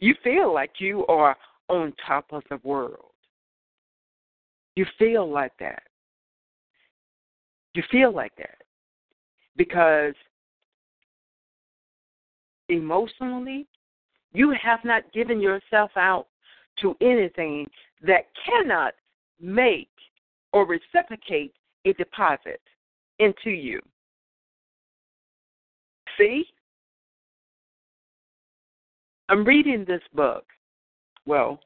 You 0.00 0.14
feel 0.22 0.52
like 0.52 0.72
you 0.80 1.06
are 1.06 1.34
on 1.70 1.94
top 2.06 2.26
of 2.30 2.42
the 2.50 2.60
world. 2.62 3.14
You 4.76 4.84
feel 4.98 5.26
like 5.32 5.52
that. 5.60 5.84
You 7.72 7.82
feel 7.90 8.14
like 8.14 8.36
that. 8.36 8.58
Because 9.56 10.12
emotionally, 12.68 13.66
you 14.32 14.54
have 14.60 14.80
not 14.84 15.10
given 15.12 15.40
yourself 15.40 15.90
out 15.96 16.26
to 16.80 16.96
anything 17.00 17.66
that 18.02 18.26
cannot 18.44 18.94
make 19.40 19.88
or 20.52 20.66
reciprocate 20.66 21.54
a 21.84 21.92
deposit 21.94 22.60
into 23.18 23.50
you. 23.50 23.80
See? 26.18 26.44
I'm 29.28 29.44
reading 29.44 29.84
this 29.86 30.02
book. 30.14 30.44
Well, 31.26 31.60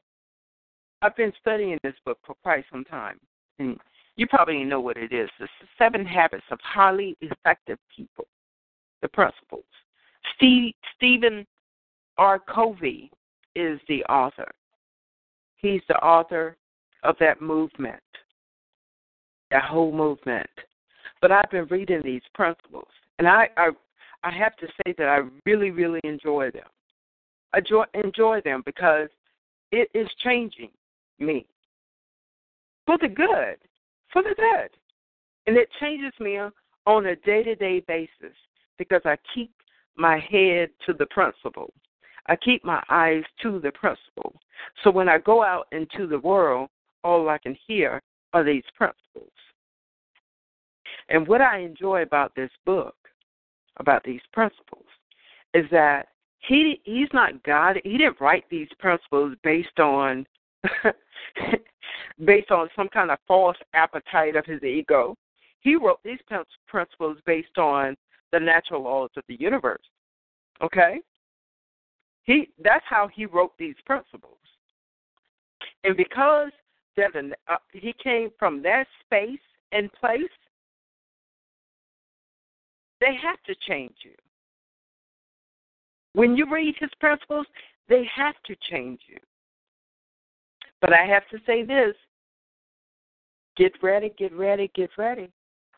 I've 1.01 1.15
been 1.15 1.33
studying 1.39 1.77
this 1.83 1.93
book 2.05 2.19
for 2.25 2.35
quite 2.43 2.65
some 2.71 2.83
time. 2.85 3.19
And 3.59 3.77
you 4.15 4.27
probably 4.27 4.63
know 4.63 4.79
what 4.79 4.97
it 4.97 5.11
is. 5.11 5.29
It's 5.39 5.51
the 5.61 5.67
seven 5.77 6.05
habits 6.05 6.43
of 6.51 6.59
highly 6.61 7.15
effective 7.21 7.77
people, 7.95 8.27
the 9.01 9.07
principles. 9.09 9.63
Steve, 10.39 10.73
Stephen 10.95 11.45
R. 12.17 12.39
Covey 12.39 13.11
is 13.55 13.77
the 13.89 14.03
author. 14.05 14.49
He's 15.57 15.81
the 15.89 15.97
author 15.97 16.55
of 17.03 17.17
that 17.19 17.41
movement, 17.41 18.01
that 19.51 19.63
whole 19.63 19.91
movement. 19.91 20.49
But 21.21 21.33
I've 21.33 21.51
been 21.51 21.65
reading 21.65 22.01
these 22.03 22.21
principles, 22.33 22.87
and 23.17 23.27
I, 23.27 23.49
I, 23.57 23.71
I 24.23 24.31
have 24.31 24.55
to 24.57 24.67
say 24.67 24.95
that 24.97 25.07
I 25.07 25.19
really, 25.45 25.71
really 25.71 25.99
enjoy 26.05 26.51
them. 26.51 26.67
I 27.53 27.57
enjoy, 27.57 27.83
enjoy 27.93 28.39
them 28.41 28.63
because 28.65 29.09
it 29.73 29.89
is 29.93 30.07
changing 30.23 30.69
me 31.19 31.45
for 32.85 32.97
the 33.01 33.09
good, 33.09 33.57
for 34.13 34.23
the 34.23 34.35
good, 34.37 34.69
and 35.47 35.57
it 35.57 35.67
changes 35.81 36.13
me 36.21 36.39
on 36.85 37.05
a 37.07 37.15
day-to-day 37.17 37.83
basis 37.87 38.35
because 38.77 39.01
I 39.03 39.17
keep 39.33 39.51
my 39.99 40.19
head 40.19 40.69
to 40.85 40.93
the 40.93 41.05
principle. 41.07 41.73
I 42.27 42.35
keep 42.35 42.63
my 42.63 42.81
eyes 42.89 43.23
to 43.41 43.59
the 43.59 43.71
principle. 43.71 44.39
So 44.83 44.91
when 44.91 45.09
I 45.09 45.17
go 45.17 45.43
out 45.43 45.67
into 45.71 46.07
the 46.07 46.19
world, 46.19 46.69
all 47.03 47.29
I 47.29 47.37
can 47.37 47.57
hear 47.67 48.01
are 48.33 48.43
these 48.43 48.63
principles. 48.75 49.31
And 51.09 51.27
what 51.27 51.41
I 51.41 51.59
enjoy 51.59 52.03
about 52.03 52.35
this 52.35 52.51
book, 52.65 52.95
about 53.77 54.03
these 54.03 54.21
principles, 54.31 54.85
is 55.53 55.65
that 55.71 56.09
he 56.39 56.79
he's 56.83 57.07
not 57.13 57.41
God. 57.43 57.77
He 57.83 57.97
didn't 57.97 58.21
write 58.21 58.45
these 58.49 58.67
principles 58.79 59.35
based 59.43 59.79
on 59.79 60.25
based 62.25 62.51
on 62.51 62.69
some 62.75 62.89
kind 62.89 63.11
of 63.11 63.17
false 63.27 63.57
appetite 63.73 64.35
of 64.35 64.45
his 64.45 64.61
ego. 64.63 65.15
He 65.61 65.75
wrote 65.75 65.99
these 66.03 66.19
principles 66.67 67.17
based 67.25 67.57
on 67.57 67.97
the 68.31 68.39
natural 68.39 68.83
laws 68.83 69.09
of 69.17 69.23
the 69.27 69.37
universe. 69.39 69.81
Okay? 70.61 70.99
He 72.23 72.49
that's 72.63 72.85
how 72.87 73.09
he 73.13 73.25
wrote 73.25 73.53
these 73.57 73.75
principles. 73.85 74.37
And 75.83 75.95
because 75.95 76.51
that 76.97 77.11
uh, 77.15 77.55
he 77.71 77.93
came 78.03 78.29
from 78.37 78.61
that 78.63 78.85
space 79.05 79.39
and 79.71 79.91
place, 79.93 80.21
they 82.99 83.15
have 83.21 83.41
to 83.45 83.55
change 83.67 83.95
you. 84.03 84.15
When 86.13 86.35
you 86.35 86.51
read 86.51 86.75
his 86.79 86.89
principles, 86.99 87.45
they 87.87 88.03
have 88.15 88.35
to 88.45 88.55
change 88.69 88.99
you. 89.07 89.17
But 90.81 90.93
I 90.93 91.05
have 91.05 91.27
to 91.29 91.37
say 91.45 91.63
this 91.63 91.95
get 93.57 93.71
ready, 93.81 94.11
get 94.17 94.33
ready, 94.33 94.71
get 94.75 94.89
ready 94.97 95.29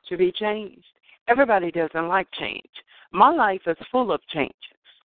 to 0.10 0.18
be 0.18 0.32
changed. 0.32 0.86
Everybody 1.32 1.72
doesn't 1.72 2.10
like 2.10 2.28
change. 2.38 2.70
My 3.14 3.30
life 3.30 3.62
is 3.66 3.78
full 3.90 4.12
of 4.12 4.20
changes. 4.34 4.54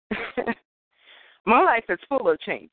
My 1.46 1.62
life 1.62 1.84
is 1.90 2.00
full 2.10 2.28
of 2.28 2.40
changes. 2.40 2.72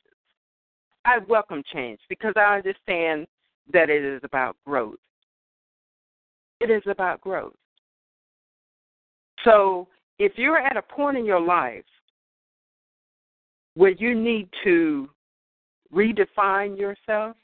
I 1.04 1.18
welcome 1.28 1.62
change 1.70 2.00
because 2.08 2.32
I 2.36 2.56
understand 2.56 3.26
that 3.70 3.90
it 3.90 4.02
is 4.02 4.22
about 4.24 4.56
growth. 4.64 4.96
It 6.60 6.70
is 6.70 6.82
about 6.86 7.20
growth. 7.20 7.52
So 9.44 9.88
if 10.18 10.32
you're 10.36 10.56
at 10.56 10.78
a 10.78 10.82
point 10.82 11.18
in 11.18 11.26
your 11.26 11.40
life 11.40 11.84
where 13.74 13.90
you 13.90 14.14
need 14.14 14.48
to 14.64 15.10
redefine 15.94 16.78
yourself, 16.78 17.36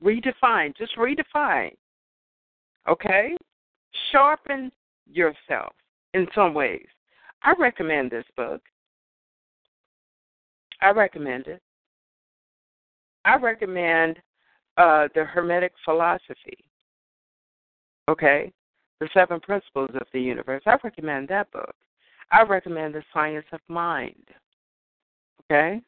redefine, 0.00 0.76
just 0.76 0.96
redefine, 0.96 1.74
okay? 2.88 3.36
Sharpen 4.12 4.70
yourself 5.10 5.72
in 6.14 6.26
some 6.34 6.54
ways. 6.54 6.86
I 7.42 7.54
recommend 7.58 8.10
this 8.10 8.24
book. 8.36 8.62
I 10.80 10.90
recommend 10.90 11.46
it. 11.46 11.62
I 13.24 13.36
recommend 13.36 14.18
uh, 14.76 15.08
the 15.14 15.24
Hermetic 15.24 15.72
philosophy. 15.84 16.64
Okay, 18.08 18.52
the 19.00 19.08
Seven 19.14 19.40
Principles 19.40 19.90
of 19.94 20.06
the 20.12 20.20
Universe. 20.20 20.62
I 20.66 20.76
recommend 20.82 21.28
that 21.28 21.50
book. 21.52 21.74
I 22.30 22.42
recommend 22.42 22.94
the 22.94 23.02
Science 23.12 23.46
of 23.52 23.60
Mind. 23.68 24.28
Okay, 25.44 25.80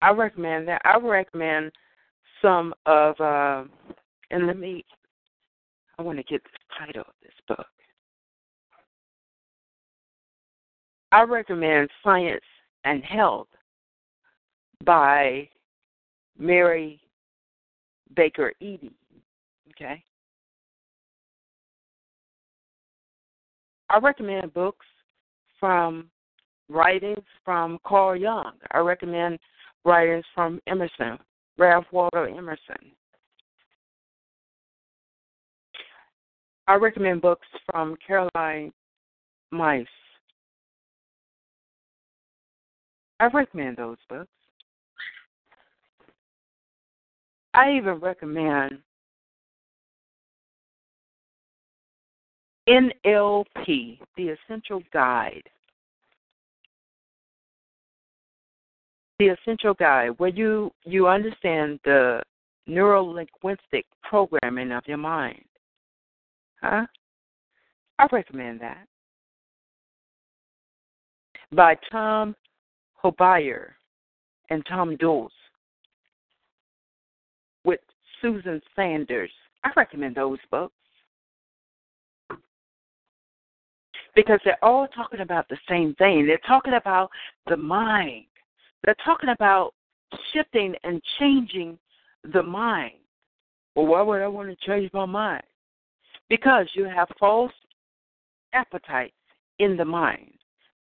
I 0.00 0.10
recommend 0.10 0.68
that. 0.68 0.80
I 0.84 0.98
recommend 0.98 1.72
some 2.40 2.72
of, 2.86 3.20
uh, 3.20 3.64
and 4.30 4.46
let 4.46 4.58
me. 4.58 4.84
I 5.98 6.02
want 6.02 6.18
to 6.18 6.24
get 6.24 6.42
the 6.44 6.50
title 6.78 7.02
of 7.02 7.14
this 7.22 7.32
book. 7.48 7.66
I 11.10 11.22
recommend 11.22 11.88
Science 12.04 12.44
and 12.84 13.02
Health 13.02 13.48
by 14.84 15.48
Mary 16.38 17.00
Baker 18.14 18.52
Eddy. 18.60 18.92
Okay. 19.70 20.02
I 23.90 23.98
recommend 23.98 24.52
books 24.52 24.86
from 25.58 26.10
writings 26.68 27.24
from 27.44 27.78
Carl 27.86 28.16
Jung. 28.16 28.52
I 28.72 28.78
recommend 28.78 29.38
writings 29.84 30.24
from 30.34 30.60
Emerson, 30.66 31.18
Ralph 31.56 31.86
Waldo 31.90 32.24
Emerson. 32.24 32.92
I 36.68 36.74
recommend 36.74 37.22
books 37.22 37.46
from 37.72 37.96
Caroline 38.06 38.74
Myss. 39.50 39.86
I 43.18 43.26
recommend 43.32 43.78
those 43.78 43.96
books. 44.10 44.28
I 47.54 47.72
even 47.72 47.94
recommend 47.94 48.80
NLP, 52.68 53.98
the 54.18 54.36
Essential 54.46 54.82
Guide. 54.92 55.42
The 59.18 59.28
Essential 59.28 59.72
Guide, 59.72 60.10
where 60.18 60.28
you, 60.28 60.70
you 60.84 61.08
understand 61.08 61.80
the 61.86 62.22
neurolinguistic 62.68 63.84
programming 64.02 64.70
of 64.72 64.82
your 64.86 64.98
mind. 64.98 65.42
Huh? 66.60 66.86
I 67.98 68.06
recommend 68.12 68.60
that. 68.60 68.86
By 71.52 71.76
Tom 71.90 72.36
Hoobyar 73.02 73.70
and 74.50 74.64
Tom 74.66 74.96
Dulles 74.96 75.32
with 77.64 77.80
Susan 78.20 78.60
Sanders. 78.76 79.30
I 79.64 79.70
recommend 79.76 80.14
those 80.14 80.38
books. 80.50 80.74
Because 84.14 84.40
they're 84.44 84.62
all 84.64 84.88
talking 84.88 85.20
about 85.20 85.48
the 85.48 85.58
same 85.68 85.94
thing. 85.94 86.26
They're 86.26 86.38
talking 86.46 86.74
about 86.74 87.10
the 87.46 87.56
mind. 87.56 88.24
They're 88.84 88.96
talking 89.04 89.30
about 89.30 89.74
shifting 90.32 90.74
and 90.82 91.00
changing 91.18 91.78
the 92.32 92.42
mind. 92.42 92.94
Well, 93.74 93.86
why 93.86 94.02
would 94.02 94.22
I 94.22 94.28
want 94.28 94.48
to 94.48 94.66
change 94.66 94.90
my 94.92 95.06
mind? 95.06 95.42
Because 96.28 96.66
you 96.74 96.84
have 96.84 97.08
false 97.18 97.52
appetites 98.52 99.12
in 99.58 99.76
the 99.76 99.84
mind 99.84 100.32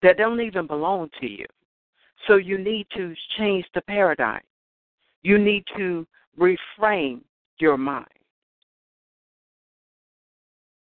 that 0.02 0.18
don't 0.18 0.40
even 0.40 0.66
belong 0.66 1.08
to 1.20 1.26
you. 1.26 1.46
So 2.26 2.36
you 2.36 2.58
need 2.58 2.86
to 2.96 3.14
change 3.38 3.64
the 3.74 3.82
paradigm. 3.82 4.40
You 5.22 5.38
need 5.38 5.64
to 5.76 6.06
reframe 6.38 7.20
your 7.58 7.76
mind 7.76 8.06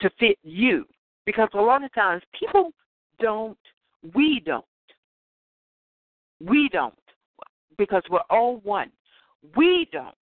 to 0.02 0.10
fit 0.20 0.38
you. 0.44 0.86
Because 1.26 1.50
a 1.54 1.62
lot 1.62 1.84
of 1.84 1.94
times 1.94 2.24
people 2.38 2.72
don't, 3.20 3.58
we 4.16 4.42
don't. 4.46 4.66
We 6.40 6.70
don't. 6.72 6.94
Because 7.78 8.04
we're 8.10 8.20
all 8.30 8.58
one. 8.64 8.92
We 9.56 9.88
don't 9.92 10.16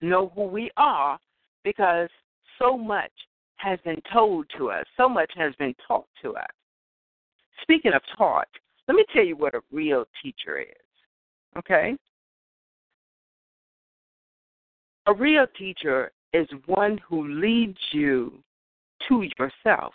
know 0.00 0.32
who 0.34 0.44
we 0.44 0.70
are 0.76 1.18
because 1.64 2.08
so 2.62 2.76
much 2.76 3.10
has 3.56 3.78
been 3.84 4.00
told 4.12 4.46
to 4.56 4.70
us, 4.70 4.84
so 4.96 5.08
much 5.08 5.30
has 5.36 5.54
been 5.56 5.74
taught 5.86 6.06
to 6.22 6.34
us. 6.34 6.46
Speaking 7.62 7.92
of 7.92 8.02
taught, 8.16 8.48
let 8.88 8.94
me 8.96 9.04
tell 9.14 9.24
you 9.24 9.36
what 9.36 9.54
a 9.54 9.60
real 9.70 10.04
teacher 10.22 10.60
is. 10.60 10.66
Okay? 11.56 11.96
A 15.06 15.14
real 15.14 15.46
teacher 15.58 16.12
is 16.32 16.46
one 16.66 16.98
who 17.08 17.28
leads 17.28 17.78
you 17.92 18.32
to 19.08 19.28
yourself. 19.38 19.94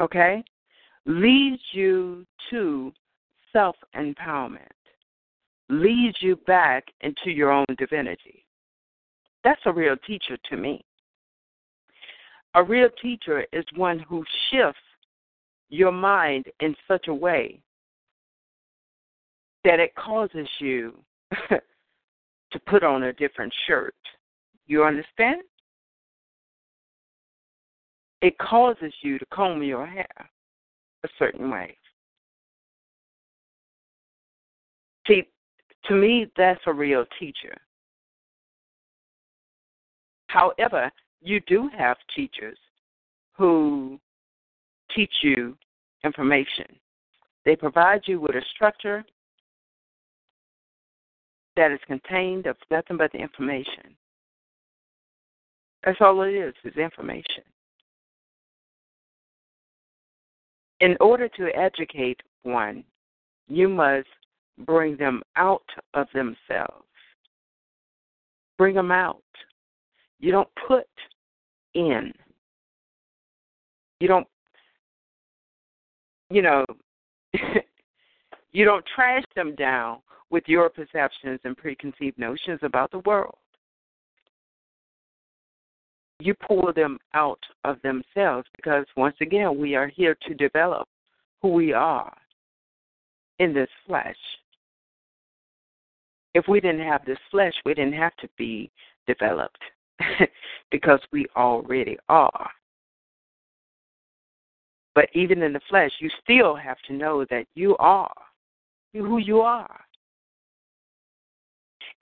Okay? 0.00 0.44
Leads 1.06 1.62
you 1.72 2.24
to 2.50 2.92
self 3.52 3.76
empowerment, 3.96 4.58
leads 5.68 6.16
you 6.20 6.36
back 6.46 6.84
into 7.02 7.30
your 7.30 7.50
own 7.50 7.66
divinity. 7.78 8.43
That's 9.44 9.60
a 9.66 9.72
real 9.72 9.96
teacher 10.06 10.38
to 10.50 10.56
me. 10.56 10.84
A 12.54 12.64
real 12.64 12.88
teacher 13.02 13.44
is 13.52 13.64
one 13.76 13.98
who 13.98 14.24
shifts 14.50 14.80
your 15.68 15.92
mind 15.92 16.46
in 16.60 16.74
such 16.88 17.08
a 17.08 17.14
way 17.14 17.60
that 19.64 19.80
it 19.80 19.94
causes 19.96 20.48
you 20.60 20.98
to 21.50 22.58
put 22.66 22.82
on 22.82 23.04
a 23.04 23.12
different 23.12 23.52
shirt. 23.66 23.94
You 24.66 24.84
understand? 24.84 25.42
It 28.22 28.38
causes 28.38 28.92
you 29.02 29.18
to 29.18 29.26
comb 29.26 29.62
your 29.62 29.86
hair 29.86 30.06
a 31.04 31.08
certain 31.18 31.50
way. 31.50 31.76
See, 35.06 35.24
to 35.86 35.94
me, 35.94 36.30
that's 36.36 36.60
a 36.66 36.72
real 36.72 37.04
teacher. 37.18 37.54
However, 40.34 40.90
you 41.22 41.38
do 41.46 41.70
have 41.78 41.96
teachers 42.14 42.58
who 43.34 44.00
teach 44.94 45.12
you 45.22 45.56
information. 46.02 46.66
They 47.44 47.54
provide 47.54 48.02
you 48.06 48.18
with 48.18 48.34
a 48.34 48.42
structure 48.52 49.04
that 51.54 51.70
is 51.70 51.78
contained 51.86 52.46
of 52.46 52.56
nothing 52.68 52.96
but 52.96 53.12
the 53.12 53.18
information. 53.18 53.94
That's 55.84 55.98
all 56.00 56.20
it 56.22 56.32
is, 56.32 56.54
is 56.64 56.76
information. 56.76 57.44
In 60.80 60.96
order 60.98 61.28
to 61.28 61.56
educate 61.56 62.20
one, 62.42 62.82
you 63.46 63.68
must 63.68 64.08
bring 64.66 64.96
them 64.96 65.22
out 65.36 65.70
of 65.94 66.08
themselves. 66.12 66.86
Bring 68.58 68.74
them 68.74 68.90
out. 68.90 69.22
You 70.24 70.32
don't 70.32 70.48
put 70.66 70.86
in. 71.74 72.10
You 74.00 74.08
don't, 74.08 74.26
you 76.30 76.40
know, 76.40 76.64
you 78.52 78.64
don't 78.64 78.84
trash 78.94 79.22
them 79.36 79.54
down 79.54 79.98
with 80.30 80.44
your 80.46 80.70
perceptions 80.70 81.40
and 81.44 81.54
preconceived 81.54 82.18
notions 82.18 82.58
about 82.62 82.90
the 82.90 83.00
world. 83.00 83.36
You 86.20 86.32
pull 86.32 86.72
them 86.74 86.96
out 87.12 87.40
of 87.64 87.76
themselves 87.82 88.48
because, 88.56 88.86
once 88.96 89.16
again, 89.20 89.58
we 89.58 89.74
are 89.74 89.88
here 89.88 90.16
to 90.26 90.32
develop 90.32 90.88
who 91.42 91.48
we 91.48 91.74
are 91.74 92.16
in 93.40 93.52
this 93.52 93.68
flesh. 93.86 94.16
If 96.32 96.46
we 96.48 96.60
didn't 96.60 96.86
have 96.86 97.04
this 97.04 97.18
flesh, 97.30 97.52
we 97.66 97.74
didn't 97.74 97.92
have 97.92 98.16
to 98.22 98.28
be 98.38 98.70
developed 99.06 99.58
because 100.70 101.00
we 101.12 101.26
already 101.36 101.96
are. 102.08 102.50
But 104.94 105.08
even 105.12 105.42
in 105.42 105.52
the 105.52 105.60
flesh, 105.68 105.90
you 105.98 106.08
still 106.22 106.54
have 106.54 106.76
to 106.86 106.92
know 106.92 107.24
that 107.30 107.46
you 107.54 107.76
are 107.78 108.12
who 108.92 109.18
you 109.18 109.40
are 109.40 109.80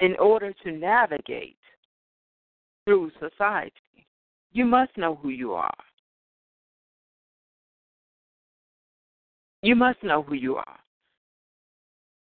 in 0.01 0.15
order 0.17 0.53
to 0.65 0.73
navigate 0.73 1.57
through 2.85 3.11
society. 3.19 3.73
You 4.53 4.67
must 4.67 4.97
know 4.99 5.15
who 5.15 5.31
you 5.31 5.55
are. 5.55 5.73
You 9.63 9.77
must 9.77 10.03
know 10.03 10.23
who 10.23 10.35
you 10.35 10.57
are. 10.57 10.79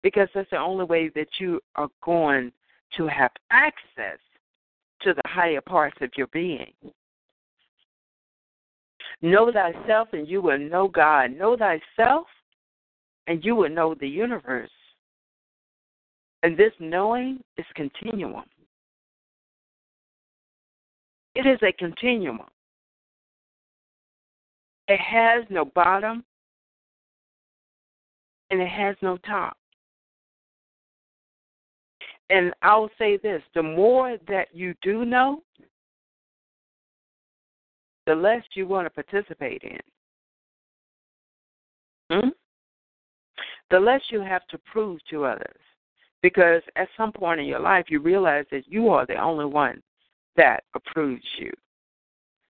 Because 0.02 0.28
that's 0.34 0.50
the 0.50 0.58
only 0.58 0.84
way 0.84 1.10
that 1.14 1.28
you 1.40 1.60
are 1.74 1.88
going 2.04 2.52
to 2.96 3.06
have 3.06 3.30
access 3.50 4.18
to 5.02 5.14
the 5.14 5.22
higher 5.26 5.60
parts 5.60 5.96
of 6.00 6.10
your 6.16 6.26
being. 6.28 6.72
Know 9.22 9.52
thyself 9.52 10.08
and 10.12 10.26
you 10.26 10.40
will 10.40 10.58
know 10.58 10.88
God. 10.88 11.32
Know 11.32 11.56
thyself 11.56 12.26
and 13.26 13.44
you 13.44 13.54
will 13.54 13.68
know 13.68 13.94
the 13.94 14.08
universe. 14.08 14.70
And 16.42 16.56
this 16.56 16.72
knowing 16.80 17.42
is 17.58 17.66
continuum. 17.74 18.44
It 21.34 21.46
is 21.46 21.58
a 21.62 21.72
continuum. 21.72 22.40
It 24.88 24.98
has 24.98 25.44
no 25.50 25.64
bottom 25.64 26.24
and 28.50 28.60
it 28.60 28.68
has 28.68 28.96
no 29.02 29.16
top. 29.18 29.56
And 32.30 32.54
I'll 32.62 32.90
say 32.96 33.16
this 33.16 33.42
the 33.54 33.62
more 33.62 34.16
that 34.28 34.48
you 34.52 34.74
do 34.82 35.04
know, 35.04 35.42
the 38.06 38.14
less 38.14 38.42
you 38.54 38.66
want 38.66 38.86
to 38.86 38.90
participate 39.04 39.62
in. 39.62 39.78
Hmm? 42.10 42.28
The 43.70 43.78
less 43.78 44.00
you 44.10 44.20
have 44.20 44.46
to 44.48 44.58
prove 44.58 45.00
to 45.10 45.24
others. 45.24 45.60
Because 46.22 46.62
at 46.76 46.88
some 46.96 47.12
point 47.12 47.40
in 47.40 47.46
your 47.46 47.60
life, 47.60 47.86
you 47.88 48.00
realize 48.00 48.44
that 48.50 48.64
you 48.66 48.88
are 48.90 49.06
the 49.06 49.16
only 49.16 49.46
one 49.46 49.82
that 50.36 50.64
approves 50.74 51.24
you. 51.38 51.50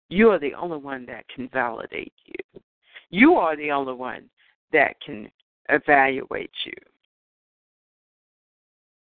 You 0.08 0.30
are 0.30 0.38
the 0.38 0.54
only 0.54 0.78
one 0.78 1.04
that 1.06 1.24
can 1.28 1.48
validate 1.52 2.14
you. 2.24 2.60
You 3.10 3.34
are 3.34 3.56
the 3.56 3.70
only 3.70 3.94
one 3.94 4.30
that 4.72 4.96
can 5.04 5.30
evaluate 5.68 6.50
you. 6.64 6.72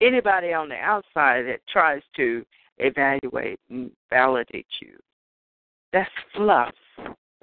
Anybody 0.00 0.52
on 0.52 0.68
the 0.68 0.76
outside 0.76 1.42
that 1.46 1.60
tries 1.68 2.02
to 2.16 2.44
evaluate 2.78 3.58
and 3.68 3.90
validate 4.10 4.66
you, 4.80 4.96
that's 5.92 6.10
fluff. 6.34 6.74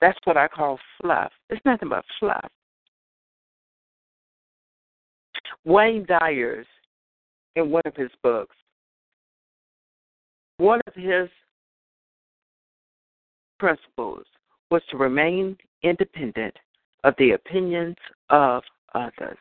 that's 0.00 0.18
what 0.24 0.36
I 0.36 0.48
call 0.48 0.78
fluff. 1.00 1.32
It's 1.48 1.64
nothing 1.64 1.88
but 1.88 2.04
fluff. 2.20 2.50
Wayne 5.64 6.06
Dyers, 6.06 6.66
in 7.56 7.70
one 7.70 7.82
of 7.84 7.94
his 7.96 8.10
books, 8.22 8.56
one 10.58 10.80
of 10.86 10.94
his 10.94 11.28
principles 13.58 14.24
was 14.70 14.82
to 14.90 14.96
remain 14.96 15.56
independent 15.82 16.54
of 17.04 17.14
the 17.18 17.32
opinions 17.32 17.96
of 18.30 18.62
others. 18.94 19.38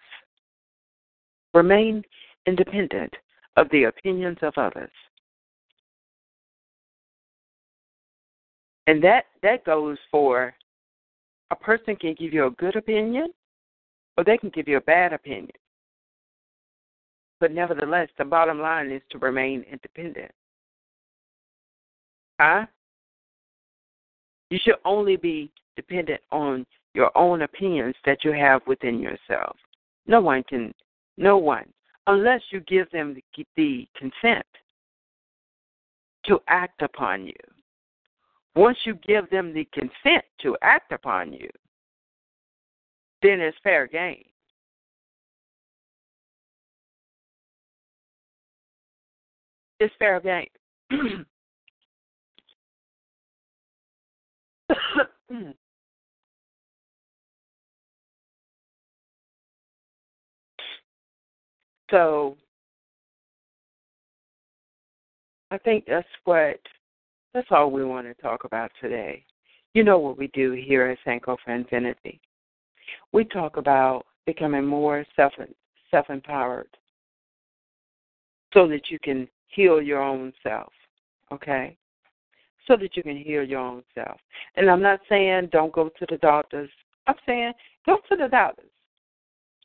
Remain 1.57 2.03
independent 2.45 3.11
of 3.55 3.67
the 3.71 3.85
opinions 3.85 4.37
of 4.43 4.53
others. 4.57 4.91
And 8.85 9.03
that 9.03 9.25
that 9.41 9.65
goes 9.65 9.97
for 10.11 10.53
a 11.49 11.55
person 11.55 11.95
can 11.95 12.13
give 12.13 12.31
you 12.31 12.45
a 12.45 12.51
good 12.51 12.75
opinion 12.75 13.33
or 14.15 14.23
they 14.23 14.37
can 14.37 14.51
give 14.53 14.67
you 14.67 14.77
a 14.77 14.81
bad 14.81 15.13
opinion. 15.13 15.49
But 17.39 17.51
nevertheless, 17.53 18.09
the 18.19 18.25
bottom 18.25 18.59
line 18.59 18.91
is 18.91 19.01
to 19.09 19.17
remain 19.17 19.65
independent. 19.71 20.31
Huh? 22.39 22.67
You 24.51 24.59
should 24.61 24.75
only 24.85 25.15
be 25.15 25.51
dependent 25.75 26.21
on 26.31 26.67
your 26.93 27.09
own 27.17 27.41
opinions 27.41 27.95
that 28.05 28.23
you 28.23 28.31
have 28.31 28.61
within 28.67 28.99
yourself. 28.99 29.57
No 30.05 30.21
one 30.21 30.43
can, 30.43 30.71
no 31.18 31.38
one, 31.38 31.65
unless 32.05 32.41
you 32.51 32.59
give 32.61 32.89
them 32.91 33.15
the, 33.55 33.88
consent 33.97 34.45
to 36.26 36.39
act 36.47 36.82
upon 36.82 37.26
you. 37.26 37.34
Once 38.55 38.78
you 38.86 38.95
give 39.05 39.30
them 39.30 39.53
the 39.53 39.68
consent 39.74 40.24
to 40.41 40.57
act 40.61 40.91
upon 40.91 41.34
you, 41.34 41.49
then 43.22 43.39
it's 43.39 43.57
fair 43.63 43.88
game. 43.88 44.24
It's 49.80 49.93
fair 49.99 50.20
game. 50.20 50.47
so 61.89 62.38
I 65.51 65.57
think 65.57 65.85
that's 65.88 66.07
what 66.25 66.59
that's 67.33 67.47
all 67.51 67.71
we 67.71 67.85
want 67.85 68.07
to 68.07 68.21
talk 68.21 68.43
about 68.43 68.71
today. 68.81 69.23
You 69.73 69.83
know 69.83 69.99
what 69.99 70.17
we 70.17 70.27
do 70.27 70.51
here 70.53 70.88
at 70.88 70.97
Sankofainfinity. 71.05 72.19
We 73.11 73.23
talk 73.25 73.57
about 73.57 74.05
becoming 74.25 74.65
more 74.65 75.05
self 75.15 75.33
self 75.91 76.09
empowered 76.09 76.69
so 78.53 78.67
that 78.67 78.89
you 78.89 78.99
can 78.99 79.27
heal 79.47 79.81
your 79.81 80.01
own 80.01 80.33
self. 80.43 80.71
Okay? 81.31 81.77
So 82.67 82.75
that 82.77 82.95
you 82.97 83.03
can 83.03 83.17
heal 83.17 83.43
your 83.43 83.59
own 83.59 83.83
self. 83.95 84.19
And 84.55 84.69
I'm 84.69 84.81
not 84.81 84.99
saying 85.07 85.49
don't 85.51 85.71
go 85.71 85.89
to 85.89 86.05
the 86.09 86.17
doctors. 86.17 86.69
I'm 87.07 87.15
saying 87.25 87.53
go 87.85 87.97
to 88.09 88.15
the 88.15 88.27
doctors. 88.27 88.69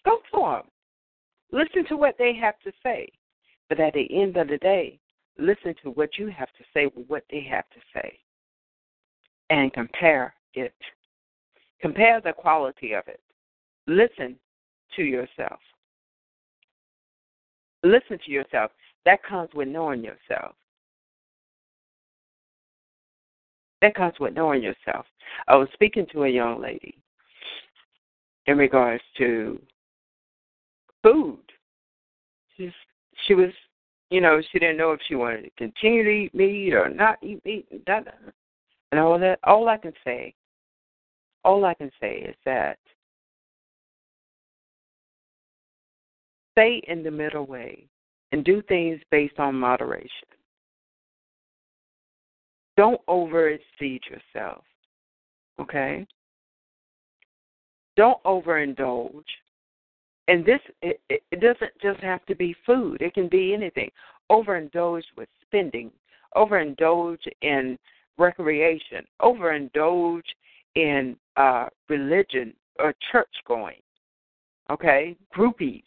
Go 0.04 0.18
to 0.32 0.40
them. 0.40 0.62
Listen 1.52 1.84
to 1.88 1.96
what 1.96 2.16
they 2.18 2.34
have 2.34 2.58
to 2.64 2.72
say. 2.82 3.08
But 3.68 3.80
at 3.80 3.94
the 3.94 4.08
end 4.10 4.36
of 4.36 4.48
the 4.48 4.58
day, 4.58 4.98
listen 5.38 5.74
to 5.82 5.90
what 5.90 6.18
you 6.18 6.28
have 6.28 6.48
to 6.58 6.64
say 6.74 6.86
with 6.94 7.06
what 7.08 7.24
they 7.30 7.46
have 7.50 7.68
to 7.70 7.80
say 7.94 8.18
and 9.50 9.72
compare 9.72 10.34
it. 10.54 10.74
Compare 11.80 12.20
the 12.20 12.32
quality 12.32 12.92
of 12.92 13.06
it. 13.06 13.20
Listen 13.86 14.36
to 14.96 15.02
yourself. 15.02 15.58
Listen 17.82 18.18
to 18.24 18.30
yourself. 18.30 18.70
That 19.04 19.22
comes 19.24 19.50
with 19.54 19.68
knowing 19.68 20.04
yourself. 20.04 20.54
That 23.80 23.96
comes 23.96 24.14
with 24.20 24.34
knowing 24.34 24.62
yourself. 24.62 25.06
I 25.48 25.56
was 25.56 25.68
speaking 25.72 26.06
to 26.12 26.24
a 26.24 26.28
young 26.28 26.62
lady 26.62 26.96
in 28.46 28.56
regards 28.56 29.02
to 29.18 29.60
food. 31.02 31.40
She's, 32.56 32.72
she 33.26 33.34
was 33.34 33.50
you 34.10 34.20
know, 34.20 34.42
she 34.52 34.58
didn't 34.58 34.76
know 34.76 34.92
if 34.92 35.00
she 35.08 35.14
wanted 35.14 35.44
to 35.44 35.50
continue 35.56 36.04
to 36.04 36.10
eat 36.10 36.34
meat 36.34 36.74
or 36.74 36.90
not 36.90 37.16
eat 37.22 37.42
meat 37.46 37.66
and 37.70 37.82
da. 37.86 38.00
And 38.90 39.00
all 39.00 39.18
that 39.18 39.38
all 39.42 39.68
I 39.70 39.78
can 39.78 39.94
say 40.04 40.34
all 41.44 41.64
I 41.64 41.72
can 41.72 41.90
say 41.98 42.16
is 42.16 42.36
that 42.44 42.78
stay 46.52 46.82
in 46.86 47.02
the 47.02 47.10
middle 47.10 47.46
way 47.46 47.86
and 48.32 48.44
do 48.44 48.62
things 48.62 49.00
based 49.10 49.38
on 49.38 49.54
moderation. 49.54 50.08
Don't 52.76 53.00
overexceed 53.06 54.00
yourself. 54.10 54.64
Okay? 55.58 56.06
Don't 57.96 58.22
overindulge 58.24 59.24
and 60.28 60.44
this 60.44 60.60
it, 60.82 61.00
it 61.08 61.40
doesn't 61.40 61.72
just 61.80 62.00
have 62.00 62.24
to 62.26 62.34
be 62.34 62.54
food. 62.64 63.00
It 63.00 63.14
can 63.14 63.28
be 63.28 63.54
anything. 63.54 63.90
Overindulge 64.30 65.02
with 65.16 65.28
spending. 65.46 65.90
Overindulge 66.36 67.26
in 67.42 67.78
recreation. 68.18 69.04
Overindulge 69.20 70.22
in 70.74 71.16
uh 71.36 71.66
religion 71.88 72.54
or 72.78 72.94
church 73.10 73.34
going. 73.46 73.80
Okay? 74.70 75.16
Groupies. 75.36 75.82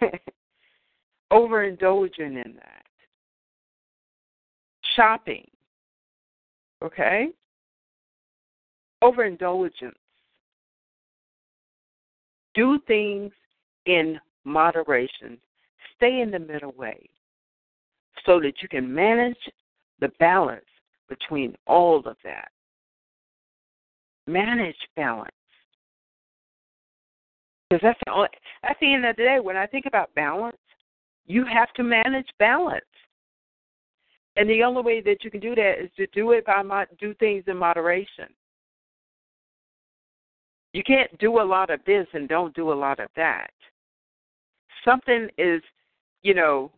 Overindulging 1.32 2.44
in 2.44 2.54
that. 2.56 2.84
Shopping. 4.94 5.46
Okay? 6.84 7.28
Overindulgence. 9.02 9.96
Do 12.54 12.78
things 12.86 13.32
in 13.86 14.18
moderation. 14.44 15.38
Stay 15.96 16.20
in 16.20 16.30
the 16.30 16.38
middle 16.38 16.72
way 16.72 17.08
so 18.26 18.40
that 18.40 18.54
you 18.60 18.68
can 18.68 18.92
manage 18.92 19.36
the 20.00 20.08
balance 20.18 20.64
between 21.08 21.54
all 21.66 21.98
of 21.98 22.16
that. 22.24 22.48
Manage 24.26 24.76
balance. 24.96 25.30
Because 27.68 27.82
that's 27.82 28.00
the, 28.06 28.12
only, 28.12 28.28
that's 28.62 28.78
the 28.80 28.92
end 28.92 29.04
of 29.06 29.16
the 29.16 29.22
day. 29.22 29.38
When 29.40 29.56
I 29.56 29.66
think 29.66 29.86
about 29.86 30.14
balance, 30.14 30.56
you 31.26 31.44
have 31.44 31.72
to 31.74 31.82
manage 31.82 32.26
balance. 32.38 32.84
And 34.36 34.48
the 34.48 34.62
only 34.62 34.82
way 34.82 35.00
that 35.02 35.24
you 35.24 35.30
can 35.30 35.40
do 35.40 35.54
that 35.54 35.74
is 35.82 35.90
to 35.96 36.06
do 36.08 36.32
it 36.32 36.46
by 36.46 36.86
do 36.98 37.14
things 37.14 37.44
in 37.46 37.56
moderation. 37.56 38.28
You 40.72 40.82
can't 40.82 41.16
do 41.18 41.40
a 41.40 41.42
lot 41.42 41.70
of 41.70 41.80
this 41.86 42.06
and 42.14 42.28
don't 42.28 42.54
do 42.54 42.72
a 42.72 42.74
lot 42.74 42.98
of 42.98 43.08
that 43.16 43.50
something 44.84 45.28
is, 45.38 45.62
you 46.22 46.34
know, 46.34 46.70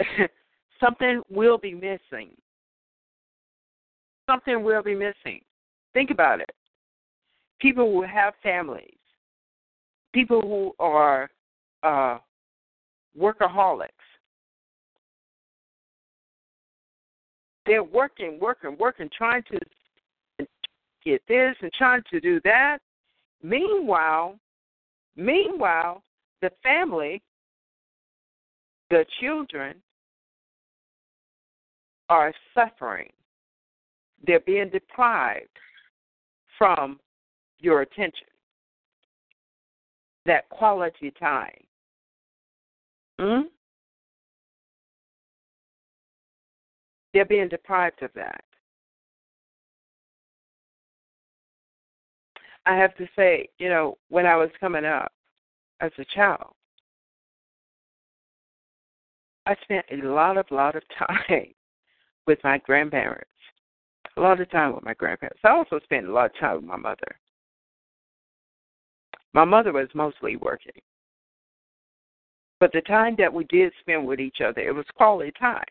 something 0.80 1.22
will 1.30 1.58
be 1.58 1.74
missing. 1.74 2.30
Something 4.28 4.62
will 4.62 4.82
be 4.82 4.94
missing. 4.94 5.40
Think 5.92 6.10
about 6.10 6.40
it. 6.40 6.50
People 7.60 7.92
who 7.92 8.02
have 8.02 8.34
families, 8.42 8.96
people 10.12 10.40
who 10.40 10.72
are 10.78 11.30
uh, 11.82 12.18
workaholics, 13.18 13.88
they're 17.66 17.84
working, 17.84 18.38
working, 18.40 18.76
working, 18.78 19.08
trying 19.16 19.42
to 19.50 20.46
get 21.04 21.22
this 21.28 21.54
and 21.60 21.72
trying 21.72 22.02
to 22.10 22.20
do 22.20 22.40
that. 22.44 22.78
Meanwhile, 23.42 24.38
meanwhile, 25.16 26.02
the 26.42 26.50
family 26.62 27.22
the 28.94 29.04
children 29.20 29.74
are 32.08 32.32
suffering. 32.54 33.10
They're 34.24 34.38
being 34.38 34.70
deprived 34.70 35.48
from 36.56 37.00
your 37.58 37.82
attention, 37.82 38.28
that 40.26 40.48
quality 40.48 41.12
time. 41.18 41.64
Hmm? 43.18 43.40
They're 47.12 47.24
being 47.24 47.48
deprived 47.48 48.00
of 48.00 48.10
that. 48.14 48.44
I 52.64 52.76
have 52.76 52.94
to 52.98 53.08
say, 53.16 53.48
you 53.58 53.68
know, 53.68 53.98
when 54.08 54.24
I 54.24 54.36
was 54.36 54.50
coming 54.60 54.84
up 54.84 55.10
as 55.80 55.90
a 55.98 56.04
child, 56.14 56.54
I 59.46 59.54
spent 59.62 59.84
a 59.90 59.96
lot 59.96 60.38
of 60.38 60.46
lot 60.50 60.76
of 60.76 60.82
time 60.98 61.52
with 62.26 62.38
my 62.44 62.58
grandparents. 62.58 63.28
A 64.16 64.20
lot 64.20 64.40
of 64.40 64.50
time 64.50 64.74
with 64.74 64.84
my 64.84 64.94
grandparents. 64.94 65.40
I 65.44 65.50
also 65.50 65.80
spent 65.84 66.06
a 66.06 66.12
lot 66.12 66.26
of 66.26 66.38
time 66.38 66.56
with 66.56 66.64
my 66.64 66.76
mother. 66.76 67.18
My 69.32 69.44
mother 69.44 69.72
was 69.72 69.88
mostly 69.94 70.36
working. 70.36 70.80
But 72.60 72.72
the 72.72 72.80
time 72.82 73.16
that 73.18 73.32
we 73.32 73.44
did 73.44 73.72
spend 73.80 74.06
with 74.06 74.20
each 74.20 74.40
other, 74.40 74.60
it 74.60 74.74
was 74.74 74.86
quality 74.94 75.32
time. 75.38 75.64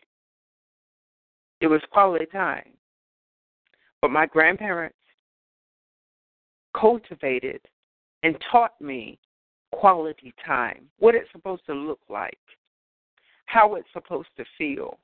It 1.61 1.67
was 1.67 1.82
quality 1.91 2.26
time. 2.26 2.71
But 4.01 4.11
my 4.11 4.26
grandparents 4.26 4.97
cultivated 6.78 7.61
and 8.24 8.36
taught 8.51 8.80
me 8.82 9.17
quality 9.71 10.34
time, 10.45 10.89
what 10.99 11.15
it's 11.15 11.32
supposed 11.32 11.65
to 11.67 11.74
look 11.74 12.01
like 12.09 12.38
how 13.54 13.76
it's 13.76 13.88
supposed 13.93 14.30
to 14.38 14.45
feel. 14.58 14.97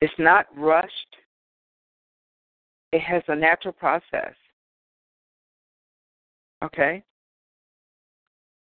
It's 0.00 0.12
not 0.18 0.46
rushed. 0.56 1.16
It 2.92 3.00
has 3.00 3.22
a 3.28 3.36
natural 3.36 3.72
process. 3.72 4.34
Okay? 6.64 7.04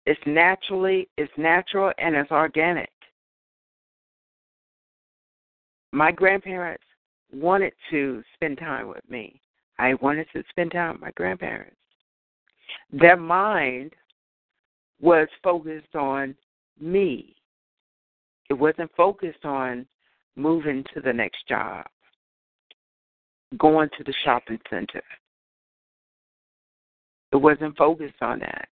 It's 0.06 0.20
naturally, 0.26 1.08
it's 1.16 1.32
natural 1.36 1.92
and 1.98 2.16
it's 2.16 2.30
organic. 2.30 2.90
My 5.92 6.10
grandparents 6.10 6.84
wanted 7.32 7.72
to 7.90 8.22
spend 8.34 8.58
time 8.58 8.88
with 8.88 9.08
me. 9.08 9.40
I 9.78 9.94
wanted 9.94 10.26
to 10.32 10.42
spend 10.50 10.72
time 10.72 10.92
with 10.92 11.00
my 11.00 11.10
grandparents. 11.12 11.76
Their 12.92 13.16
mind 13.16 13.92
was 15.00 15.28
focused 15.42 15.94
on 15.94 16.34
me. 16.80 17.34
It 18.48 18.54
wasn't 18.54 18.90
focused 18.96 19.44
on 19.44 19.86
moving 20.36 20.84
to 20.94 21.00
the 21.00 21.12
next 21.12 21.46
job, 21.48 21.86
going 23.58 23.88
to 23.98 24.04
the 24.04 24.14
shopping 24.24 24.60
center. 24.70 25.02
It 27.32 27.36
wasn't 27.36 27.76
focused 27.76 28.22
on 28.22 28.38
that. 28.40 28.68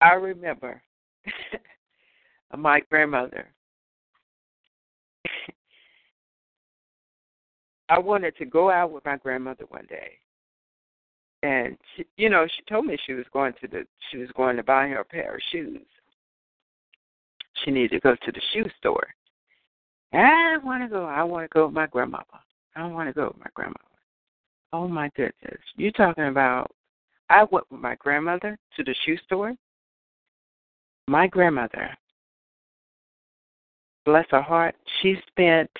I 0.00 0.14
remember 0.14 0.82
my 2.56 2.80
grandmother. 2.90 3.48
I 7.88 7.98
wanted 7.98 8.36
to 8.36 8.44
go 8.44 8.70
out 8.70 8.90
with 8.92 9.04
my 9.04 9.16
grandmother 9.16 9.64
one 9.68 9.86
day, 9.88 10.18
and 11.44 11.76
she, 11.94 12.06
you 12.16 12.30
know, 12.30 12.46
she 12.46 12.62
told 12.62 12.86
me 12.86 12.96
she 13.06 13.12
was 13.12 13.26
going 13.32 13.52
to 13.60 13.68
the 13.68 13.86
she 14.10 14.16
was 14.16 14.30
going 14.34 14.56
to 14.56 14.62
buy 14.62 14.88
her 14.88 15.00
a 15.00 15.04
pair 15.04 15.34
of 15.34 15.40
shoes. 15.52 15.86
She 17.62 17.70
needed 17.70 17.90
to 17.90 18.00
go 18.00 18.14
to 18.14 18.32
the 18.32 18.40
shoe 18.52 18.68
store. 18.78 19.06
I 20.14 20.56
want 20.64 20.82
to 20.82 20.88
go. 20.88 21.04
I 21.04 21.22
want 21.22 21.44
to 21.44 21.54
go 21.54 21.66
with 21.66 21.74
my 21.74 21.86
grandmama. 21.86 22.40
I 22.74 22.86
want 22.86 23.10
to 23.10 23.12
go 23.12 23.26
with 23.26 23.38
my 23.38 23.50
grandmama. 23.52 23.78
Oh 24.72 24.88
my 24.88 25.10
goodness! 25.16 25.60
You 25.76 25.92
talking 25.92 26.28
about? 26.28 26.70
I 27.28 27.44
went 27.50 27.70
with 27.70 27.80
my 27.80 27.94
grandmother 27.96 28.58
to 28.76 28.84
the 28.84 28.94
shoe 29.04 29.18
store. 29.26 29.54
My 31.06 31.26
grandmother, 31.26 31.90
bless 34.06 34.24
her 34.30 34.40
heart, 34.40 34.74
she 35.02 35.16
spent 35.26 35.70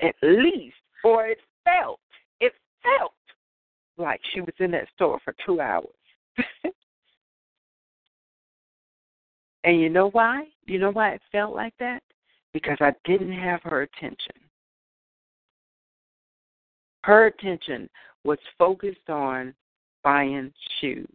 at 0.00 0.14
least, 0.22 0.76
or 1.04 1.26
it 1.26 1.38
felt, 1.64 2.00
it 2.40 2.52
felt 2.82 3.12
like 3.96 4.20
she 4.32 4.40
was 4.40 4.54
in 4.58 4.70
that 4.72 4.88
store 4.94 5.18
for 5.24 5.34
two 5.46 5.60
hours. 5.60 5.86
and 9.64 9.80
you 9.80 9.88
know 9.88 10.10
why? 10.10 10.44
You 10.66 10.78
know 10.78 10.90
why 10.90 11.10
it 11.10 11.22
felt 11.30 11.54
like 11.54 11.74
that? 11.78 12.02
Because 12.52 12.78
I 12.80 12.92
didn't 13.04 13.32
have 13.32 13.62
her 13.62 13.82
attention. 13.82 14.34
Her 17.02 17.26
attention 17.26 17.88
was 18.24 18.38
focused 18.58 19.10
on 19.10 19.54
buying 20.02 20.52
shoes. 20.80 21.06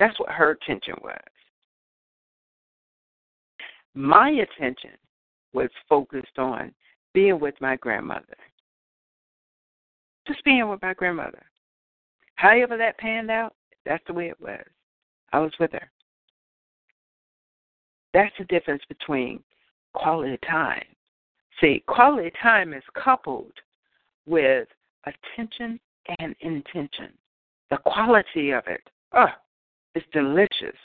That's 0.00 0.18
what 0.18 0.30
her 0.30 0.52
attention 0.52 0.94
was. 1.02 1.18
My 3.94 4.30
attention 4.30 4.96
was 5.52 5.70
focused 5.88 6.38
on 6.38 6.72
being 7.14 7.40
with 7.40 7.54
my 7.60 7.76
grandmother. 7.76 8.36
Just 10.28 10.40
spend 10.40 10.68
with 10.68 10.82
my 10.82 10.94
grandmother. 10.94 11.42
However 12.36 12.76
that 12.76 12.98
panned 12.98 13.30
out, 13.30 13.54
that's 13.84 14.04
the 14.06 14.12
way 14.12 14.28
it 14.28 14.40
was. 14.40 14.62
I 15.32 15.40
was 15.40 15.52
with 15.58 15.72
her. 15.72 15.90
That's 18.12 18.34
the 18.38 18.44
difference 18.44 18.82
between 18.88 19.42
quality 19.94 20.38
time. 20.48 20.84
See, 21.60 21.82
quality 21.86 22.30
time 22.40 22.72
is 22.74 22.82
coupled 22.94 23.52
with 24.26 24.68
attention 25.06 25.80
and 26.18 26.36
intention. 26.40 27.10
The 27.70 27.78
quality 27.78 28.50
of 28.50 28.64
it, 28.66 28.82
uh, 29.12 29.26
oh, 29.28 29.32
it's 29.94 30.06
delicious. 30.12 30.76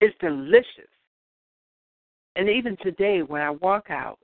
It's 0.00 0.16
delicious. 0.20 0.88
And 2.36 2.48
even 2.48 2.76
today, 2.82 3.22
when 3.22 3.42
I 3.42 3.50
walk 3.50 3.90
out, 3.90 4.18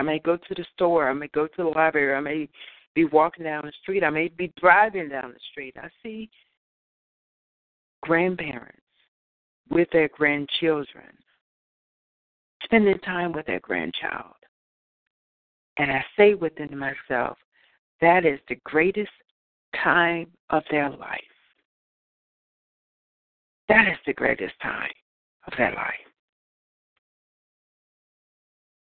I 0.00 0.02
may 0.02 0.18
go 0.18 0.38
to 0.38 0.54
the 0.54 0.64
store, 0.72 1.10
I 1.10 1.12
may 1.12 1.28
go 1.28 1.46
to 1.46 1.52
the 1.58 1.68
library, 1.68 2.14
I 2.14 2.20
may 2.20 2.48
be 2.94 3.04
walking 3.04 3.44
down 3.44 3.66
the 3.66 3.72
street, 3.82 4.02
I 4.02 4.08
may 4.08 4.28
be 4.28 4.50
driving 4.58 5.10
down 5.10 5.32
the 5.34 5.40
street. 5.52 5.74
I 5.76 5.90
see 6.02 6.30
grandparents 8.02 8.80
with 9.68 9.88
their 9.92 10.08
grandchildren, 10.08 11.04
spending 12.64 12.98
time 13.00 13.32
with 13.32 13.44
their 13.44 13.60
grandchild. 13.60 14.36
And 15.76 15.92
I 15.92 16.02
say 16.16 16.32
within 16.32 16.78
myself, 16.78 17.36
that 18.00 18.24
is 18.24 18.40
the 18.48 18.56
greatest 18.64 19.12
time 19.84 20.28
of 20.48 20.62
their 20.70 20.88
life. 20.88 21.20
That 23.68 23.86
is 23.86 23.98
the 24.06 24.14
greatest 24.14 24.54
time 24.62 24.92
of 25.46 25.52
their 25.58 25.74
life. 25.74 25.92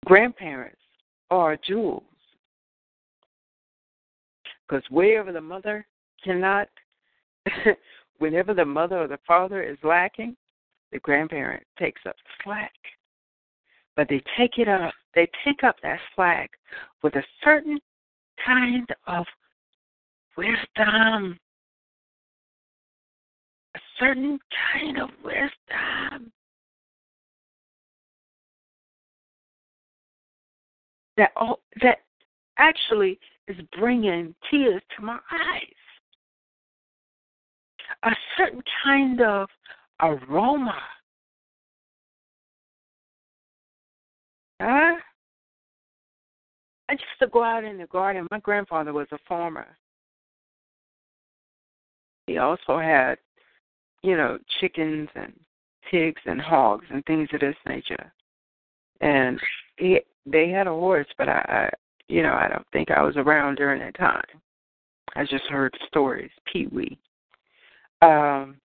Grandparents 0.05 0.77
are 1.31 1.57
jewels. 1.57 2.03
Because 4.68 4.85
wherever 4.91 5.33
the 5.33 5.41
mother 5.41 5.87
cannot, 6.24 6.68
whenever 8.18 8.55
the 8.55 8.64
mother 8.64 8.99
or 8.99 9.09
the 9.09 9.18
father 9.27 9.62
is 9.62 9.79
lacking, 9.83 10.37
the 10.93 10.99
grandparent 11.01 11.62
takes 11.79 12.01
up 12.07 12.16
slack. 12.43 12.72
But 13.97 14.09
they 14.09 14.22
take 14.37 14.59
it 14.59 14.68
up, 14.68 14.93
they 15.14 15.29
take 15.45 15.64
up 15.64 15.77
that 15.83 15.99
slack 16.14 16.51
with 17.03 17.14
a 17.14 17.22
certain 17.43 17.79
kind 18.45 18.87
of 19.07 19.24
wisdom. 20.37 21.39
A 23.74 23.79
certain 23.99 24.39
kind 24.72 24.99
of 25.01 25.11
wisdom. 25.24 26.33
That 31.17 31.33
oh, 31.37 31.59
that 31.83 31.99
actually 32.59 33.19
is 33.49 33.57
bringing 33.79 34.35
tears 34.51 34.83
to 34.97 35.03
my 35.03 35.19
eyes. 35.31 35.62
A 38.03 38.11
certain 38.37 38.62
kind 38.85 39.21
of 39.21 39.49
aroma. 40.01 40.81
Huh? 44.61 44.97
I 46.89 46.93
used 46.93 47.05
to 47.21 47.27
go 47.29 47.43
out 47.43 47.64
in 47.64 47.79
the 47.79 47.87
garden. 47.87 48.27
My 48.31 48.41
grandfather 48.41 48.93
was 48.93 49.09
a 49.12 49.19
farmer. 49.29 49.67
He 52.27 52.39
also 52.39 52.79
had, 52.79 53.19
you 54.03 54.17
know, 54.17 54.39
chickens 54.61 55.09
and 55.14 55.33
pigs 55.91 56.21
and 56.27 56.41
hogs 56.41 56.87
and 56.91 57.05
things 57.05 57.29
of 57.33 57.41
this 57.41 57.57
nature. 57.69 58.12
And 59.01 59.41
he 59.77 60.01
they 60.27 60.51
had 60.51 60.66
a 60.66 60.70
horse, 60.70 61.07
but 61.16 61.29
I, 61.29 61.45
I 61.49 61.70
you 62.09 62.22
know, 62.22 62.35
I 62.35 62.49
don't 62.49 62.66
think 62.72 62.91
I 62.91 63.03
was 63.03 63.16
around 63.16 63.57
during 63.57 63.81
that 63.81 63.97
time. 63.97 64.22
I 65.14 65.24
just 65.24 65.45
heard 65.45 65.74
stories, 65.89 66.31
Pee 66.53 66.66
Wee. 66.70 66.99
Um 68.03 68.57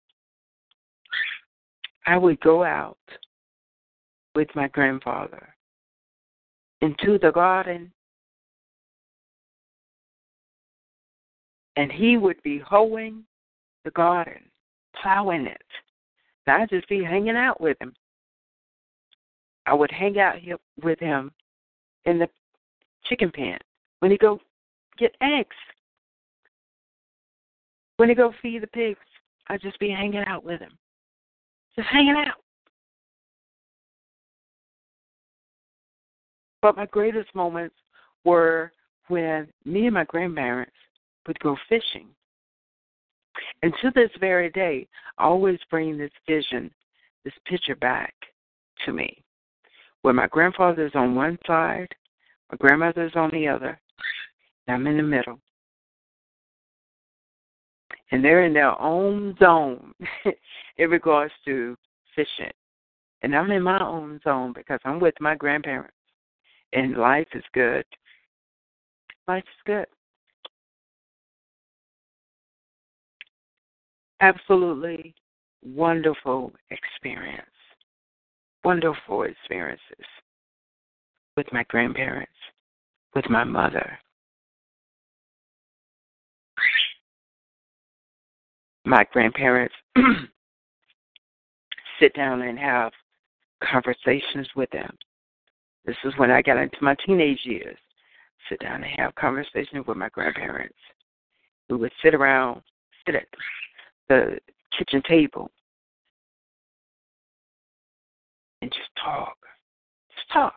I 2.05 2.18
would 2.18 2.39
go 2.41 2.64
out 2.64 2.97
with 4.34 4.47
my 4.55 4.68
grandfather 4.70 5.55
into 6.82 7.20
the 7.20 7.32
garden 7.32 7.91
and 11.76 11.91
he 11.91 12.18
would 12.18 12.41
be 12.43 12.59
hoeing 12.59 13.24
the 13.86 13.91
garden, 13.91 14.41
plowing 15.01 15.45
it. 15.45 15.62
And 16.47 16.62
I'd 16.62 16.70
just 16.70 16.89
be 16.89 17.03
hanging 17.03 17.36
out 17.36 17.62
with 17.62 17.78
him. 17.80 17.93
I 19.66 19.74
would 19.74 19.91
hang 19.91 20.20
out 20.20 20.38
here 20.38 20.57
with 20.84 20.99
him 20.99 21.32
in 22.06 22.20
the 22.20 22.30
chicken 23.06 23.32
pen 23.32 23.58
when 23.99 24.12
he 24.12 24.18
go 24.18 24.39
get 24.97 25.16
eggs. 25.22 25.56
When 27.97 28.10
he 28.10 28.16
go 28.16 28.34
feed 28.41 28.64
the 28.64 28.68
pigs, 28.68 28.99
I'd 29.47 29.62
just 29.62 29.80
be 29.80 29.89
hanging 29.89 30.24
out 30.26 30.43
with 30.43 30.60
him. 30.60 30.78
Just 31.76 31.88
hanging 31.89 32.16
out. 32.18 32.41
But 36.62 36.78
my 36.78 36.86
greatest 36.88 37.34
moments 37.34 37.76
were 38.24 38.72
when 39.08 39.47
me 39.66 39.86
and 39.86 39.93
my 39.93 40.04
grandparents 40.06 40.72
would 41.28 41.39
go 41.39 41.58
fishing. 41.68 42.08
And 43.64 43.74
to 43.82 43.91
this 43.93 44.12
very 44.20 44.49
day, 44.49 44.88
I 45.18 45.26
always 45.26 45.60
bring 45.70 45.97
this 45.97 46.12
vision, 46.28 46.72
this 47.24 47.34
picture 47.45 47.76
back 47.76 48.14
to 48.86 48.93
me, 48.93 49.24
where 50.02 50.14
my 50.14 50.28
grandfather 50.28 50.86
is 50.86 50.91
on 50.95 51.16
one 51.16 51.38
side, 51.45 51.88
my 52.52 52.58
grandmother 52.58 53.06
is 53.06 53.16
on 53.16 53.30
the 53.32 53.47
other, 53.47 53.80
and 54.68 54.76
I'm 54.76 54.88
in 54.88 54.97
the 54.97 55.04
middle. 55.04 55.39
And 58.12 58.24
they're 58.24 58.43
in 58.43 58.54
their 58.54 58.80
own 58.82 59.36
zone 59.39 59.93
in 60.78 60.89
regards 60.89 61.34
to 61.45 61.78
fishing. 62.16 62.52
And 63.22 63.36
I'm 63.36 63.52
in 63.52 63.62
my 63.62 63.80
own 63.80 64.20
zone 64.24 64.52
because 64.54 64.80
I'm 64.84 64.99
with 64.99 65.14
my 65.22 65.36
grandparents. 65.36 65.93
And 66.74 66.97
life 66.97 67.28
is 67.34 67.43
good. 67.54 67.86
Life 69.28 69.43
is 69.43 69.64
good. 69.66 69.86
Absolutely 74.20 75.14
wonderful 75.64 76.52
experience. 76.70 77.45
Wonderful 78.64 79.24
experiences 79.24 80.05
with 81.36 81.47
my 81.51 81.64
grandparents, 81.70 82.32
with 83.16 83.30
my 83.30 83.43
mother. 83.43 83.97
My 88.86 89.05
grandparents 89.12 89.74
sit 91.99 92.14
down 92.14 92.41
and 92.41 92.57
have 92.59 92.91
conversations 93.64 94.47
with 94.55 94.70
them. 94.72 94.97
This 95.86 95.95
is 96.03 96.14
when 96.18 96.32
I 96.32 96.41
got 96.41 96.57
into 96.57 96.78
my 96.82 96.95
teenage 97.05 97.41
years. 97.43 97.78
Sit 98.49 98.59
down 98.59 98.84
and 98.84 98.99
have 98.99 99.16
conversations 99.16 99.86
with 99.88 99.97
my 99.97 100.09
grandparents. 100.09 100.76
We 101.70 101.78
would 101.78 101.91
sit 102.03 102.14
around, 102.14 102.62
sit 103.05 103.16
at 103.16 103.26
the 104.09 104.39
kitchen 104.78 105.01
table, 105.07 105.49
and 108.62 108.72
just 108.72 108.89
talk. 109.03 109.38
Just 110.16 110.32
talk. 110.32 110.53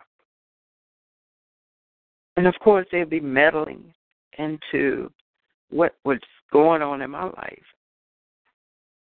And 2.37 2.47
of 2.47 2.55
course, 2.59 2.85
they'd 2.91 3.09
be 3.09 3.19
meddling 3.19 3.83
into 4.37 5.11
what 5.69 5.95
was 6.03 6.19
going 6.51 6.81
on 6.81 7.01
in 7.01 7.09
my 7.11 7.25
life. 7.25 7.63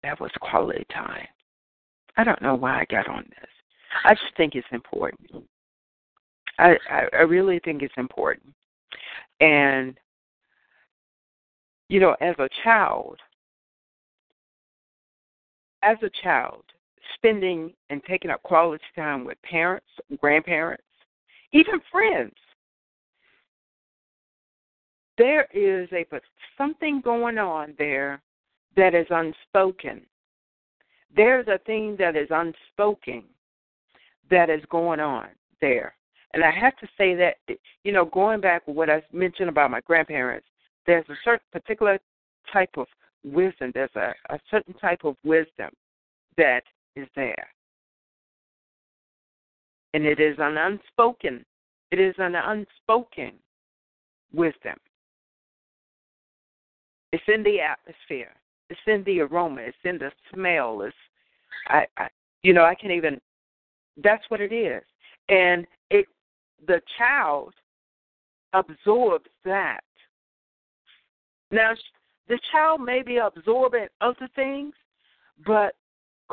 That 0.03 0.21
was 0.21 0.31
quality 0.41 0.85
time. 0.93 1.27
I 2.17 2.25
don't 2.25 2.43
know 2.43 2.55
why 2.55 2.81
I 2.81 2.85
got 2.91 3.09
on 3.09 3.25
this. 3.29 3.49
I 4.05 4.15
just 4.15 4.37
think 4.37 4.55
it's 4.55 4.67
important. 4.73 5.47
I, 6.59 6.77
I, 6.91 7.03
I 7.13 7.21
really 7.23 7.61
think 7.61 7.83
it's 7.83 7.95
important. 7.97 8.53
And, 9.41 9.97
you 11.89 12.01
know, 12.01 12.17
as 12.21 12.35
a 12.39 12.49
child, 12.65 13.19
as 15.83 15.97
a 16.03 16.11
child, 16.23 16.65
spending 17.15 17.73
and 17.91 18.03
taking 18.05 18.31
up 18.31 18.43
quality 18.43 18.85
time 18.95 19.25
with 19.25 19.41
parents, 19.43 19.87
grandparents, 20.21 20.85
even 21.53 21.81
friends, 21.91 22.35
there 25.19 25.47
is 25.53 25.89
a 25.93 26.05
something 26.57 27.01
going 27.03 27.39
on 27.39 27.75
there 27.79 28.21
that 28.77 28.95
is 28.95 29.07
unspoken. 29.11 30.03
There's 31.15 31.47
a 31.49 31.59
thing 31.67 31.97
that 31.99 32.17
is 32.17 32.29
unspoken 32.31 33.25
that 34.31 34.49
is 34.49 34.63
going 34.71 35.01
on 35.01 35.29
there. 35.61 35.95
And 36.35 36.43
I 36.43 36.51
have 36.51 36.77
to 36.79 36.89
say 36.97 37.15
that, 37.17 37.35
you 37.85 37.93
know, 37.93 38.07
going 38.07 38.41
back 38.41 38.65
to 38.65 38.73
what 38.73 38.89
I 38.89 39.03
mentioned 39.13 39.51
about 39.51 39.71
my 39.71 39.81
grandparents, 39.83 40.47
there's 40.87 41.05
a 41.11 41.15
certain 41.25 41.47
particular 41.53 41.99
type 42.51 42.71
of 42.79 42.87
wisdom, 43.23 43.71
there's 43.75 43.95
a, 43.95 44.15
a 44.31 44.41
certain 44.51 44.75
type 44.75 45.05
of 45.05 45.17
wisdom 45.25 45.71
that 46.39 46.63
is 46.97 47.09
there. 47.17 47.49
And 49.95 50.05
it 50.05 50.21
is 50.21 50.37
an 50.39 50.57
unspoken, 50.57 51.45
it 51.91 52.01
is 52.01 52.15
an 52.19 52.35
unspoken 52.35 53.33
wisdom. 54.33 54.77
It's 57.13 57.23
in 57.29 57.43
the 57.43 57.61
atmosphere. 57.61 58.33
It's 58.71 58.81
in 58.87 59.05
the 59.05 59.21
aroma. 59.21 59.61
It's 59.61 59.77
in 59.85 59.99
the 59.99 60.11
smell. 60.33 60.81
It's, 60.83 60.97
I, 61.69 61.85
I, 61.99 62.09
you 62.43 62.55
know, 62.55 62.65
I 62.65 62.75
can 62.75 62.91
even. 62.91 63.21
That's 64.03 64.25
what 64.29 64.41
it 64.41 64.55
is, 64.55 64.83
and 65.29 65.67
it, 65.91 66.07
the 66.67 66.81
child 66.97 67.53
absorbs 68.55 69.29
that. 69.45 69.85
Now, 71.51 71.75
the 72.29 72.39
child 72.51 72.81
may 72.81 73.03
be 73.03 73.19
absorbing 73.19 73.89
other 74.01 74.29
things, 74.35 74.73
but 75.45 75.75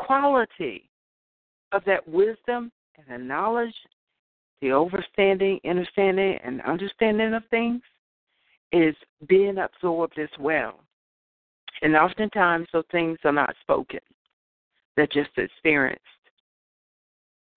quality 0.05 0.89
of 1.71 1.83
that 1.85 2.07
wisdom 2.07 2.71
and 2.97 3.05
the 3.09 3.17
knowledge, 3.17 3.75
the 4.61 4.67
overstanding, 4.67 5.59
understanding, 5.67 6.37
and 6.43 6.61
understanding 6.61 7.33
of 7.33 7.43
things 7.49 7.81
is 8.71 8.95
being 9.27 9.57
absorbed 9.57 10.17
as 10.19 10.29
well. 10.39 10.79
And 11.81 11.95
oftentimes, 11.95 12.67
those 12.73 12.83
things 12.91 13.17
are 13.23 13.31
not 13.31 13.55
spoken, 13.61 13.99
they're 14.95 15.07
just 15.07 15.31
experienced 15.37 16.03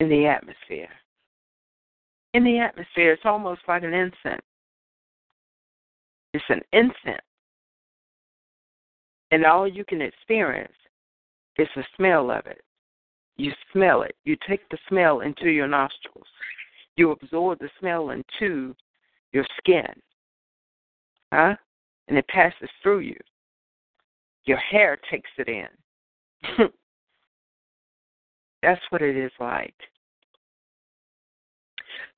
in 0.00 0.08
the 0.08 0.26
atmosphere. 0.26 0.88
In 2.34 2.44
the 2.44 2.58
atmosphere, 2.58 3.12
it's 3.12 3.22
almost 3.24 3.60
like 3.68 3.82
an 3.82 3.92
incense. 3.92 4.42
It's 6.32 6.44
an 6.48 6.62
incense. 6.72 7.20
And 9.32 9.44
all 9.44 9.68
you 9.68 9.84
can 9.84 10.00
experience 10.00 10.72
is 11.58 11.68
the 11.76 11.84
smell 11.96 12.30
of 12.30 12.46
it. 12.46 12.62
You 13.36 13.52
smell 13.72 14.02
it. 14.02 14.14
You 14.24 14.36
take 14.48 14.68
the 14.68 14.78
smell 14.88 15.20
into 15.20 15.48
your 15.48 15.68
nostrils. 15.68 16.26
You 16.96 17.12
absorb 17.12 17.58
the 17.58 17.70
smell 17.80 18.10
into 18.10 18.74
your 19.32 19.46
skin. 19.58 19.92
Huh? 21.32 21.54
And 22.08 22.18
it 22.18 22.28
passes 22.28 22.68
through 22.82 23.00
you. 23.00 23.16
Your 24.44 24.58
hair 24.58 24.98
takes 25.10 25.30
it 25.38 25.48
in. 25.48 25.68
That's 28.62 28.80
what 28.90 29.02
it 29.02 29.16
is 29.16 29.32
like. 29.40 29.74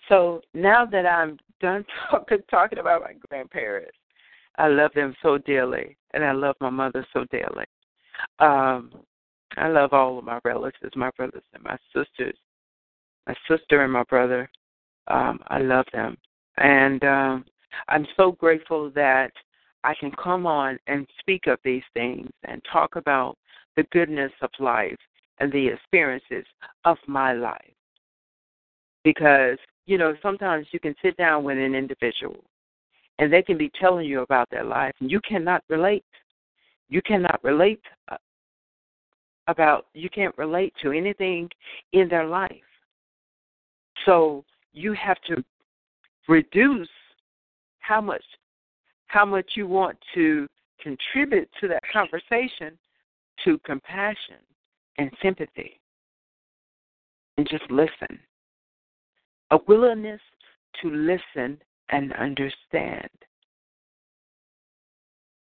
So 0.09 0.43
now 0.53 0.85
that 0.87 1.07
I'm 1.07 1.39
done 1.61 1.85
talking 2.11 2.39
talking 2.51 2.79
about 2.79 3.03
my 3.03 3.15
grandparents, 3.29 3.97
I 4.57 4.69
love 4.69 4.93
them 4.95 5.15
so 5.23 5.39
dearly, 5.39 5.97
and 6.13 6.25
I 6.25 6.33
love 6.33 6.57
my 6.61 6.71
mother 6.71 7.07
so 7.13 7.25
dearly. 7.31 7.65
Um, 8.39 8.93
I 9.57 9.69
love 9.69 9.93
all 9.93 10.19
of 10.19 10.25
my 10.25 10.41
relatives, 10.45 10.97
my 10.97 11.11
brothers 11.17 11.43
and 11.53 11.63
my 11.63 11.77
sisters, 11.95 12.37
my 13.27 13.35
sister 13.49 13.83
and 13.83 13.93
my 13.93 14.05
brother. 14.05 14.49
Um, 15.09 15.39
I 15.49 15.59
love 15.59 15.85
them, 15.93 16.17
and 16.57 17.05
um, 17.05 17.45
I'm 17.89 18.07
so 18.17 18.33
grateful 18.33 18.91
that 18.95 19.33
I 19.85 19.95
can 20.01 20.11
come 20.13 20.47
on 20.47 20.79
and 20.87 21.07
speak 21.21 21.47
of 21.47 21.59
these 21.63 21.83
things 21.93 22.31
and 22.45 22.63
talk 22.73 22.97
about 22.97 23.37
the 23.77 23.85
goodness 23.93 24.33
of 24.41 24.51
life 24.59 24.97
and 25.41 25.53
the 25.53 25.69
experiences 25.69 26.47
of 26.85 26.97
my 27.07 27.33
life. 27.35 27.61
Because, 29.03 29.59
you 29.87 29.99
know, 29.99 30.15
sometimes 30.23 30.67
you 30.71 30.81
can 30.81 30.95
sit 31.03 31.17
down 31.17 31.45
with 31.45 31.59
an 31.59 31.75
individual 31.75 32.43
and 33.19 33.33
they 33.33 33.43
can 33.43 33.59
be 33.59 33.71
telling 33.79 34.07
you 34.07 34.23
about 34.23 34.49
their 34.51 34.65
life 34.65 34.95
and 35.01 35.11
you 35.11 35.21
cannot 35.29 35.63
relate. 35.69 36.05
You 36.89 37.03
cannot 37.03 37.43
relate 37.45 37.83
uh, 38.11 38.17
about, 39.47 39.87
you 39.95 40.09
can't 40.09 40.37
relate 40.39 40.73
to 40.83 40.93
anything 40.93 41.49
in 41.93 42.09
their 42.09 42.27
life. 42.27 42.51
So 44.05 44.45
you 44.73 44.93
have 44.95 45.21
to 45.29 45.45
reduce 46.29 46.89
how 47.81 48.01
much 48.01 48.23
how 49.09 49.25
much 49.25 49.51
you 49.55 49.67
want 49.69 49.97
to 50.13 50.49
contribute 50.83 51.49
to 51.61 51.69
that 51.69 51.83
conversation 51.93 52.77
to 53.45 53.59
compassion 53.59 54.39
and 54.99 55.11
sympathy. 55.23 55.81
And 57.37 57.49
just 57.49 57.71
listen. 57.71 58.19
A 59.51 59.59
willingness 59.69 60.21
to 60.83 60.91
listen 60.91 61.61
and 61.91 62.13
understand. 62.15 63.09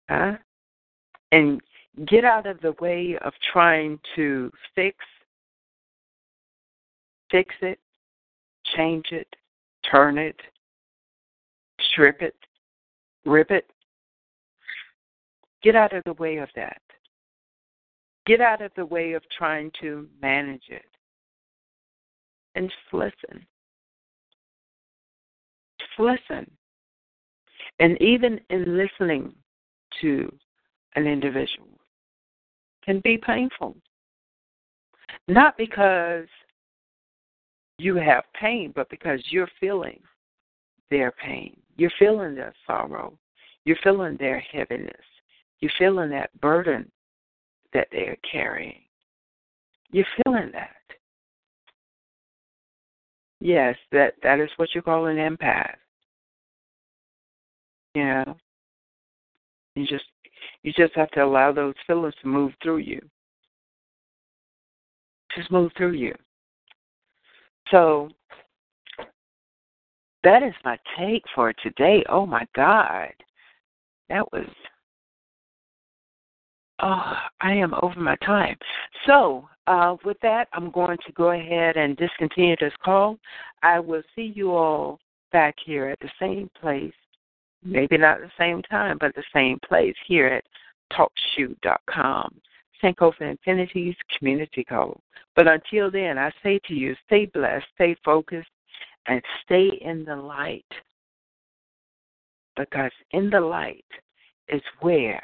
Huh? 0.10 0.34
And 1.32 1.62
get 2.08 2.24
out 2.24 2.46
of 2.46 2.60
the 2.62 2.74
way 2.80 3.18
of 3.24 3.34
trying 3.52 4.00
to 4.16 4.52
fix 4.76 4.98
fix 7.30 7.54
it 7.62 7.80
change 8.76 9.08
it 9.12 9.28
turn 9.90 10.18
it 10.18 10.40
strip 11.92 12.22
it, 12.22 12.36
rip 13.26 13.52
it. 13.52 13.70
Get 15.64 15.76
out 15.76 15.94
of 15.94 16.04
the 16.06 16.14
way 16.14 16.38
of 16.38 16.50
that. 16.56 16.82
Get 18.26 18.42
out 18.42 18.62
of 18.62 18.72
the 18.76 18.86
way 18.86 19.14
of 19.14 19.24
trying 19.38 19.72
to 19.82 20.08
manage 20.22 20.64
it. 20.70 20.86
And 22.56 22.70
just 22.70 22.94
listen. 22.94 23.46
Just 25.80 26.00
listen. 26.00 26.50
And 27.80 28.00
even 28.02 28.40
in 28.50 28.78
listening 28.78 29.34
to 30.02 30.32
an 30.96 31.08
individual 31.08 31.80
can 32.84 33.00
be 33.04 33.18
painful. 33.18 33.76
Not 35.28 35.58
because 35.58 36.28
you 37.78 37.96
have 37.96 38.24
pain, 38.40 38.72
but 38.76 38.90
because 38.90 39.20
you're 39.30 39.50
feeling 39.60 40.00
their 40.90 41.12
pain. 41.12 41.56
You're 41.78 41.92
feeling 41.98 42.36
their 42.36 42.54
sorrow. 42.68 43.18
You're 43.66 43.78
feeling 43.84 44.18
their 44.20 44.40
heaviness. 44.40 44.94
You're 45.60 45.72
feeling 45.78 46.10
that 46.12 46.40
burden 46.42 46.92
that 47.74 47.88
they 47.92 48.04
are 48.04 48.18
carrying. 48.30 48.82
You're 49.92 50.06
feeling 50.24 50.52
that. 50.54 50.76
Yes, 53.40 53.76
that 53.92 54.14
that 54.22 54.40
is 54.40 54.50
what 54.58 54.70
you 54.76 54.82
call 54.82 55.08
an 55.08 55.18
empath. 55.18 55.76
Yeah. 57.96 58.24
You 59.76 59.88
just 59.88 60.06
you 60.64 60.74
just 60.74 60.96
have 60.96 61.10
to 61.12 61.24
allow 61.24 61.52
those 61.52 61.74
feelings 61.88 62.14
to 62.22 62.28
move 62.28 62.54
through 62.62 62.78
you. 62.78 63.02
Just 65.36 65.52
move 65.52 65.72
through 65.78 65.94
you. 65.94 66.14
So 67.70 68.10
that 70.24 70.44
is 70.44 70.54
my 70.64 70.78
take 71.00 71.24
for 71.34 71.54
today. 71.64 72.04
Oh 72.10 72.26
my 72.26 72.46
God. 72.56 73.14
That 74.10 74.32
was 74.32 74.46
oh, 76.82 77.14
I 77.40 77.54
am 77.54 77.74
over 77.82 78.00
my 78.00 78.16
time. 78.18 78.58
So 79.08 79.48
uh, 79.68 79.96
with 80.04 80.18
that, 80.22 80.48
I'm 80.54 80.72
going 80.72 80.98
to 81.06 81.14
go 81.14 81.32
ahead 81.32 81.78
and 81.78 81.96
discontinue 81.98 82.56
this 82.60 82.74
call. 82.84 83.18
I 83.64 83.80
will 83.80 84.04
see 84.16 84.34
you 84.36 84.52
all 84.52 85.00
back 85.32 85.56
here 85.66 85.88
at 85.88 86.00
the 86.00 86.10
same 86.20 86.50
place, 86.60 86.94
maybe 87.64 87.98
not 87.98 88.20
the 88.20 88.32
same 88.38 88.62
time, 88.64 88.98
but 89.00 89.14
the 89.16 89.24
same 89.34 89.60
place 89.68 89.96
here 90.08 90.28
at 90.28 90.44
TalkShoe.com. 90.94 92.42
Sankofainfinity's 92.84 93.96
community 94.18 94.64
call. 94.64 95.00
But 95.36 95.48
until 95.48 95.92
then, 95.92 96.18
I 96.18 96.32
say 96.44 96.60
to 96.66 96.74
you, 96.74 96.96
stay 97.06 97.26
blessed, 97.28 97.66
stay 97.76 97.96
focused, 98.04 98.50
and 99.08 99.22
stay 99.44 99.70
in 99.82 100.04
the 100.04 100.16
light. 100.16 100.66
Because 102.58 102.92
in 103.12 103.30
the 103.30 103.40
light 103.40 103.86
is 104.50 104.62
where 104.82 105.24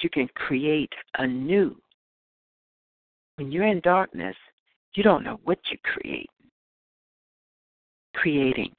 you 0.00 0.10
can 0.10 0.28
create 0.34 0.92
anew 1.18 1.76
when 3.36 3.50
you're 3.50 3.66
in 3.66 3.80
darkness, 3.80 4.36
you 4.94 5.02
don't 5.02 5.24
know 5.24 5.40
what 5.44 5.58
you 5.70 5.78
create. 5.82 6.30
Creating. 8.14 8.72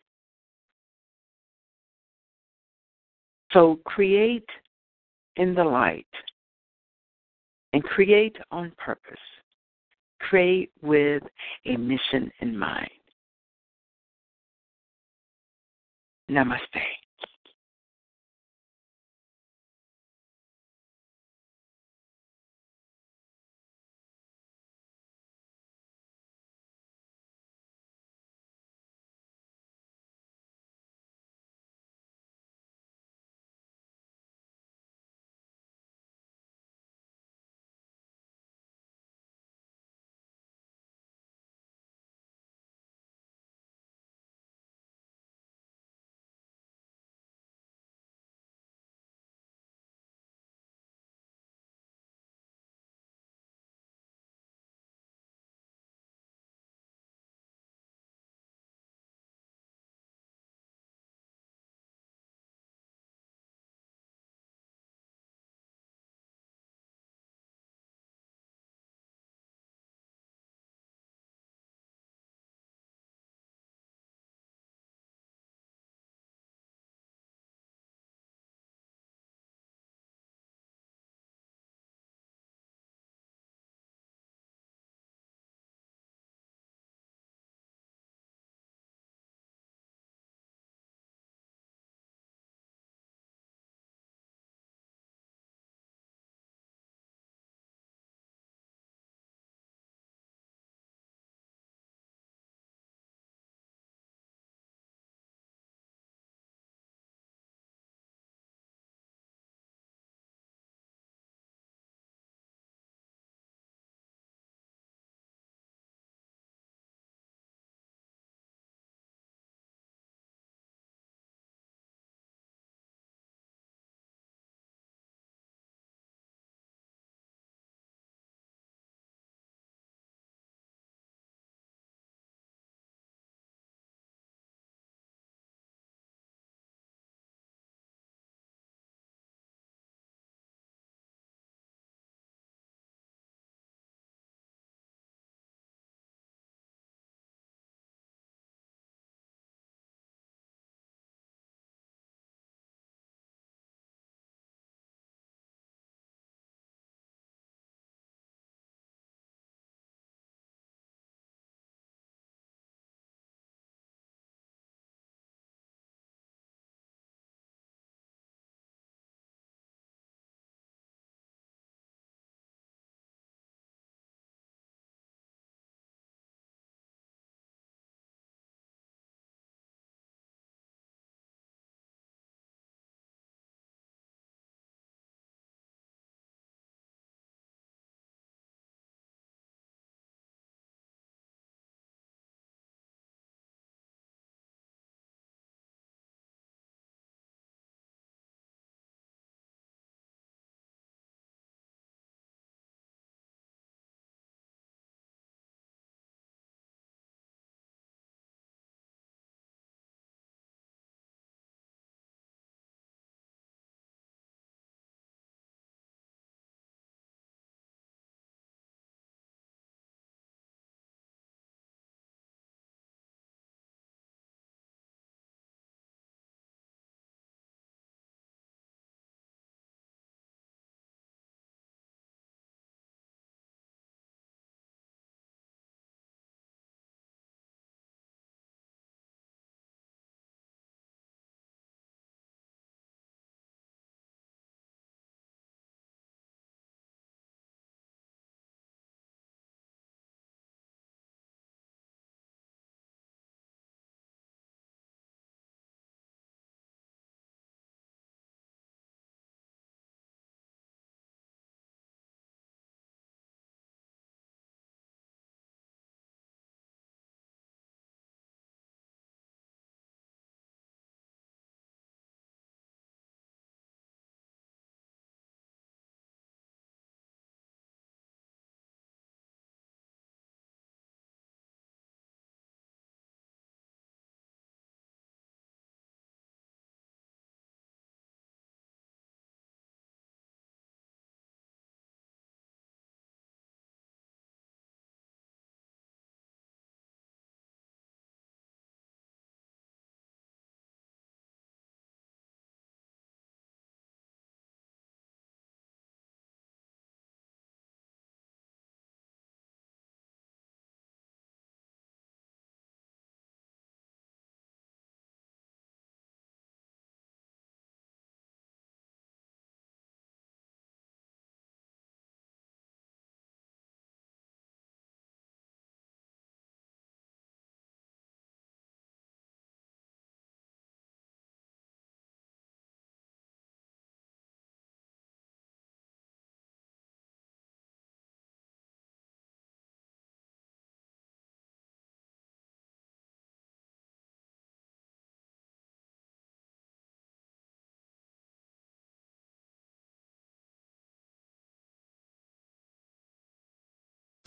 So 3.53 3.79
create 3.85 4.49
in 5.35 5.53
the 5.53 5.63
light 5.63 6.07
and 7.73 7.83
create 7.83 8.35
on 8.51 8.71
purpose. 8.77 9.17
Create 10.19 10.71
with 10.81 11.23
a 11.65 11.77
mission 11.77 12.31
in 12.39 12.57
mind. 12.57 12.89
Namaste. 16.29 16.81